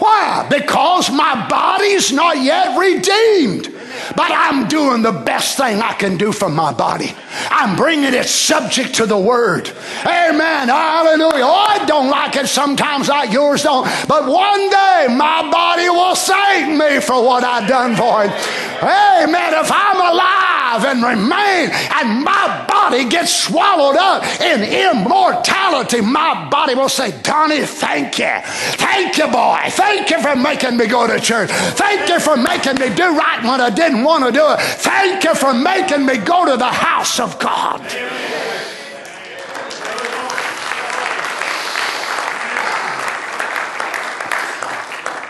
Why? 0.00 0.48
Because 0.50 1.12
my 1.12 1.46
body's 1.48 2.10
not 2.10 2.42
yet 2.42 2.76
redeemed. 2.76 3.72
But 4.16 4.32
I'm 4.32 4.66
doing 4.66 5.02
the 5.02 5.12
best 5.12 5.56
thing 5.56 5.80
I 5.80 5.92
can 5.92 6.16
do 6.16 6.32
for 6.32 6.48
my 6.48 6.72
body. 6.72 7.14
I'm 7.60 7.76
bringing 7.76 8.14
it 8.14 8.24
subject 8.24 8.94
to 8.94 9.06
the 9.06 9.18
word. 9.18 9.68
Amen. 10.06 10.68
Hallelujah. 10.68 11.44
Oh, 11.44 11.66
I 11.68 11.84
don't 11.84 12.08
like 12.08 12.34
it 12.36 12.46
sometimes 12.46 13.08
like 13.08 13.32
yours 13.32 13.64
don't. 13.64 13.84
But 14.08 14.24
one 14.24 14.70
day 14.70 15.06
my 15.10 15.46
body 15.52 15.90
will 15.90 16.14
thank 16.14 16.72
me 16.78 17.00
for 17.00 17.22
what 17.22 17.44
I've 17.44 17.68
done 17.68 17.96
for 17.96 18.24
it. 18.24 18.30
Amen. 18.82 19.52
If 19.52 19.70
I'm 19.70 20.00
alive 20.00 20.49
and 20.78 21.02
remain 21.02 21.70
and 21.70 22.24
my 22.24 22.64
body 22.68 23.08
gets 23.08 23.34
swallowed 23.34 23.96
up 23.96 24.22
in 24.40 24.62
immortality, 24.62 26.00
my 26.00 26.48
body 26.50 26.74
will 26.74 26.88
say, 26.88 27.10
Donnie, 27.22 27.64
thank 27.64 28.18
you. 28.18 28.32
Thank 28.78 29.18
you, 29.18 29.26
boy. 29.26 29.60
Thank 29.70 30.10
you 30.10 30.20
for 30.22 30.36
making 30.36 30.76
me 30.76 30.86
go 30.86 31.06
to 31.06 31.20
church. 31.20 31.50
Thank 31.50 32.08
you 32.08 32.20
for 32.20 32.36
making 32.36 32.76
me 32.76 32.94
do 32.94 33.16
right 33.16 33.42
when 33.42 33.60
I 33.60 33.70
didn't 33.70 34.04
want 34.04 34.24
to 34.24 34.32
do 34.32 34.44
it. 34.52 34.60
Thank 34.60 35.24
you 35.24 35.34
for 35.34 35.52
making 35.52 36.06
me 36.06 36.18
go 36.18 36.46
to 36.46 36.56
the 36.56 36.64
house 36.64 37.18
of 37.18 37.38
God. 37.38 37.80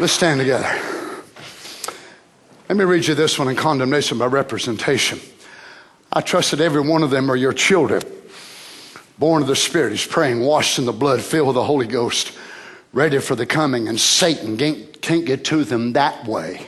Let's 0.00 0.14
stand 0.14 0.40
together. 0.40 0.99
Let 2.70 2.76
me 2.76 2.84
read 2.84 3.04
you 3.04 3.16
this 3.16 3.36
one 3.36 3.48
in 3.48 3.56
condemnation 3.56 4.16
by 4.16 4.26
representation. 4.26 5.18
I 6.12 6.20
trust 6.20 6.52
that 6.52 6.60
every 6.60 6.80
one 6.80 7.02
of 7.02 7.10
them 7.10 7.28
are 7.28 7.34
your 7.34 7.52
children, 7.52 8.00
born 9.18 9.42
of 9.42 9.48
the 9.48 9.56
Spirit. 9.56 9.90
He's 9.90 10.06
praying, 10.06 10.38
washed 10.38 10.78
in 10.78 10.86
the 10.86 10.92
blood, 10.92 11.20
filled 11.20 11.48
with 11.48 11.56
the 11.56 11.64
Holy 11.64 11.88
Ghost, 11.88 12.38
ready 12.92 13.18
for 13.18 13.34
the 13.34 13.44
coming, 13.44 13.88
and 13.88 13.98
Satan 13.98 14.56
can't 14.56 15.26
get 15.26 15.44
to 15.46 15.64
them 15.64 15.94
that 15.94 16.24
way 16.28 16.64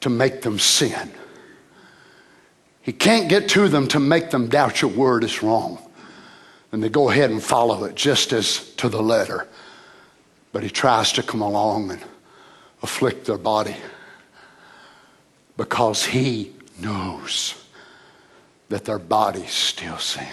to 0.00 0.10
make 0.10 0.42
them 0.42 0.58
sin. 0.58 1.12
He 2.80 2.92
can't 2.92 3.28
get 3.28 3.48
to 3.50 3.68
them 3.68 3.86
to 3.86 4.00
make 4.00 4.32
them 4.32 4.48
doubt 4.48 4.82
your 4.82 4.90
word 4.90 5.22
is 5.22 5.44
wrong. 5.44 5.78
And 6.72 6.82
they 6.82 6.88
go 6.88 7.08
ahead 7.08 7.30
and 7.30 7.40
follow 7.40 7.84
it 7.84 7.94
just 7.94 8.32
as 8.32 8.74
to 8.78 8.88
the 8.88 9.00
letter. 9.00 9.46
But 10.50 10.64
he 10.64 10.70
tries 10.70 11.12
to 11.12 11.22
come 11.22 11.40
along 11.40 11.92
and 11.92 12.00
afflict 12.82 13.26
their 13.26 13.38
body 13.38 13.76
because 15.56 16.06
he 16.06 16.52
knows 16.80 17.54
that 18.68 18.84
their 18.84 18.98
bodies 18.98 19.50
still 19.50 19.98
sin. 19.98 20.26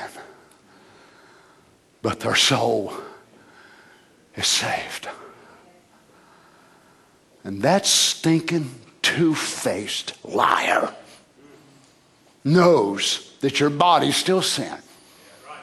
But 2.01 2.21
their 2.21 2.35
soul 2.35 2.93
is 4.35 4.47
saved. 4.47 5.09
And 7.43 7.61
that 7.63 7.85
stinking 7.85 8.69
two 9.01 9.35
faced 9.35 10.13
liar 10.25 10.93
knows 12.43 13.33
that 13.41 13.59
your 13.59 13.69
body's 13.69 14.15
still 14.15 14.41
sin, 14.41 14.77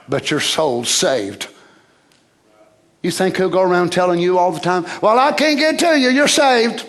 but 0.09 0.31
your 0.31 0.41
soul's 0.41 0.89
saved. 0.91 1.49
You 3.03 3.11
think 3.11 3.37
he'll 3.37 3.49
go 3.49 3.63
around 3.63 3.93
telling 3.93 4.19
you 4.19 4.39
all 4.39 4.53
the 4.53 4.61
time, 4.61 4.85
Well, 5.01 5.19
I 5.19 5.33
can't 5.33 5.59
get 5.59 5.79
to 5.81 5.99
you, 5.99 6.11
you're 6.11 6.29
saved. 6.29 6.87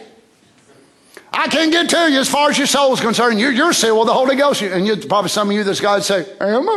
I 1.32 1.48
can't 1.48 1.72
get 1.72 1.90
to 1.90 2.12
you 2.12 2.20
as 2.20 2.30
far 2.30 2.50
as 2.50 2.58
your 2.58 2.68
soul 2.68 2.94
is 2.94 3.00
concerned. 3.00 3.40
You're, 3.40 3.52
you're 3.52 3.74
saved. 3.74 3.94
Well, 3.94 4.06
the 4.06 4.14
Holy 4.14 4.36
Ghost, 4.36 4.62
and 4.62 4.88
you 4.88 4.96
probably 4.98 5.30
some 5.30 5.50
of 5.50 5.56
you, 5.56 5.64
this 5.64 5.80
God 5.82 6.04
say, 6.04 6.26
Am? 6.40 6.68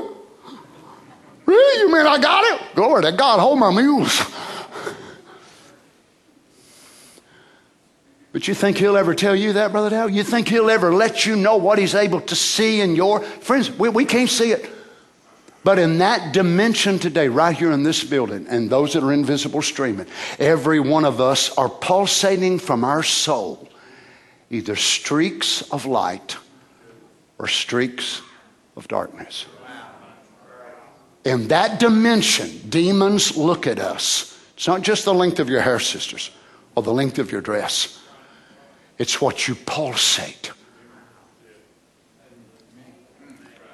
Really? 1.47 1.81
You 1.81 1.93
mean 1.93 2.07
I 2.07 2.19
got 2.19 2.45
it? 2.45 2.75
Glory 2.75 3.03
to 3.03 3.13
God, 3.13 3.41
hold 3.41 3.59
my 3.59 3.73
mules. 3.73 4.21
But 8.33 8.47
you 8.47 8.55
think 8.55 8.79
he'll 8.79 8.97
ever 8.97 9.15
tell 9.15 9.35
you 9.35 9.55
that, 9.55 9.73
Brother 9.73 9.91
Dow? 9.91 10.07
You 10.07 10.23
think 10.23 10.49
he'll 10.49 10.71
ever 10.71 10.95
let 10.95 11.27
you 11.27 11.35
know 11.35 11.57
what 11.57 11.79
he's 11.79 11.97
able 11.97 12.21
to 12.21 12.37
see 12.37 12.81
in 12.81 12.95
your. 12.95 13.21
Friends, 13.21 13.71
we, 13.73 13.89
we 13.89 14.05
can't 14.05 14.31
see 14.31 14.53
it. 14.53 14.71
But 15.65 15.79
in 15.79 15.99
that 15.99 16.33
dimension 16.33 16.99
today, 16.99 17.29
right 17.29 17.57
here 17.57 17.73
in 17.73 17.83
this 17.83 18.03
building, 18.05 18.47
and 18.49 18.71
those 18.71 18.93
that 18.93 19.03
are 19.03 19.13
invisible 19.13 19.63
streaming, 19.63 20.07
every 20.39 20.81
one 20.81 21.05
of 21.05 21.21
us 21.21 21.51
are 21.59 21.69
pulsating 21.69 22.59
from 22.59 22.85
our 22.85 23.03
soul 23.03 23.70
either 24.51 24.77
streaks 24.77 25.63
of 25.71 25.87
light 25.87 26.37
or 27.39 27.47
streaks 27.47 28.21
of 28.77 28.89
darkness. 28.89 29.47
In 31.25 31.49
that 31.49 31.79
dimension, 31.79 32.69
demons 32.69 33.37
look 33.37 33.67
at 33.67 33.79
us. 33.79 34.39
It's 34.55 34.67
not 34.67 34.83
just 34.83 35.05
the 35.05 35.15
length 35.15 35.39
of 35.39 35.49
your 35.49 35.61
hair, 35.61 35.79
sisters, 35.79 36.31
or 36.75 36.83
the 36.83 36.93
length 36.93 37.19
of 37.19 37.31
your 37.31 37.41
dress. 37.41 38.03
It's 38.99 39.21
what 39.21 39.49
you 39.49 39.55
pulsate. 39.55 40.51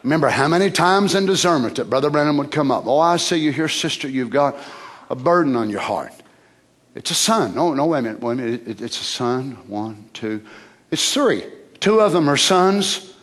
Remember 0.03 0.29
how 0.29 0.47
many 0.47 0.71
times 0.71 1.17
in 1.17 1.27
discernment 1.27 1.77
that 1.77 1.91
Brother 1.91 2.11
Branham 2.11 2.37
would 2.37 2.53
come 2.53 2.71
up. 2.71 2.87
Oh, 2.87 3.01
I 3.01 3.17
see 3.17 3.39
you 3.39 3.51
here, 3.51 3.69
sister. 3.69 4.09
You've 4.09 4.31
got 4.31 4.57
a 5.11 5.17
burden 5.17 5.57
on 5.57 5.69
your 5.69 5.81
heart. 5.81 6.13
It's 6.95 7.11
a 7.11 7.15
son. 7.15 7.57
No, 7.57 7.75
no, 7.75 7.87
wait 7.87 7.99
a 7.99 8.03
minute. 8.03 8.21
Wait 8.21 8.33
a 8.33 8.37
minute. 8.37 8.69
It, 8.69 8.81
it's 8.81 9.01
a 9.01 9.05
son. 9.05 9.59
One, 9.67 10.09
two. 10.13 10.45
It's 10.91 11.13
three. 11.13 11.45
Two 11.81 12.01
of 12.01 12.13
them 12.13 12.29
are 12.29 12.37
sons, 12.37 13.15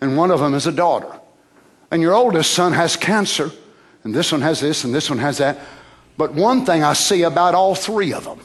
and 0.00 0.16
one 0.16 0.30
of 0.30 0.40
them 0.40 0.54
is 0.54 0.66
a 0.66 0.72
daughter. 0.72 1.20
And 1.90 2.02
your 2.02 2.14
oldest 2.14 2.52
son 2.52 2.72
has 2.72 2.96
cancer, 2.96 3.50
and 4.02 4.14
this 4.14 4.32
one 4.32 4.40
has 4.42 4.60
this, 4.60 4.84
and 4.84 4.94
this 4.94 5.08
one 5.08 5.18
has 5.18 5.38
that. 5.38 5.58
But 6.16 6.34
one 6.34 6.64
thing 6.64 6.82
I 6.82 6.92
see 6.92 7.22
about 7.22 7.54
all 7.54 7.74
three 7.74 8.12
of 8.12 8.24
them 8.24 8.40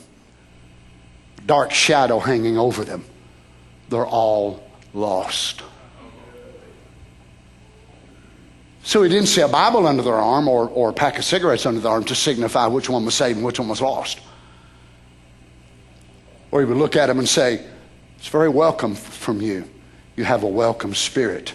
dark 1.45 1.72
shadow 1.72 2.20
hanging 2.20 2.59
over 2.59 2.84
them. 2.84 3.03
They're 3.89 4.05
all 4.05 4.63
lost. 4.93 5.63
So 8.84 9.01
he 9.01 9.09
didn't 9.09 9.28
see 9.28 9.41
a 9.41 9.47
Bible 9.47 9.88
under 9.88 10.03
their 10.03 10.13
arm 10.13 10.47
or, 10.47 10.70
or 10.70 10.89
a 10.89 10.93
pack 10.93 11.17
of 11.17 11.26
cigarettes 11.26 11.65
under 11.65 11.80
their 11.80 11.91
arm 11.91 12.03
to 12.05 12.15
signify 12.15 12.67
which 12.67 12.88
one 12.88 13.03
was 13.03 13.15
saved 13.15 13.38
and 13.38 13.45
which 13.45 13.59
one 13.59 13.67
was 13.67 13.82
lost. 13.82 14.20
Or 16.51 16.59
he 16.59 16.65
would 16.65 16.78
look 16.78 16.95
at 16.95 17.07
them 17.07 17.17
and 17.17 17.28
say, 17.28 17.65
It's 18.20 18.28
very 18.28 18.49
welcome 18.49 18.95
from 18.95 19.41
you. 19.41 19.63
You 20.17 20.26
have 20.26 20.43
a 20.43 20.47
welcome 20.47 20.93
spirit. 20.93 21.53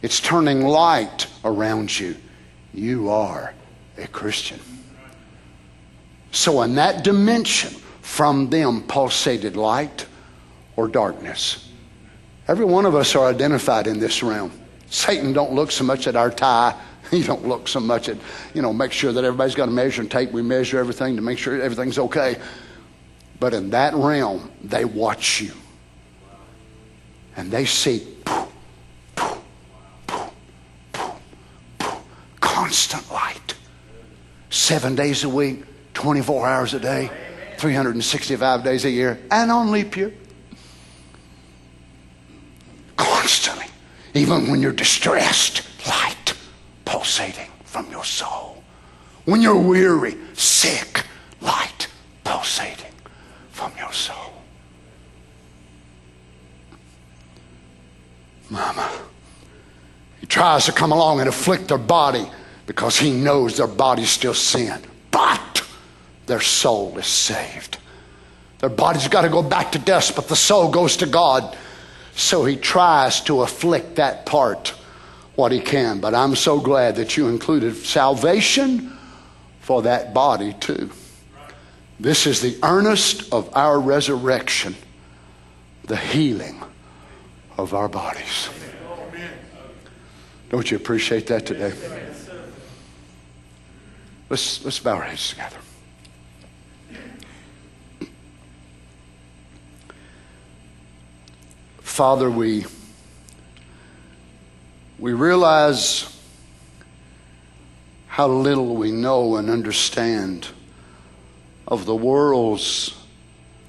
It's 0.00 0.18
turning 0.18 0.62
light 0.62 1.26
around 1.44 2.00
you. 2.00 2.16
You 2.72 3.10
are 3.10 3.52
a 3.98 4.06
Christian. 4.06 4.58
So, 6.32 6.62
in 6.62 6.74
that 6.76 7.04
dimension, 7.04 7.74
from 8.00 8.48
them 8.48 8.82
pulsated 8.84 9.56
light 9.56 10.06
or 10.76 10.88
darkness. 10.88 11.70
Every 12.48 12.64
one 12.64 12.86
of 12.86 12.94
us 12.94 13.14
are 13.14 13.26
identified 13.26 13.86
in 13.86 13.98
this 13.98 14.22
realm. 14.22 14.52
Satan 14.88 15.34
don't 15.34 15.52
look 15.52 15.70
so 15.70 15.84
much 15.84 16.06
at 16.06 16.16
our 16.16 16.30
tie. 16.30 16.74
He 17.10 17.22
don't 17.22 17.46
look 17.46 17.68
so 17.68 17.78
much 17.78 18.08
at, 18.08 18.16
you 18.52 18.62
know, 18.62 18.72
make 18.72 18.90
sure 18.90 19.12
that 19.12 19.22
everybody's 19.22 19.54
got 19.54 19.68
a 19.68 19.70
measuring 19.70 20.08
tape. 20.08 20.32
We 20.32 20.42
measure 20.42 20.80
everything 20.80 21.14
to 21.14 21.22
make 21.22 21.38
sure 21.38 21.60
everything's 21.62 22.00
okay. 22.00 22.36
But 23.38 23.54
in 23.54 23.70
that 23.70 23.94
realm, 23.94 24.50
they 24.64 24.84
watch 24.84 25.40
you. 25.40 25.52
And 27.36 27.50
they 27.50 27.64
see 27.66 28.06
constant 32.40 33.10
light. 33.12 33.54
Seven 34.50 34.94
days 34.94 35.24
a 35.24 35.28
week, 35.28 35.64
24 35.94 36.46
hours 36.48 36.74
a 36.74 36.80
day. 36.80 37.10
365 37.58 38.64
days 38.64 38.84
a 38.84 38.90
year 38.90 39.18
and 39.30 39.50
on 39.50 39.72
leap 39.72 39.96
year. 39.96 40.12
Constantly. 42.96 43.66
Even 44.14 44.50
when 44.50 44.60
you're 44.60 44.72
distressed, 44.72 45.62
light. 45.86 46.34
pulsating 46.84 47.50
from 47.64 47.90
your 47.90 48.04
soul. 48.04 48.62
When 49.24 49.42
you're 49.42 49.60
weary, 49.60 50.16
sick, 50.34 51.04
light 51.40 51.88
pulsating 52.24 52.92
from 53.50 53.72
your 53.76 53.92
soul. 53.92 54.35
Mama. 58.50 58.90
He 60.20 60.26
tries 60.26 60.66
to 60.66 60.72
come 60.72 60.92
along 60.92 61.20
and 61.20 61.28
afflict 61.28 61.68
their 61.68 61.78
body 61.78 62.26
because 62.66 62.98
he 62.98 63.12
knows 63.12 63.56
their 63.56 63.66
body's 63.66 64.10
still 64.10 64.34
sin. 64.34 64.80
But 65.10 65.64
their 66.26 66.40
soul 66.40 66.98
is 66.98 67.06
saved. 67.06 67.78
Their 68.58 68.70
body's 68.70 69.08
got 69.08 69.22
to 69.22 69.28
go 69.28 69.42
back 69.42 69.72
to 69.72 69.78
dust, 69.78 70.16
but 70.16 70.28
the 70.28 70.36
soul 70.36 70.70
goes 70.70 70.96
to 70.98 71.06
God. 71.06 71.56
So 72.14 72.44
he 72.44 72.56
tries 72.56 73.20
to 73.22 73.42
afflict 73.42 73.96
that 73.96 74.26
part 74.26 74.74
what 75.34 75.52
he 75.52 75.60
can. 75.60 76.00
But 76.00 76.14
I'm 76.14 76.34
so 76.34 76.58
glad 76.58 76.96
that 76.96 77.16
you 77.16 77.28
included 77.28 77.76
salvation 77.76 78.96
for 79.60 79.82
that 79.82 80.14
body 80.14 80.54
too. 80.54 80.90
This 82.00 82.26
is 82.26 82.40
the 82.40 82.58
earnest 82.62 83.32
of 83.32 83.54
our 83.56 83.78
resurrection, 83.78 84.76
the 85.84 85.96
healing 85.96 86.62
of 87.56 87.74
our 87.74 87.88
bodies. 87.88 88.48
Don't 90.50 90.70
you 90.70 90.76
appreciate 90.76 91.26
that 91.28 91.46
today? 91.46 91.72
Let's, 94.28 94.64
let's 94.64 94.78
bow 94.78 94.96
our 94.96 95.02
heads 95.02 95.30
together. 95.30 95.56
Father, 101.80 102.30
we, 102.30 102.66
we 104.98 105.12
realize 105.12 106.12
how 108.06 108.28
little 108.28 108.76
we 108.76 108.92
know 108.92 109.36
and 109.36 109.48
understand 109.48 110.48
of 111.66 111.86
the 111.86 111.94
worlds 111.94 112.94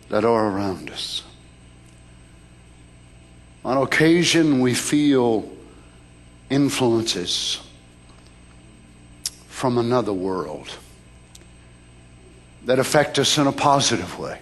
that 0.10 0.26
are 0.26 0.50
around 0.50 0.90
us. 0.90 1.24
On 3.68 3.76
occasion, 3.76 4.62
we 4.62 4.74
feel 4.74 5.44
influences 6.50 7.60
from 9.50 9.78
another 9.78 10.14
world 10.14 10.70
that 12.64 12.80
affect 12.80 13.20
us 13.20 13.38
in 13.38 13.46
a 13.46 13.52
positive 13.52 14.18
way. 14.18 14.40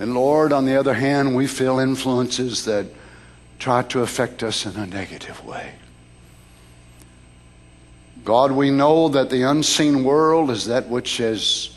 And 0.00 0.14
Lord, 0.14 0.54
on 0.54 0.64
the 0.64 0.76
other 0.76 0.94
hand, 0.94 1.36
we 1.36 1.46
feel 1.46 1.80
influences 1.80 2.64
that 2.64 2.86
try 3.58 3.82
to 3.82 4.00
affect 4.00 4.42
us 4.42 4.64
in 4.64 4.74
a 4.76 4.86
negative 4.86 5.44
way. 5.44 5.72
God, 8.24 8.52
we 8.52 8.70
know 8.70 9.10
that 9.10 9.28
the 9.28 9.42
unseen 9.42 10.02
world 10.02 10.50
is 10.50 10.64
that 10.64 10.88
which 10.88 11.18
has 11.18 11.76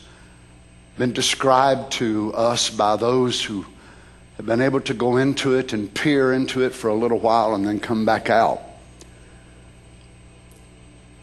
been 0.96 1.12
described 1.12 1.92
to 1.92 2.32
us 2.32 2.70
by 2.70 2.96
those 2.96 3.44
who 3.44 3.66
have 4.42 4.46
been 4.48 4.60
able 4.60 4.80
to 4.80 4.92
go 4.92 5.18
into 5.18 5.54
it 5.54 5.72
and 5.72 5.94
peer 5.94 6.32
into 6.32 6.64
it 6.64 6.74
for 6.74 6.88
a 6.88 6.94
little 6.94 7.20
while 7.20 7.54
and 7.54 7.64
then 7.64 7.78
come 7.78 8.04
back 8.04 8.28
out. 8.28 8.60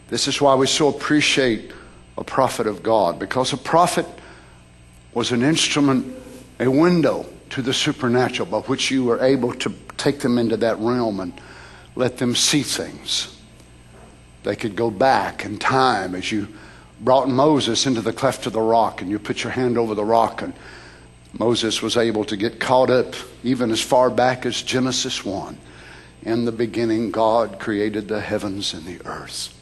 This 0.08 0.26
is 0.26 0.40
why 0.40 0.54
we 0.54 0.66
so 0.66 0.88
appreciate 0.88 1.70
a 2.16 2.24
prophet 2.24 2.66
of 2.66 2.82
God, 2.82 3.18
because 3.18 3.52
a 3.52 3.58
prophet 3.58 4.06
was 5.12 5.32
an 5.32 5.42
instrument 5.42 6.16
a 6.60 6.70
window 6.70 7.26
to 7.50 7.60
the 7.60 7.74
supernatural 7.74 8.48
by 8.48 8.60
which 8.60 8.90
you 8.90 9.04
were 9.04 9.22
able 9.22 9.52
to 9.52 9.74
take 9.98 10.20
them 10.20 10.38
into 10.38 10.56
that 10.56 10.78
realm 10.78 11.20
and 11.20 11.38
let 11.96 12.16
them 12.16 12.34
see 12.34 12.62
things. 12.62 13.38
They 14.44 14.56
could 14.56 14.76
go 14.76 14.90
back 14.90 15.44
in 15.44 15.58
time 15.58 16.14
as 16.14 16.32
you 16.32 16.48
brought 17.02 17.28
Moses 17.28 17.84
into 17.84 18.00
the 18.00 18.14
cleft 18.14 18.46
of 18.46 18.54
the 18.54 18.62
rock 18.62 19.02
and 19.02 19.10
you 19.10 19.18
put 19.18 19.44
your 19.44 19.52
hand 19.52 19.76
over 19.76 19.94
the 19.94 20.04
rock 20.04 20.40
and 20.40 20.54
Moses 21.38 21.80
was 21.80 21.96
able 21.96 22.24
to 22.24 22.36
get 22.36 22.60
caught 22.60 22.90
up 22.90 23.14
even 23.42 23.70
as 23.70 23.80
far 23.80 24.10
back 24.10 24.44
as 24.44 24.62
Genesis 24.62 25.24
1. 25.24 25.56
In 26.22 26.44
the 26.44 26.52
beginning, 26.52 27.10
God 27.10 27.58
created 27.58 28.08
the 28.08 28.20
heavens 28.20 28.74
and 28.74 28.84
the 28.84 29.04
earth. 29.06 29.56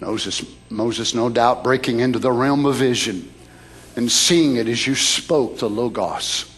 Moses, 0.00 0.44
Moses, 0.70 1.14
no 1.14 1.28
doubt, 1.28 1.64
breaking 1.64 2.00
into 2.00 2.18
the 2.18 2.32
realm 2.32 2.66
of 2.66 2.76
vision 2.76 3.32
and 3.96 4.10
seeing 4.10 4.56
it 4.56 4.68
as 4.68 4.86
you 4.86 4.94
spoke 4.94 5.58
the 5.58 5.68
Logos 5.68 6.50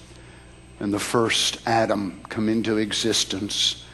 and 0.80 0.92
the 0.92 0.98
first 0.98 1.58
Adam 1.66 2.20
come 2.28 2.48
into 2.48 2.76
existence 2.76 3.84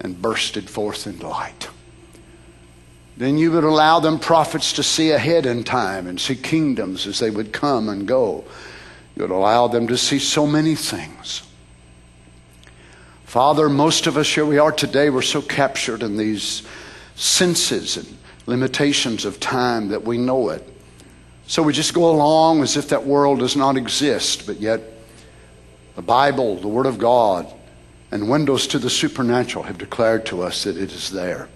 and 0.00 0.20
bursted 0.20 0.68
forth 0.68 1.06
in 1.06 1.18
light. 1.18 1.68
Then 3.16 3.36
you 3.36 3.50
would 3.52 3.64
allow 3.64 3.98
them 3.98 4.20
prophets 4.20 4.72
to 4.74 4.82
see 4.84 5.10
ahead 5.10 5.44
in 5.44 5.64
time 5.64 6.06
and 6.06 6.20
see 6.20 6.36
kingdoms 6.36 7.06
as 7.06 7.18
they 7.18 7.30
would 7.30 7.52
come 7.52 7.88
and 7.88 8.06
go. 8.06 8.44
You 9.18 9.24
would 9.24 9.32
allow 9.32 9.66
them 9.66 9.88
to 9.88 9.98
see 9.98 10.20
so 10.20 10.46
many 10.46 10.76
things. 10.76 11.42
Father, 13.24 13.68
most 13.68 14.06
of 14.06 14.16
us 14.16 14.32
here 14.32 14.46
we 14.46 14.58
are 14.58 14.70
today, 14.70 15.10
we're 15.10 15.22
so 15.22 15.42
captured 15.42 16.04
in 16.04 16.16
these 16.16 16.62
senses 17.16 17.96
and 17.96 18.06
limitations 18.46 19.24
of 19.24 19.40
time 19.40 19.88
that 19.88 20.04
we 20.04 20.18
know 20.18 20.50
it. 20.50 20.62
So 21.48 21.64
we 21.64 21.72
just 21.72 21.94
go 21.94 22.08
along 22.08 22.62
as 22.62 22.76
if 22.76 22.90
that 22.90 23.06
world 23.06 23.40
does 23.40 23.56
not 23.56 23.76
exist, 23.76 24.46
but 24.46 24.60
yet 24.60 24.82
the 25.96 26.02
Bible, 26.02 26.54
the 26.54 26.68
Word 26.68 26.86
of 26.86 26.98
God, 26.98 27.52
and 28.12 28.30
windows 28.30 28.68
to 28.68 28.78
the 28.78 28.88
supernatural 28.88 29.64
have 29.64 29.78
declared 29.78 30.26
to 30.26 30.42
us 30.42 30.62
that 30.62 30.76
it 30.76 30.92
is 30.92 31.10
there. 31.10 31.48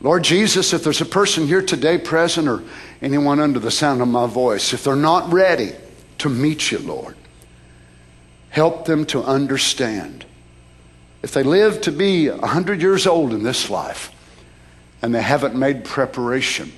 Lord 0.00 0.22
Jesus, 0.22 0.72
if 0.72 0.84
there's 0.84 1.00
a 1.00 1.04
person 1.04 1.48
here 1.48 1.62
today 1.62 1.98
present 1.98 2.46
or 2.46 2.62
anyone 3.02 3.40
under 3.40 3.58
the 3.58 3.72
sound 3.72 4.00
of 4.00 4.06
my 4.06 4.28
voice, 4.28 4.72
if 4.72 4.84
they're 4.84 4.94
not 4.94 5.32
ready 5.32 5.72
to 6.18 6.28
meet 6.28 6.70
you, 6.70 6.78
Lord, 6.78 7.16
help 8.50 8.84
them 8.84 9.04
to 9.06 9.22
understand. 9.22 10.24
If 11.22 11.32
they 11.32 11.42
live 11.42 11.80
to 11.82 11.92
be 11.92 12.28
100 12.28 12.80
years 12.80 13.06
old 13.06 13.32
in 13.32 13.42
this 13.42 13.70
life 13.70 14.12
and 15.02 15.14
they 15.14 15.22
haven't 15.22 15.54
made 15.54 15.84
preparation, 15.84 16.72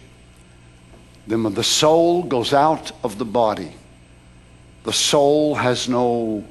then 1.26 1.42
when 1.42 1.54
the 1.54 1.64
soul 1.64 2.22
goes 2.22 2.52
out 2.52 2.92
of 3.04 3.18
the 3.18 3.24
body, 3.24 3.72
the 4.84 4.92
soul 4.92 5.54
has 5.54 5.88
no 5.88 6.44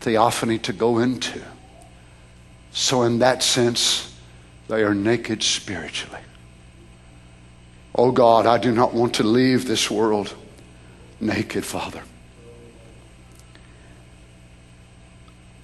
theophany 0.00 0.58
to 0.58 0.72
go 0.72 0.98
into. 0.98 1.42
So, 2.72 3.02
in 3.02 3.18
that 3.18 3.42
sense, 3.42 4.14
they 4.68 4.82
are 4.82 4.94
naked 4.94 5.42
spiritually. 5.42 6.20
Oh 7.94 8.12
God, 8.12 8.46
I 8.46 8.58
do 8.58 8.72
not 8.72 8.94
want 8.94 9.14
to 9.14 9.24
leave 9.24 9.66
this 9.66 9.90
world 9.90 10.34
naked, 11.20 11.64
Father. 11.64 12.02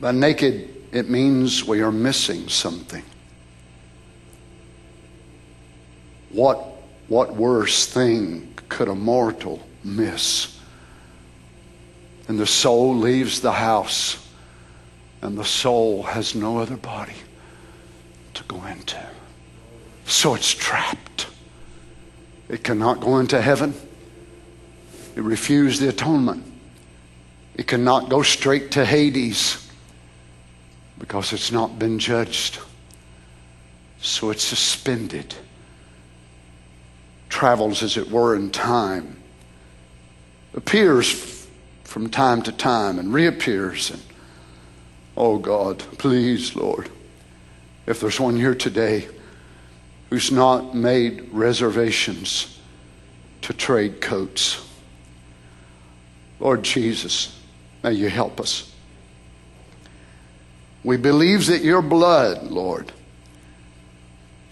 By 0.05 0.13
naked, 0.13 0.69
it 0.93 1.09
means 1.09 1.65
we 1.65 1.81
are 1.81 1.91
missing 1.91 2.51
something. 2.51 3.03
What 6.29 6.59
what 7.09 7.35
worse 7.35 7.87
thing 7.87 8.53
could 8.69 8.89
a 8.89 8.95
mortal 8.95 9.67
miss? 9.83 10.61
And 12.29 12.39
the 12.39 12.47
soul 12.47 12.95
leaves 12.95 13.41
the 13.41 13.53
house, 13.53 14.19
and 15.23 15.39
the 15.39 15.45
soul 15.47 16.03
has 16.03 16.35
no 16.35 16.59
other 16.59 16.77
body 16.77 17.17
to 18.35 18.45
go 18.45 18.63
into. 18.67 19.03
So 20.05 20.35
it's 20.35 20.53
trapped. 20.53 21.29
It 22.51 22.63
cannot 22.63 23.01
go 23.01 23.21
into 23.21 23.41
heaven. 23.41 23.73
It 25.17 25.23
refused 25.23 25.81
the 25.81 25.89
atonement. 25.89 26.45
It 27.55 27.67
cannot 27.67 28.11
go 28.11 28.21
straight 28.21 28.73
to 28.73 28.85
Hades 28.85 29.64
because 31.05 31.35
it's 31.35 31.53
not 31.53 31.79
been 31.79 31.99
judged. 31.99 32.59
So 34.01 34.31
it's 34.31 34.43
suspended 34.43 35.35
travels, 37.29 37.83
as 37.83 37.99
it 37.99 38.11
were, 38.11 38.35
in 38.35 38.51
time, 38.51 39.19
appears 40.55 41.47
from 41.83 42.09
time 42.09 42.41
to 42.41 42.53
time 42.53 42.99
and 42.99 43.13
reappears. 43.13 43.91
And 43.91 44.01
oh 45.15 45.37
God, 45.37 45.81
please, 45.99 46.57
Lord, 46.57 46.89
if 47.85 48.01
there's 48.01 48.19
one 48.19 48.37
here 48.37 48.55
today 48.55 49.07
who's 50.09 50.33
not 50.33 50.75
made 50.75 51.29
reservations 51.33 52.59
to 53.43 53.53
trade 53.53 54.01
coats, 54.01 54.67
Lord 56.41 56.63
Jesus, 56.63 57.39
may 57.83 57.93
you 57.93 58.09
help 58.09 58.41
us. 58.41 58.74
We 60.85 60.99
believe 60.99 61.47
that 61.47 61.63
your 61.63 61.81
blood, 61.81 62.45
Lord, 62.45 62.93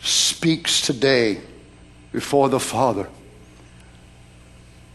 speaks 0.01 0.81
today 0.81 1.41
before 2.11 2.49
the 2.49 2.59
Father. 2.59 3.09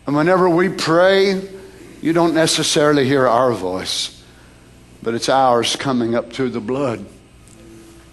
And 0.07 0.15
whenever 0.15 0.49
we 0.49 0.69
pray, 0.69 1.41
you 2.01 2.11
don't 2.11 2.33
necessarily 2.33 3.05
hear 3.05 3.27
our 3.27 3.53
voice, 3.53 4.23
but 5.03 5.13
it's 5.13 5.29
ours 5.29 5.75
coming 5.75 6.15
up 6.15 6.33
through 6.33 6.49
the 6.49 6.59
blood. 6.59 7.05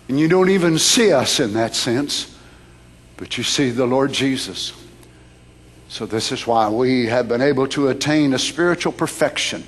And 0.09 0.21
you 0.21 0.29
don't 0.29 0.51
even 0.51 0.79
see 0.79 1.13
us 1.13 1.41
in 1.41 1.55
that 1.55 1.75
sense, 1.75 2.37
but 3.17 3.39
you 3.39 3.45
see 3.45 3.71
the 3.71 3.87
Lord 3.87 4.13
Jesus. 4.13 4.75
So, 5.89 6.05
this 6.05 6.33
is 6.33 6.47
why 6.47 6.69
we 6.69 7.07
have 7.07 7.29
been 7.29 7.41
able 7.41 7.69
to 7.69 7.89
attain 7.89 8.35
a 8.35 8.39
spiritual 8.39 8.93
perfection 8.93 9.65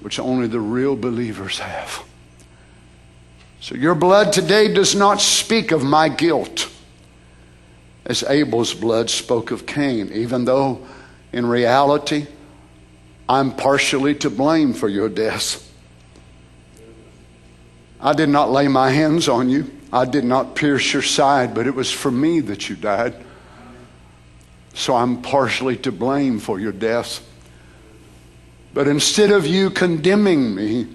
which 0.00 0.18
only 0.18 0.46
the 0.46 0.60
real 0.60 0.96
believers 0.96 1.58
have. 1.58 2.04
So, 3.62 3.76
your 3.76 3.94
blood 3.94 4.32
today 4.32 4.74
does 4.74 4.96
not 4.96 5.20
speak 5.20 5.70
of 5.70 5.84
my 5.84 6.08
guilt 6.08 6.68
as 8.04 8.24
Abel's 8.24 8.74
blood 8.74 9.08
spoke 9.08 9.52
of 9.52 9.66
Cain, 9.66 10.10
even 10.12 10.44
though 10.46 10.84
in 11.32 11.46
reality 11.46 12.26
I'm 13.28 13.54
partially 13.54 14.16
to 14.16 14.30
blame 14.30 14.72
for 14.72 14.88
your 14.88 15.08
death. 15.08 15.72
I 18.00 18.14
did 18.14 18.30
not 18.30 18.50
lay 18.50 18.66
my 18.66 18.90
hands 18.90 19.28
on 19.28 19.48
you. 19.48 19.70
I 19.92 20.06
did 20.06 20.24
not 20.24 20.56
pierce 20.56 20.92
your 20.92 21.02
side, 21.02 21.54
but 21.54 21.68
it 21.68 21.74
was 21.76 21.92
for 21.92 22.10
me 22.10 22.40
that 22.40 22.68
you 22.68 22.74
died. 22.74 23.14
So 24.74 24.96
I'm 24.96 25.22
partially 25.22 25.76
to 25.76 25.92
blame 25.92 26.40
for 26.40 26.58
your 26.58 26.72
death. 26.72 27.24
But 28.74 28.88
instead 28.88 29.30
of 29.30 29.46
you 29.46 29.70
condemning 29.70 30.52
me, 30.52 30.88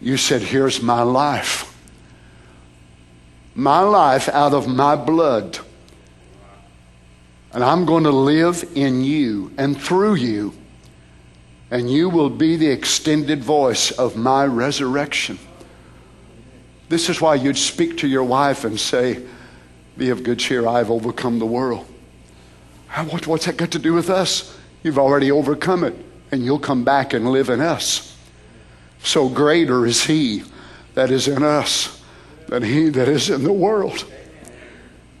you 0.00 0.16
said, 0.16 0.42
Here's 0.42 0.82
my 0.82 1.02
life. 1.02 1.70
My 3.54 3.80
life 3.80 4.28
out 4.28 4.52
of 4.52 4.66
my 4.66 4.96
blood. 4.96 5.58
And 7.52 7.62
I'm 7.62 7.84
going 7.84 8.04
to 8.04 8.10
live 8.10 8.64
in 8.74 9.04
you 9.04 9.52
and 9.56 9.80
through 9.80 10.16
you 10.16 10.54
and 11.74 11.90
you 11.90 12.08
will 12.08 12.30
be 12.30 12.54
the 12.54 12.68
extended 12.68 13.42
voice 13.42 13.90
of 13.90 14.16
my 14.16 14.46
resurrection. 14.46 15.36
This 16.88 17.08
is 17.08 17.20
why 17.20 17.34
you'd 17.34 17.58
speak 17.58 17.98
to 17.98 18.06
your 18.06 18.22
wife 18.22 18.64
and 18.64 18.78
say, 18.78 19.24
Be 19.98 20.10
of 20.10 20.22
good 20.22 20.38
cheer, 20.38 20.68
I've 20.68 20.88
overcome 20.88 21.40
the 21.40 21.46
world. 21.46 21.84
What's 23.26 23.46
that 23.46 23.56
got 23.56 23.72
to 23.72 23.80
do 23.80 23.92
with 23.92 24.08
us? 24.08 24.56
You've 24.84 25.00
already 25.00 25.32
overcome 25.32 25.82
it, 25.82 25.96
and 26.30 26.44
you'll 26.44 26.60
come 26.60 26.84
back 26.84 27.12
and 27.12 27.32
live 27.32 27.48
in 27.48 27.60
us. 27.60 28.13
So 29.04 29.28
greater 29.28 29.86
is 29.86 30.02
He 30.02 30.42
that 30.94 31.10
is 31.10 31.28
in 31.28 31.44
us 31.44 32.02
than 32.48 32.62
He 32.62 32.88
that 32.88 33.06
is 33.06 33.30
in 33.30 33.44
the 33.44 33.52
world. 33.52 34.06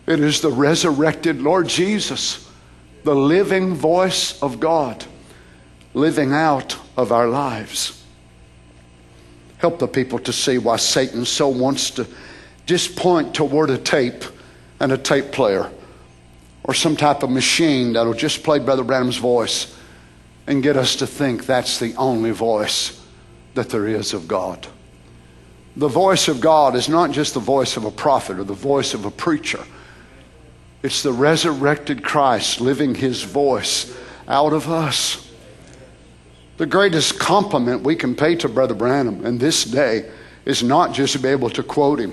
It 0.06 0.20
is 0.20 0.40
the 0.40 0.50
resurrected 0.50 1.40
Lord 1.40 1.68
Jesus, 1.68 2.50
the 3.04 3.14
living 3.14 3.74
voice 3.74 4.42
of 4.42 4.58
God 4.58 5.04
living 5.92 6.32
out 6.32 6.76
of 6.96 7.12
our 7.12 7.28
lives. 7.28 8.02
Help 9.58 9.78
the 9.78 9.86
people 9.86 10.18
to 10.20 10.32
see 10.32 10.58
why 10.58 10.76
Satan 10.76 11.24
so 11.26 11.48
wants 11.48 11.90
to 11.90 12.06
just 12.66 12.96
point 12.96 13.34
toward 13.34 13.68
a 13.68 13.78
tape 13.78 14.24
and 14.80 14.92
a 14.92 14.98
tape 14.98 15.30
player 15.30 15.70
or 16.64 16.72
some 16.72 16.96
type 16.96 17.22
of 17.22 17.30
machine 17.30 17.92
that'll 17.92 18.14
just 18.14 18.42
play 18.42 18.58
Brother 18.58 18.82
Branham's 18.82 19.18
voice 19.18 19.76
and 20.46 20.62
get 20.62 20.76
us 20.76 20.96
to 20.96 21.06
think 21.06 21.44
that's 21.44 21.78
the 21.78 21.94
only 21.96 22.30
voice 22.30 23.03
that 23.54 23.70
there 23.70 23.86
is 23.86 24.12
of 24.12 24.28
God. 24.28 24.66
The 25.76 25.88
voice 25.88 26.28
of 26.28 26.40
God 26.40 26.76
is 26.76 26.88
not 26.88 27.10
just 27.10 27.34
the 27.34 27.40
voice 27.40 27.76
of 27.76 27.84
a 27.84 27.90
prophet 27.90 28.38
or 28.38 28.44
the 28.44 28.54
voice 28.54 28.94
of 28.94 29.04
a 29.04 29.10
preacher. 29.10 29.64
It's 30.82 31.02
the 31.02 31.12
resurrected 31.12 32.04
Christ 32.04 32.60
living 32.60 32.94
his 32.94 33.22
voice 33.22 33.96
out 34.28 34.52
of 34.52 34.70
us. 34.70 35.32
The 36.58 36.66
greatest 36.66 37.18
compliment 37.18 37.82
we 37.82 37.96
can 37.96 38.14
pay 38.14 38.36
to 38.36 38.48
Brother 38.48 38.74
Branham 38.74 39.26
in 39.26 39.38
this 39.38 39.64
day 39.64 40.08
is 40.44 40.62
not 40.62 40.92
just 40.92 41.14
to 41.14 41.18
be 41.18 41.28
able 41.28 41.50
to 41.50 41.62
quote 41.62 41.98
him, 41.98 42.12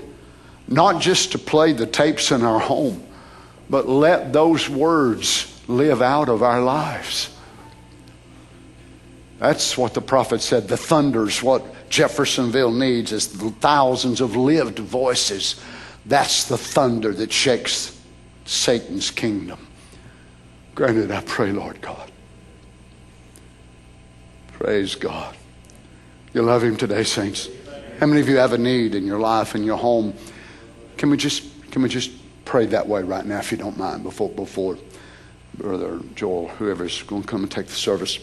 not 0.66 1.00
just 1.00 1.32
to 1.32 1.38
play 1.38 1.72
the 1.72 1.86
tapes 1.86 2.32
in 2.32 2.42
our 2.42 2.58
home, 2.58 3.06
but 3.70 3.88
let 3.88 4.32
those 4.32 4.68
words 4.68 5.60
live 5.68 6.02
out 6.02 6.28
of 6.28 6.42
our 6.42 6.60
lives. 6.60 7.31
That's 9.42 9.76
what 9.76 9.92
the 9.92 10.00
prophet 10.00 10.40
said. 10.40 10.68
The 10.68 10.76
thunders, 10.76 11.42
what 11.42 11.90
Jeffersonville 11.90 12.70
needs 12.70 13.10
is 13.10 13.26
thousands 13.26 14.20
of 14.20 14.36
lived 14.36 14.78
voices. 14.78 15.60
That's 16.06 16.44
the 16.44 16.56
thunder 16.56 17.12
that 17.12 17.32
shakes 17.32 18.00
Satan's 18.44 19.10
kingdom. 19.10 19.66
Granted, 20.76 21.10
I 21.10 21.22
pray, 21.22 21.50
Lord 21.50 21.80
God, 21.80 22.12
Praise 24.52 24.94
God. 24.94 25.36
You 26.34 26.42
love 26.42 26.62
Him 26.62 26.76
today, 26.76 27.02
saints. 27.02 27.48
How 27.98 28.06
many 28.06 28.20
of 28.20 28.28
you 28.28 28.36
have 28.36 28.52
a 28.52 28.58
need 28.58 28.94
in 28.94 29.04
your 29.04 29.18
life, 29.18 29.56
in 29.56 29.64
your 29.64 29.76
home? 29.76 30.14
Can 30.96 31.10
we 31.10 31.16
just 31.16 31.42
can 31.72 31.82
we 31.82 31.88
just 31.88 32.12
pray 32.44 32.66
that 32.66 32.86
way 32.86 33.02
right 33.02 33.26
now, 33.26 33.40
if 33.40 33.50
you 33.50 33.58
don't 33.58 33.76
mind, 33.76 34.04
before 34.04 34.28
before 34.28 34.78
Brother 35.54 35.98
Joel, 36.14 36.46
whoever's 36.46 37.02
going 37.02 37.22
to 37.22 37.28
come 37.28 37.42
and 37.42 37.50
take 37.50 37.66
the 37.66 37.72
service. 37.72 38.20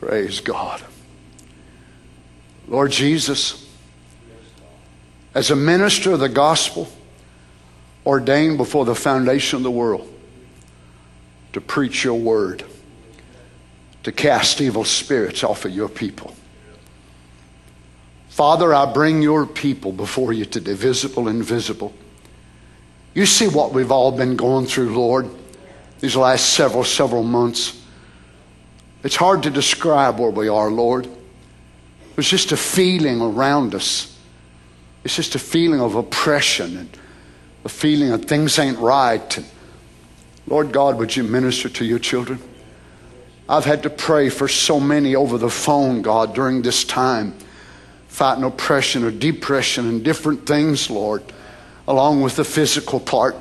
Praise 0.00 0.40
God. 0.40 0.82
Lord 2.66 2.90
Jesus, 2.90 3.68
as 5.34 5.50
a 5.50 5.56
minister 5.56 6.12
of 6.12 6.20
the 6.20 6.28
gospel, 6.30 6.90
ordained 8.06 8.56
before 8.56 8.86
the 8.86 8.94
foundation 8.94 9.58
of 9.58 9.62
the 9.62 9.70
world 9.70 10.10
to 11.52 11.60
preach 11.60 12.02
your 12.02 12.14
word 12.14 12.64
to 14.04 14.10
cast 14.10 14.62
evil 14.62 14.84
spirits 14.84 15.44
off 15.44 15.66
of 15.66 15.72
your 15.72 15.90
people. 15.90 16.34
Father, 18.30 18.72
I 18.72 18.90
bring 18.90 19.20
your 19.20 19.44
people 19.44 19.92
before 19.92 20.32
you 20.32 20.46
today, 20.46 20.72
visible 20.72 21.28
and 21.28 21.40
invisible. 21.40 21.92
You 23.12 23.26
see 23.26 23.48
what 23.48 23.74
we've 23.74 23.92
all 23.92 24.12
been 24.12 24.36
going 24.36 24.64
through, 24.64 24.96
Lord, 24.96 25.28
these 26.00 26.16
last 26.16 26.54
several, 26.54 26.84
several 26.84 27.22
months. 27.22 27.79
It's 29.02 29.16
hard 29.16 29.42
to 29.44 29.50
describe 29.50 30.18
where 30.18 30.30
we 30.30 30.48
are, 30.48 30.70
Lord. 30.70 31.08
It's 32.16 32.28
just 32.28 32.52
a 32.52 32.56
feeling 32.56 33.22
around 33.22 33.74
us. 33.74 34.18
It's 35.04 35.16
just 35.16 35.34
a 35.34 35.38
feeling 35.38 35.80
of 35.80 35.94
oppression 35.94 36.76
and 36.76 36.98
a 37.64 37.68
feeling 37.68 38.10
that 38.10 38.26
things 38.26 38.58
ain't 38.58 38.78
right. 38.78 39.38
Lord 40.46 40.72
God, 40.72 40.98
would 40.98 41.16
you 41.16 41.22
minister 41.22 41.68
to 41.70 41.84
your 41.84 41.98
children? 41.98 42.40
I've 43.48 43.64
had 43.64 43.82
to 43.84 43.90
pray 43.90 44.28
for 44.28 44.48
so 44.48 44.78
many 44.78 45.16
over 45.16 45.38
the 45.38 45.50
phone, 45.50 46.02
God, 46.02 46.34
during 46.34 46.62
this 46.62 46.84
time, 46.84 47.34
fighting 48.08 48.44
oppression 48.44 49.02
or 49.02 49.10
depression 49.10 49.88
and 49.88 50.04
different 50.04 50.46
things, 50.46 50.90
Lord, 50.90 51.22
along 51.88 52.20
with 52.20 52.36
the 52.36 52.44
physical 52.44 53.00
part. 53.00 53.34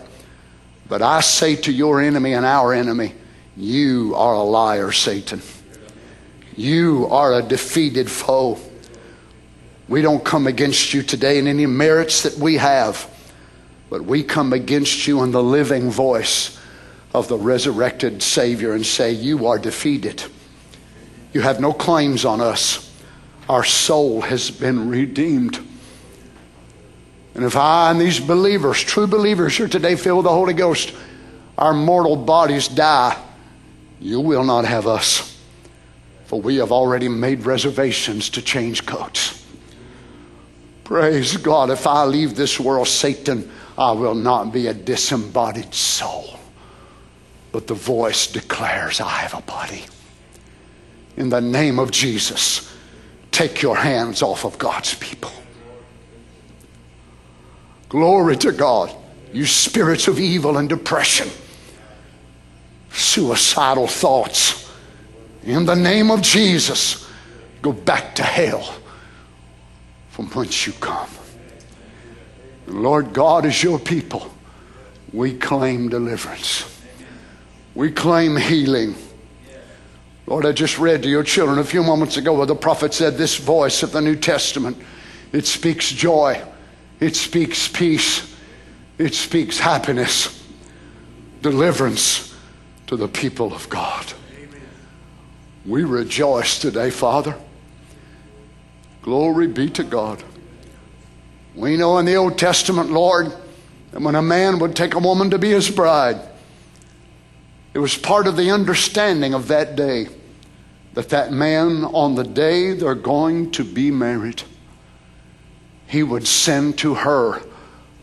But 0.88 1.02
I 1.02 1.20
say 1.20 1.56
to 1.58 1.72
your 1.72 2.02
enemy 2.02 2.34
and 2.34 2.46
our 2.46 2.74
enemy, 2.74 3.14
you 3.60 4.16
are 4.16 4.36
a 4.36 4.42
liar, 4.42 4.92
Satan. 4.94 5.42
You 6.56 7.08
are 7.12 7.34
a 7.34 7.42
defeated 7.42 8.10
foe. 8.10 8.58
We 9.90 10.02
don't 10.02 10.24
come 10.24 10.48
against 10.48 10.94
you 10.94 11.04
today 11.04 11.40
in 11.40 11.48
any 11.48 11.66
merits 11.66 12.24
that 12.24 12.38
we 12.38 12.56
have, 12.56 13.10
but 13.90 14.06
we 14.06 14.24
come 14.24 14.54
against 14.54 15.08
you 15.08 15.24
in 15.24 15.32
the 15.32 15.44
living 15.44 15.92
voice 15.92 16.58
of 17.14 17.28
the 17.28 17.38
resurrected 17.38 18.24
Savior 18.24 18.74
and 18.74 18.86
say, 18.86 19.12
You 19.12 19.48
are 19.48 19.60
defeated. 19.60 20.24
You 21.34 21.42
have 21.42 21.60
no 21.60 21.74
claims 21.74 22.24
on 22.24 22.40
us. 22.40 22.96
Our 23.50 23.66
soul 23.66 24.22
has 24.22 24.50
been 24.50 24.90
redeemed. 24.90 25.60
And 27.36 27.44
if 27.44 27.58
I 27.58 27.92
and 27.92 28.00
these 28.00 28.22
believers, 28.22 28.82
true 28.82 29.08
believers 29.08 29.58
here 29.58 29.68
today, 29.68 29.96
filled 29.96 30.20
with 30.20 30.26
the 30.26 30.32
Holy 30.32 30.54
Ghost, 30.54 30.94
our 31.58 31.74
mortal 31.74 32.16
bodies 32.16 32.68
die, 32.70 33.22
you 34.00 34.20
will 34.20 34.44
not 34.44 34.66
have 34.66 34.88
us. 34.88 35.38
For 36.26 36.40
we 36.40 36.58
have 36.58 36.72
already 36.72 37.08
made 37.08 37.46
reservations 37.46 38.30
to 38.32 38.42
change 38.42 38.86
coats. 38.86 39.46
Praise 40.84 41.38
God. 41.38 41.70
If 41.70 41.88
I 41.88 42.06
leave 42.06 42.36
this 42.36 42.60
world, 42.60 42.88
Satan, 42.88 43.50
I 43.78 43.92
will 43.92 44.16
not 44.16 44.54
be 44.54 44.68
a 44.68 44.74
disembodied 44.74 45.74
soul 45.74 46.40
but 47.52 47.68
the 47.68 47.74
voice 47.74 48.28
declares, 48.28 49.02
I 49.02 49.10
have 49.10 49.34
a 49.34 49.42
body. 49.42 49.86
In 51.18 51.30
the 51.30 51.42
name 51.42 51.80
of 51.80 51.92
Jesus, 51.92 52.74
take 53.32 53.62
your 53.62 53.76
hands 53.76 54.22
off 54.22 54.46
of 54.46 54.58
God's 54.58 54.94
people. 54.96 55.32
Glory 57.90 58.38
to 58.38 58.52
God, 58.52 58.94
you 59.34 59.46
spirits 59.46 60.08
of 60.08 60.20
evil 60.20 60.58
and 60.58 60.70
depression, 60.70 61.30
suicidal 62.92 63.88
thoughts. 63.88 64.72
In 65.44 65.66
the 65.66 65.76
name 65.76 66.12
of 66.12 66.22
Jesus, 66.22 67.08
go 67.62 67.72
back 67.72 68.16
to 68.16 68.24
hell 68.24 68.74
from 70.10 70.28
whence 70.28 70.68
you 70.68 70.74
come. 70.74 71.10
Lord 72.68 73.14
God, 73.14 73.46
as 73.46 73.64
your 73.64 73.80
people, 73.80 74.32
we 75.12 75.34
claim 75.34 75.90
deliverance. 75.90 76.66
We 77.74 77.92
claim 77.92 78.36
healing. 78.36 78.96
Lord, 80.28 80.46
I 80.46 80.52
just 80.52 80.78
read 80.78 81.02
to 81.04 81.10
your 81.10 81.24
children 81.24 81.58
a 81.58 81.64
few 81.64 81.82
moments 81.82 82.18
ago 82.18 82.34
where 82.34 82.46
the 82.46 82.56
prophet 82.56 82.94
said, 82.94 83.18
This 83.18 83.38
voice 83.38 83.82
of 83.82 83.92
the 83.92 84.02
New 84.02 84.16
Testament 84.16 84.78
It 85.32 85.48
speaks 85.48 85.90
joy. 85.92 86.44
It 87.00 87.16
speaks 87.16 87.68
peace. 87.68 88.36
It 88.98 89.16
speaks 89.16 89.58
happiness, 89.58 90.44
deliverance 91.42 92.29
to 92.90 92.98
the 92.98 93.08
people 93.08 93.54
of 93.54 93.70
God. 93.70 94.14
We 95.64 95.84
rejoice 95.84 96.58
today, 96.58 96.90
Father. 96.90 97.36
Glory 99.04 99.46
be 99.46 99.70
to 99.70 99.84
God. 99.84 100.24
We 101.54 101.78
know 101.78 102.00
in 102.00 102.08
the 102.08 102.16
Old 102.16 102.40
Testament, 102.40 102.90
Lord, 102.90 103.32
that 103.92 104.02
when 104.02 104.16
a 104.16 104.24
man 104.24 104.58
would 104.58 104.76
take 104.76 104.96
a 104.96 105.00
woman 105.00 105.30
to 105.30 105.38
be 105.38 105.52
his 105.52 105.70
bride, 105.70 106.20
it 107.76 107.78
was 107.78 107.96
part 107.96 108.26
of 108.26 108.36
the 108.36 108.50
understanding 108.50 109.36
of 109.36 109.50
that 109.50 109.76
day 109.76 110.08
that 110.96 111.10
that 111.10 111.32
man, 111.32 111.84
on 111.86 112.16
the 112.16 112.24
day 112.24 112.74
they're 112.74 112.96
going 112.96 113.52
to 113.52 113.64
be 113.64 113.92
married, 113.92 114.42
he 115.86 116.02
would 116.02 116.26
send 116.26 116.80
to 116.80 116.96
her 116.96 117.40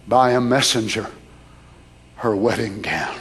by 0.06 0.30
a 0.30 0.40
messenger 0.40 1.10
her 2.18 2.36
wedding 2.36 2.82
gown. 2.82 3.18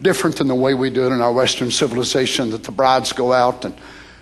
Different 0.00 0.36
than 0.36 0.48
the 0.48 0.54
way 0.54 0.74
we 0.74 0.90
do 0.90 1.04
it 1.04 1.12
in 1.12 1.20
our 1.20 1.32
Western 1.32 1.70
civilization, 1.70 2.50
that 2.50 2.64
the 2.64 2.72
brides 2.72 3.12
go 3.12 3.32
out 3.32 3.64
and, 3.64 3.74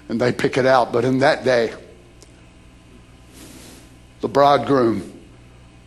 and 0.08 0.20
they 0.20 0.32
pick 0.32 0.56
it 0.56 0.66
out. 0.66 0.92
But 0.92 1.04
in 1.04 1.18
that 1.18 1.44
day, 1.44 1.72
the 4.20 4.28
bridegroom 4.28 5.12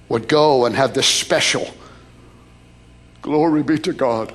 would 0.08 0.28
go 0.28 0.66
and 0.66 0.76
have 0.76 0.94
this 0.94 1.08
special. 1.08 1.68
Glory 3.22 3.64
be 3.64 3.78
to 3.80 3.94
God. 3.94 4.34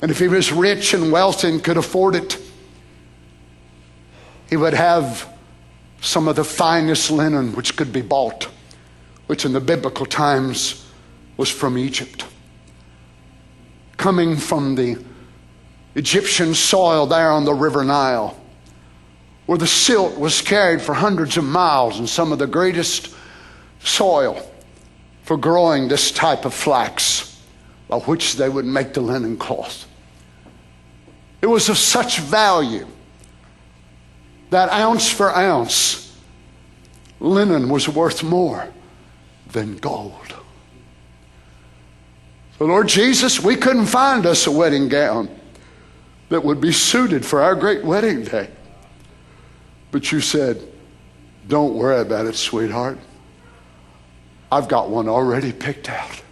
And 0.00 0.10
if 0.10 0.18
he 0.18 0.28
was 0.28 0.52
rich 0.52 0.94
and 0.94 1.12
wealthy 1.12 1.48
and 1.48 1.62
could 1.62 1.76
afford 1.76 2.14
it, 2.14 2.38
he 4.50 4.56
would 4.56 4.74
have 4.74 5.28
some 6.00 6.28
of 6.28 6.36
the 6.36 6.44
finest 6.44 7.10
linen 7.10 7.54
which 7.54 7.76
could 7.76 7.92
be 7.92 8.02
bought, 8.02 8.48
which 9.28 9.44
in 9.44 9.52
the 9.52 9.60
biblical 9.60 10.04
times 10.04 10.86
was 11.36 11.48
from 11.48 11.78
Egypt. 11.78 12.24
Coming 13.96 14.36
from 14.36 14.74
the 14.74 15.02
Egyptian 15.94 16.54
soil 16.54 17.06
there 17.06 17.30
on 17.30 17.44
the 17.44 17.54
River 17.54 17.84
Nile, 17.84 18.38
where 19.46 19.58
the 19.58 19.66
silt 19.66 20.18
was 20.18 20.40
carried 20.40 20.80
for 20.80 20.94
hundreds 20.94 21.36
of 21.36 21.44
miles 21.44 21.98
and 21.98 22.08
some 22.08 22.32
of 22.32 22.38
the 22.38 22.46
greatest 22.46 23.14
soil 23.80 24.40
for 25.24 25.36
growing 25.36 25.88
this 25.88 26.10
type 26.10 26.44
of 26.44 26.54
flax 26.54 27.40
by 27.88 27.98
which 27.98 28.36
they 28.36 28.48
would 28.48 28.64
make 28.64 28.94
the 28.94 29.00
linen 29.00 29.36
cloth. 29.36 29.86
It 31.42 31.46
was 31.46 31.68
of 31.68 31.76
such 31.76 32.20
value 32.20 32.86
that 34.50 34.70
ounce 34.70 35.10
for 35.10 35.34
ounce, 35.36 36.16
linen 37.20 37.68
was 37.68 37.88
worth 37.88 38.22
more 38.22 38.68
than 39.50 39.76
gold. 39.76 40.21
So, 42.62 42.66
Lord 42.66 42.86
Jesus, 42.86 43.42
we 43.42 43.56
couldn't 43.56 43.86
find 43.86 44.24
us 44.24 44.46
a 44.46 44.50
wedding 44.52 44.88
gown 44.88 45.28
that 46.28 46.44
would 46.44 46.60
be 46.60 46.70
suited 46.70 47.26
for 47.26 47.42
our 47.42 47.56
great 47.56 47.82
wedding 47.84 48.22
day. 48.22 48.50
But 49.90 50.12
you 50.12 50.20
said, 50.20 50.62
Don't 51.48 51.74
worry 51.74 52.00
about 52.00 52.26
it, 52.26 52.36
sweetheart. 52.36 53.00
I've 54.52 54.68
got 54.68 54.90
one 54.90 55.08
already 55.08 55.50
picked 55.50 55.88
out. 55.90 56.22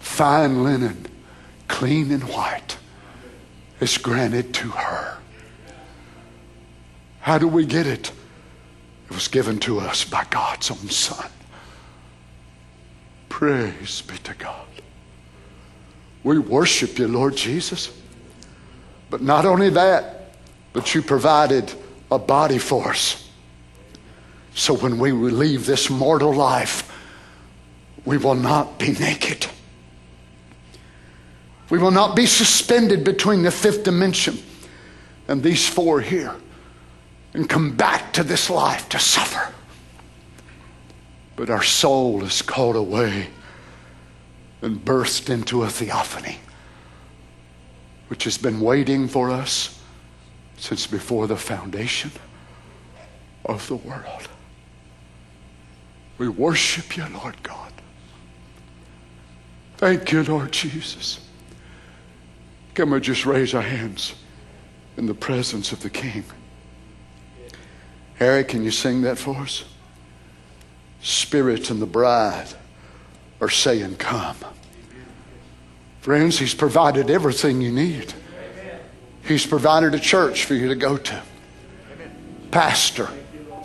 Fine 0.00 0.64
linen, 0.64 1.06
clean 1.66 2.12
and 2.12 2.24
white, 2.24 2.76
is 3.80 3.96
granted 3.96 4.52
to 4.52 4.68
her. 4.68 5.16
How 7.20 7.38
do 7.38 7.48
we 7.48 7.64
get 7.64 7.86
it? 7.86 8.12
It 9.06 9.14
was 9.14 9.28
given 9.28 9.60
to 9.60 9.80
us 9.80 10.04
by 10.04 10.26
God's 10.28 10.70
own 10.70 10.90
Son. 10.90 11.30
Praise 13.30 14.02
be 14.02 14.18
to 14.18 14.34
God. 14.34 14.69
We 16.22 16.38
worship 16.38 16.98
you, 16.98 17.08
Lord 17.08 17.36
Jesus. 17.36 17.92
But 19.08 19.22
not 19.22 19.44
only 19.46 19.70
that, 19.70 20.32
but 20.72 20.94
you 20.94 21.02
provided 21.02 21.72
a 22.10 22.18
body 22.18 22.58
for 22.58 22.90
us. 22.90 23.28
So 24.54 24.74
when 24.74 24.98
we 24.98 25.12
leave 25.12 25.66
this 25.66 25.90
mortal 25.90 26.34
life, 26.34 26.86
we 28.04 28.18
will 28.18 28.34
not 28.34 28.78
be 28.78 28.92
naked. 28.92 29.46
We 31.70 31.78
will 31.78 31.92
not 31.92 32.16
be 32.16 32.26
suspended 32.26 33.04
between 33.04 33.42
the 33.42 33.50
fifth 33.50 33.84
dimension 33.84 34.38
and 35.28 35.42
these 35.42 35.68
four 35.68 36.00
here 36.00 36.34
and 37.32 37.48
come 37.48 37.76
back 37.76 38.12
to 38.14 38.24
this 38.24 38.50
life 38.50 38.88
to 38.88 38.98
suffer. 38.98 39.52
But 41.36 41.48
our 41.48 41.62
soul 41.62 42.24
is 42.24 42.42
called 42.42 42.76
away 42.76 43.28
and 44.62 44.84
burst 44.84 45.30
into 45.30 45.62
a 45.62 45.68
theophany, 45.68 46.38
which 48.08 48.24
has 48.24 48.36
been 48.36 48.60
waiting 48.60 49.08
for 49.08 49.30
us 49.30 49.80
since 50.56 50.86
before 50.86 51.26
the 51.26 51.36
foundation 51.36 52.10
of 53.44 53.66
the 53.68 53.76
world. 53.76 54.28
We 56.18 56.28
worship 56.28 56.96
you, 56.96 57.06
Lord 57.08 57.42
God. 57.42 57.72
Thank 59.78 60.12
you, 60.12 60.22
Lord 60.22 60.52
Jesus. 60.52 61.20
Can 62.74 62.90
we 62.90 63.00
just 63.00 63.24
raise 63.24 63.54
our 63.54 63.62
hands 63.62 64.14
in 64.98 65.06
the 65.06 65.14
presence 65.14 65.72
of 65.72 65.82
the 65.82 65.88
King? 65.88 66.24
Harry, 68.16 68.44
can 68.44 68.62
you 68.62 68.70
sing 68.70 69.00
that 69.02 69.16
for 69.16 69.36
us? 69.36 69.64
Spirit 71.00 71.70
and 71.70 71.80
the 71.80 71.86
bride 71.86 72.48
are 73.40 73.48
saying, 73.48 73.96
Come. 73.96 74.36
Friends, 76.00 76.38
He's 76.38 76.54
provided 76.54 77.10
everything 77.10 77.60
you 77.60 77.72
need. 77.72 78.12
He's 79.22 79.46
provided 79.46 79.94
a 79.94 80.00
church 80.00 80.44
for 80.44 80.54
you 80.54 80.68
to 80.68 80.74
go 80.74 80.96
to, 80.96 81.22
pastor, 82.50 83.08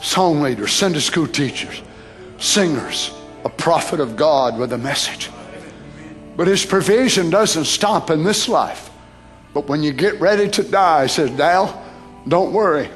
song 0.02 0.42
leader, 0.42 0.68
Sunday 0.68 1.00
school 1.00 1.28
teachers 1.28 1.82
singers, 2.38 3.12
a 3.44 3.50
prophet 3.50 4.00
of 4.00 4.16
God 4.16 4.58
with 4.58 4.74
a 4.74 4.78
message. 4.78 5.30
But 6.36 6.48
his 6.48 6.66
provision 6.66 7.30
doesn't 7.30 7.66
stop 7.66 8.10
in 8.10 8.24
this 8.24 8.48
life. 8.48 8.90
But 9.54 9.68
when 9.68 9.84
you 9.84 9.94
get 9.94 10.20
ready 10.20 10.50
to 10.50 10.64
die, 10.64 11.04
he 11.04 11.08
says, 11.08 11.32
Dal, 11.32 11.82
don't 12.28 12.52
worry. 12.52 12.90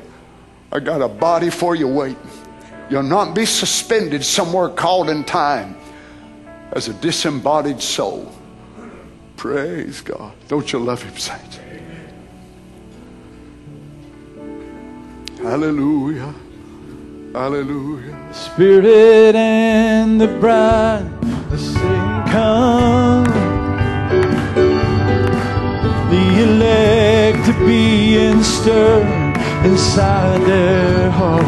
I 0.72 0.80
got 0.80 1.02
a 1.02 1.08
body 1.08 1.50
for 1.50 1.76
you 1.76 1.88
waiting. 1.88 2.18
You'll 2.90 3.04
not 3.04 3.34
be 3.34 3.46
suspended 3.46 4.26
somewhere 4.26 4.70
called 4.70 5.10
in 5.10 5.24
time 5.24 5.78
as 6.72 6.88
a 6.88 6.94
disembodied 6.94 7.82
soul. 7.82 8.32
Praise 9.38 10.02
God. 10.02 10.34
Don't 10.48 10.72
you 10.72 10.80
love 10.80 11.02
him, 11.02 11.18
saints? 11.18 11.60
Hallelujah. 15.38 16.34
Hallelujah. 17.34 18.34
Spirit 18.34 19.36
and 19.36 20.20
the 20.20 20.28
bride 20.28 21.10
are 21.52 21.58
saying, 21.58 22.24
Come. 22.28 23.24
The 26.10 26.44
elect 26.44 27.46
to 27.46 27.54
be 27.66 28.18
in 28.18 28.44
stir 28.44 29.04
inside 29.64 30.42
their 30.42 31.10
heart. 31.12 31.46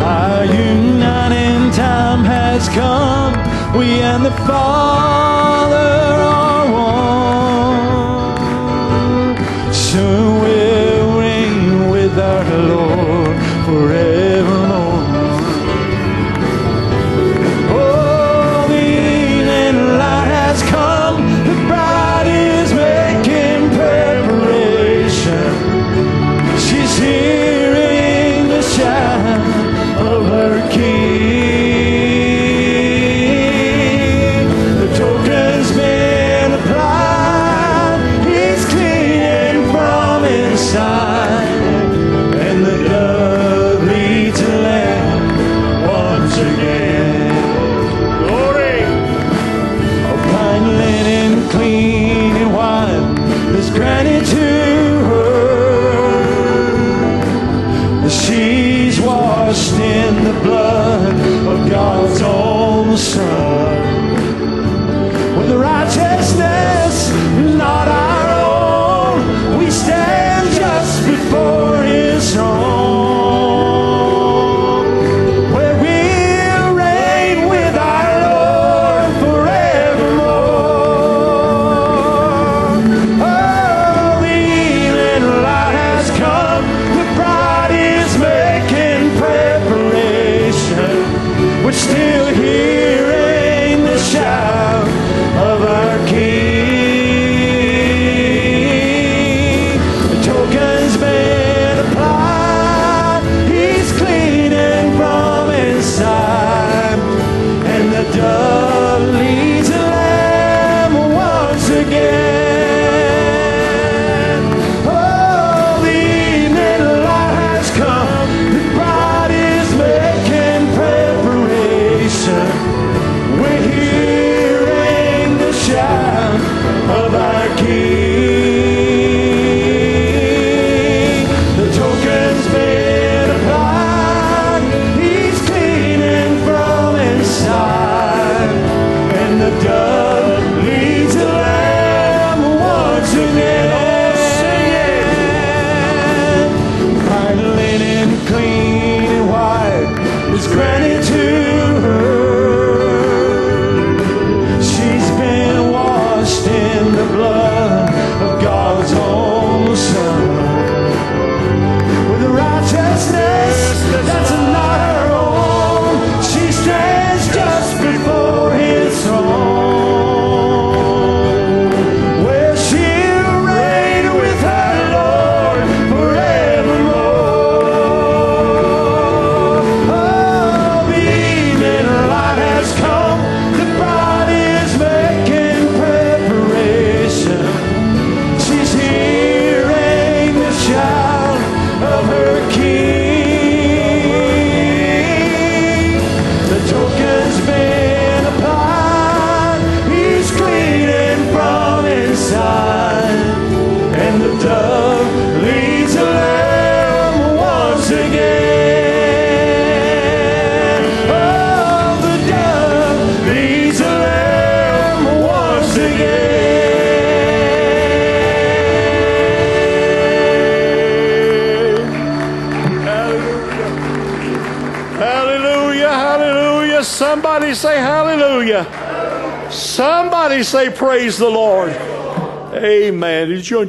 Our 0.00 0.44
uniting 0.44 1.49
time 2.10 2.24
has 2.24 2.68
come. 2.70 3.34
We 3.78 3.86
and 4.00 4.24
the 4.24 4.32
Father 4.46 5.59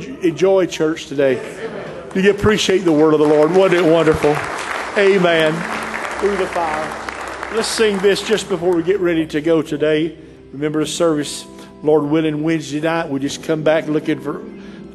enjoy 0.07 0.65
church 0.65 1.07
today? 1.07 1.35
Do 2.13 2.21
you 2.21 2.31
appreciate 2.31 2.79
the 2.79 2.91
word 2.91 3.13
of 3.13 3.19
the 3.19 3.27
Lord? 3.27 3.55
Wasn't 3.55 3.85
it 3.85 3.91
wonderful? 3.91 4.31
Amen. 4.97 5.53
Through 6.19 6.37
the 6.37 6.47
fire. 6.47 7.55
Let's 7.55 7.67
sing 7.67 7.97
this 7.99 8.21
just 8.21 8.49
before 8.49 8.75
we 8.75 8.83
get 8.83 8.99
ready 8.99 9.25
to 9.27 9.41
go 9.41 9.61
today. 9.61 10.17
Remember 10.51 10.79
the 10.81 10.87
service, 10.87 11.45
Lord 11.83 12.03
willing, 12.03 12.43
Wednesday 12.43 12.81
night. 12.81 13.09
We 13.09 13.19
just 13.19 13.43
come 13.43 13.63
back 13.63 13.87
looking 13.87 14.19
for 14.19 14.43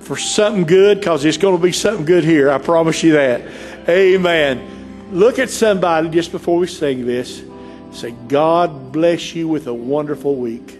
for 0.06 0.16
something 0.16 0.64
good 0.64 1.00
because 1.00 1.24
it's 1.24 1.36
going 1.36 1.56
to 1.56 1.62
be 1.62 1.72
something 1.72 2.04
good 2.04 2.22
here. 2.22 2.48
I 2.50 2.58
promise 2.58 3.02
you 3.02 3.12
that. 3.14 3.42
Amen. 3.88 5.10
Look 5.10 5.40
at 5.40 5.50
somebody 5.50 6.08
just 6.10 6.30
before 6.30 6.58
we 6.58 6.68
sing 6.68 7.06
this. 7.06 7.42
Say, 7.90 8.12
God 8.28 8.92
bless 8.92 9.34
you 9.34 9.48
with 9.48 9.66
a 9.66 9.74
wonderful 9.74 10.36
week. 10.36 10.78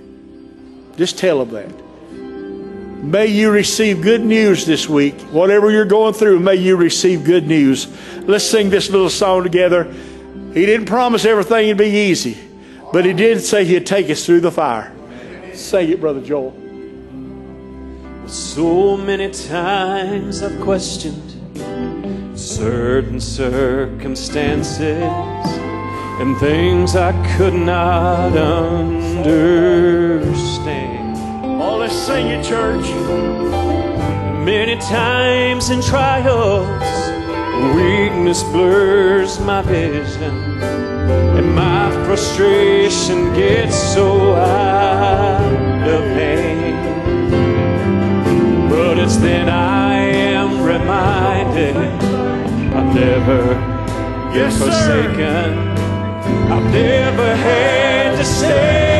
Just 0.97 1.19
tell 1.19 1.45
them 1.45 1.55
that. 1.55 1.86
May 3.07 3.27
you 3.29 3.53
receive 3.53 4.03
good 4.03 4.25
news 4.25 4.67
this 4.67 4.89
week. 4.89 5.15
Whatever 5.31 5.71
you're 5.71 5.85
going 5.85 6.13
through, 6.13 6.41
may 6.41 6.57
you 6.57 6.75
receive 6.75 7.23
good 7.23 7.47
news. 7.47 7.87
Let's 8.23 8.45
sing 8.45 8.69
this 8.69 8.91
little 8.91 9.11
song 9.11 9.45
together. 9.45 9.85
He 10.53 10.67
didn't 10.67 10.87
promise 10.87 11.25
everything 11.25 11.69
would 11.69 11.79
be 11.79 11.87
easy, 11.87 12.37
but 12.93 13.05
he 13.05 13.13
did 13.13 13.43
say 13.43 13.65
he'd 13.65 13.87
take 13.87 14.11
us 14.11 14.27
through 14.27 14.41
the 14.41 14.51
fire. 14.51 14.93
Sing 15.55 15.89
it, 15.89 16.01
Brother 16.01 16.21
Joel. 16.21 16.53
So 18.27 18.97
many 18.97 19.31
times 19.31 20.43
I've 20.43 20.61
questioned 20.61 21.23
certain 22.37 23.21
circumstances 23.21 24.81
and 24.81 26.37
things 26.39 26.97
I 26.97 27.13
could 27.37 27.55
not 27.55 28.37
understand. 28.37 29.47
Oh, 31.69 31.79
let's 31.79 31.95
sing 31.95 32.29
it, 32.29 32.45
church. 32.45 32.87
Many 34.45 34.77
times 34.77 35.71
in 35.71 35.83
trials, 35.83 36.69
weakness 37.75 38.45
blurs 38.45 39.41
my 39.41 39.63
vision, 39.63 40.35
and 41.39 41.55
my 41.57 41.91
frustration 42.07 43.35
gets 43.35 43.75
so 43.95 44.35
out 44.35 45.89
of 45.89 46.05
hand. 46.21 46.77
But 48.71 48.99
it's 48.99 49.17
then 49.17 49.49
I 49.49 49.97
am 49.97 50.63
reminded 50.63 51.77
I've 51.77 52.95
never 52.95 53.43
been 53.55 54.35
Yes, 54.35 54.57
sir. 54.57 54.67
forsaken. 54.67 55.59
I've 56.53 56.71
never 56.73 57.35
had 57.35 58.17
to 58.19 58.25
stand 58.25 58.96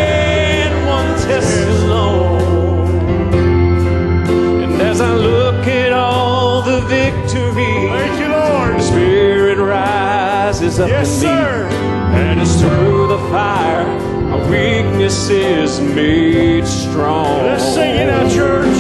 rises 10.57 10.81
up 10.81 10.89
Yes, 10.89 11.23
in 11.23 11.29
me. 11.29 11.35
sir. 11.35 11.69
And 12.17 12.41
it's 12.41 12.61
through 12.61 13.09
the 13.09 13.19
fire, 13.31 13.87
my 14.31 14.39
weakness 14.51 15.29
is 15.29 15.81
made 15.81 16.67
strong. 16.67 17.43
Let's 17.45 17.75
sing 17.75 17.97
it 17.97 18.09
out, 18.09 18.31
church. 18.31 18.77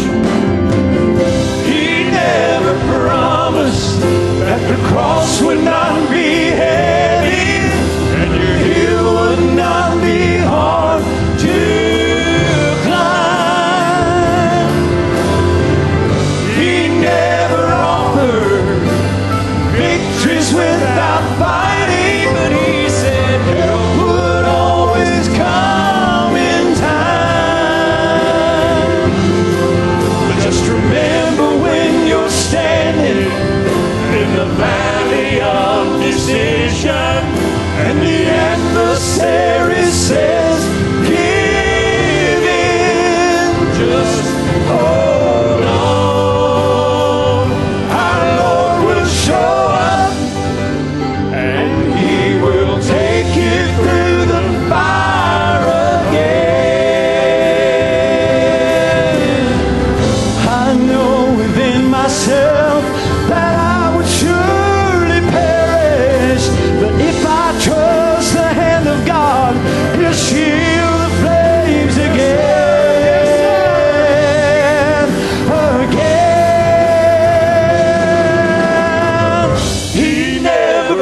He 1.66 2.04
never 2.10 2.74
promised 2.92 4.00
that 4.00 4.60
the 4.70 4.82
cross 4.88 5.42
would 5.42 5.62
not 5.62 6.08
be 6.10 6.48
heavy 6.64 7.60
and 8.20 8.30
your 8.42 8.56
hill 8.72 9.14
would 9.14 9.54
not 9.54 10.00
be 10.02 10.38
hard 10.38 10.95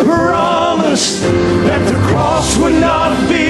promised 0.04 1.22
that 1.22 1.82
the 1.88 1.98
cross 2.08 2.56
would 2.58 2.74
not 2.74 3.28
be 3.28 3.43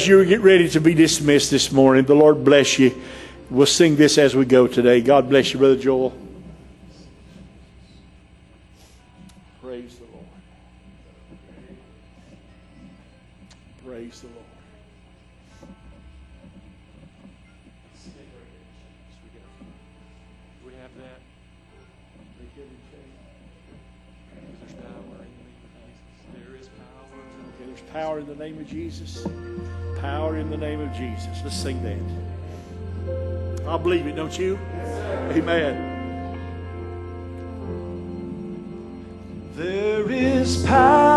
as 0.00 0.08
you 0.08 0.24
get 0.24 0.40
ready 0.40 0.66
to 0.66 0.80
be 0.80 0.94
dismissed 0.94 1.50
this 1.50 1.70
morning, 1.70 2.06
the 2.06 2.14
Lord 2.14 2.42
bless 2.42 2.78
you. 2.78 2.98
We'll 3.50 3.66
sing 3.66 3.96
this 3.96 4.16
as 4.16 4.34
we 4.34 4.46
go 4.46 4.66
today. 4.66 5.02
God 5.02 5.28
bless 5.28 5.52
you, 5.52 5.58
Brother 5.58 5.76
Joel. 5.76 6.16
Praise 9.60 9.98
the 9.98 10.04
Lord. 10.06 10.24
Praise 13.84 14.22
the 14.22 14.28
Lord. 14.28 14.38
We 20.64 20.72
have 20.80 20.90
that. 20.96 21.20
There's 24.62 24.72
power 24.82 24.98
in 24.98 25.06
the 25.06 25.14
name 25.14 25.38
of 26.18 26.26
Jesus. 26.26 26.32
There 26.32 26.56
is 26.58 26.68
power. 26.68 27.18
Okay, 27.54 27.66
there's 27.66 27.84
power 27.92 28.18
in 28.18 28.26
the 28.26 28.34
name 28.34 28.58
of 28.58 28.66
Jesus. 28.66 29.26
Power 30.00 30.36
in 30.36 30.48
the 30.48 30.56
name 30.56 30.80
of 30.80 30.92
Jesus. 30.94 31.40
Let's 31.44 31.56
sing 31.56 31.82
that. 31.82 33.68
I 33.68 33.76
believe 33.76 34.06
it, 34.06 34.16
don't 34.16 34.36
you? 34.38 34.58
Yes, 34.74 35.36
Amen. 35.36 35.86
There 39.54 40.10
is 40.10 40.64
power. 40.64 41.09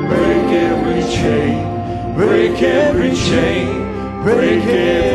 Break 0.08 0.50
every 0.68 1.02
chain. 1.16 2.14
Break 2.14 2.62
every 2.62 2.62
chain. 2.62 2.62
Break 2.62 2.62
every 2.62 3.14
chain. 3.14 4.22
Break 4.22 4.64
every 4.64 5.11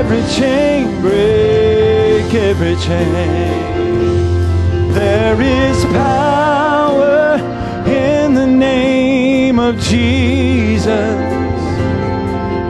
every 0.00 0.22
chain, 0.34 0.98
break 1.02 2.32
every 2.32 2.74
chain. 2.76 3.12
There 4.94 5.38
is 5.38 5.84
power 5.84 7.36
in 7.86 8.32
the 8.32 8.46
name 8.46 9.58
of 9.58 9.78
Jesus. 9.78 10.88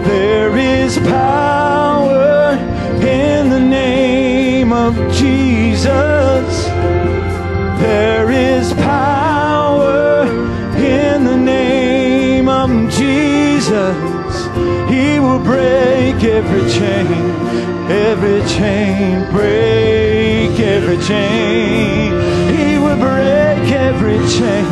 There 0.09 0.57
is 0.57 0.99
power 0.99 2.59
in 3.01 3.49
the 3.49 3.61
name 3.61 4.73
of 4.73 4.97
Jesus. 5.13 6.10
every 16.41 16.67
chain, 16.71 17.07
every 17.91 18.41
chain, 18.49 19.31
break 19.31 20.59
every 20.59 20.97
chain. 21.05 22.13
He 22.57 22.79
will 22.79 22.97
break 22.97 23.71
every 23.89 24.19
chain, 24.37 24.65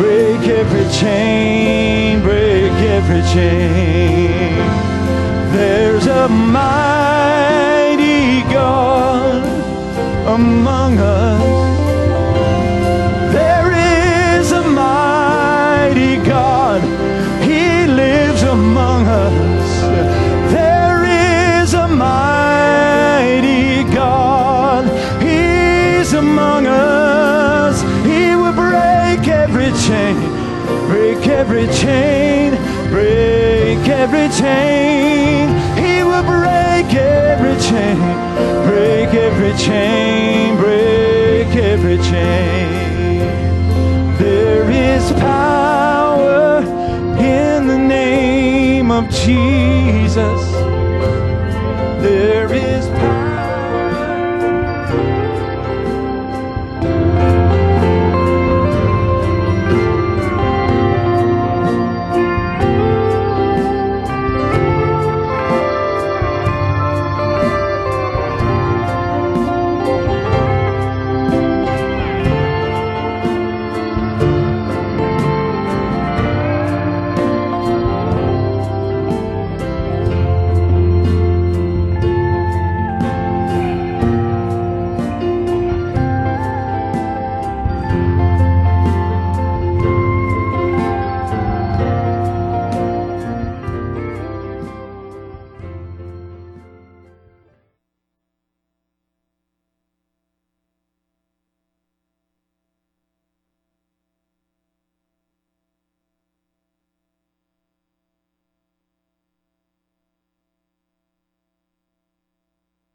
break 0.00 0.42
every 0.60 0.86
chain, 1.00 2.20
break 2.22 2.72
every 2.96 3.22
chain. 3.32 4.56
There's 5.52 6.06
a 6.08 6.28
mighty 6.28 6.82
God 8.52 9.44
among 10.26 10.98
us 10.98 11.47
chain. 34.38 35.48
He 35.82 36.02
will 36.04 36.22
break 36.22 36.94
every 36.94 37.56
chain, 37.68 37.98
break 38.68 39.10
every 39.14 39.54
chain, 39.58 40.56
break 40.56 41.56
every 41.56 41.98
chain. 41.98 42.68
There 44.18 44.70
is 44.70 45.12
power 45.12 46.60
in 47.18 47.66
the 47.66 47.78
name 47.78 48.90
of 48.90 49.10
Jesus. 49.10 50.47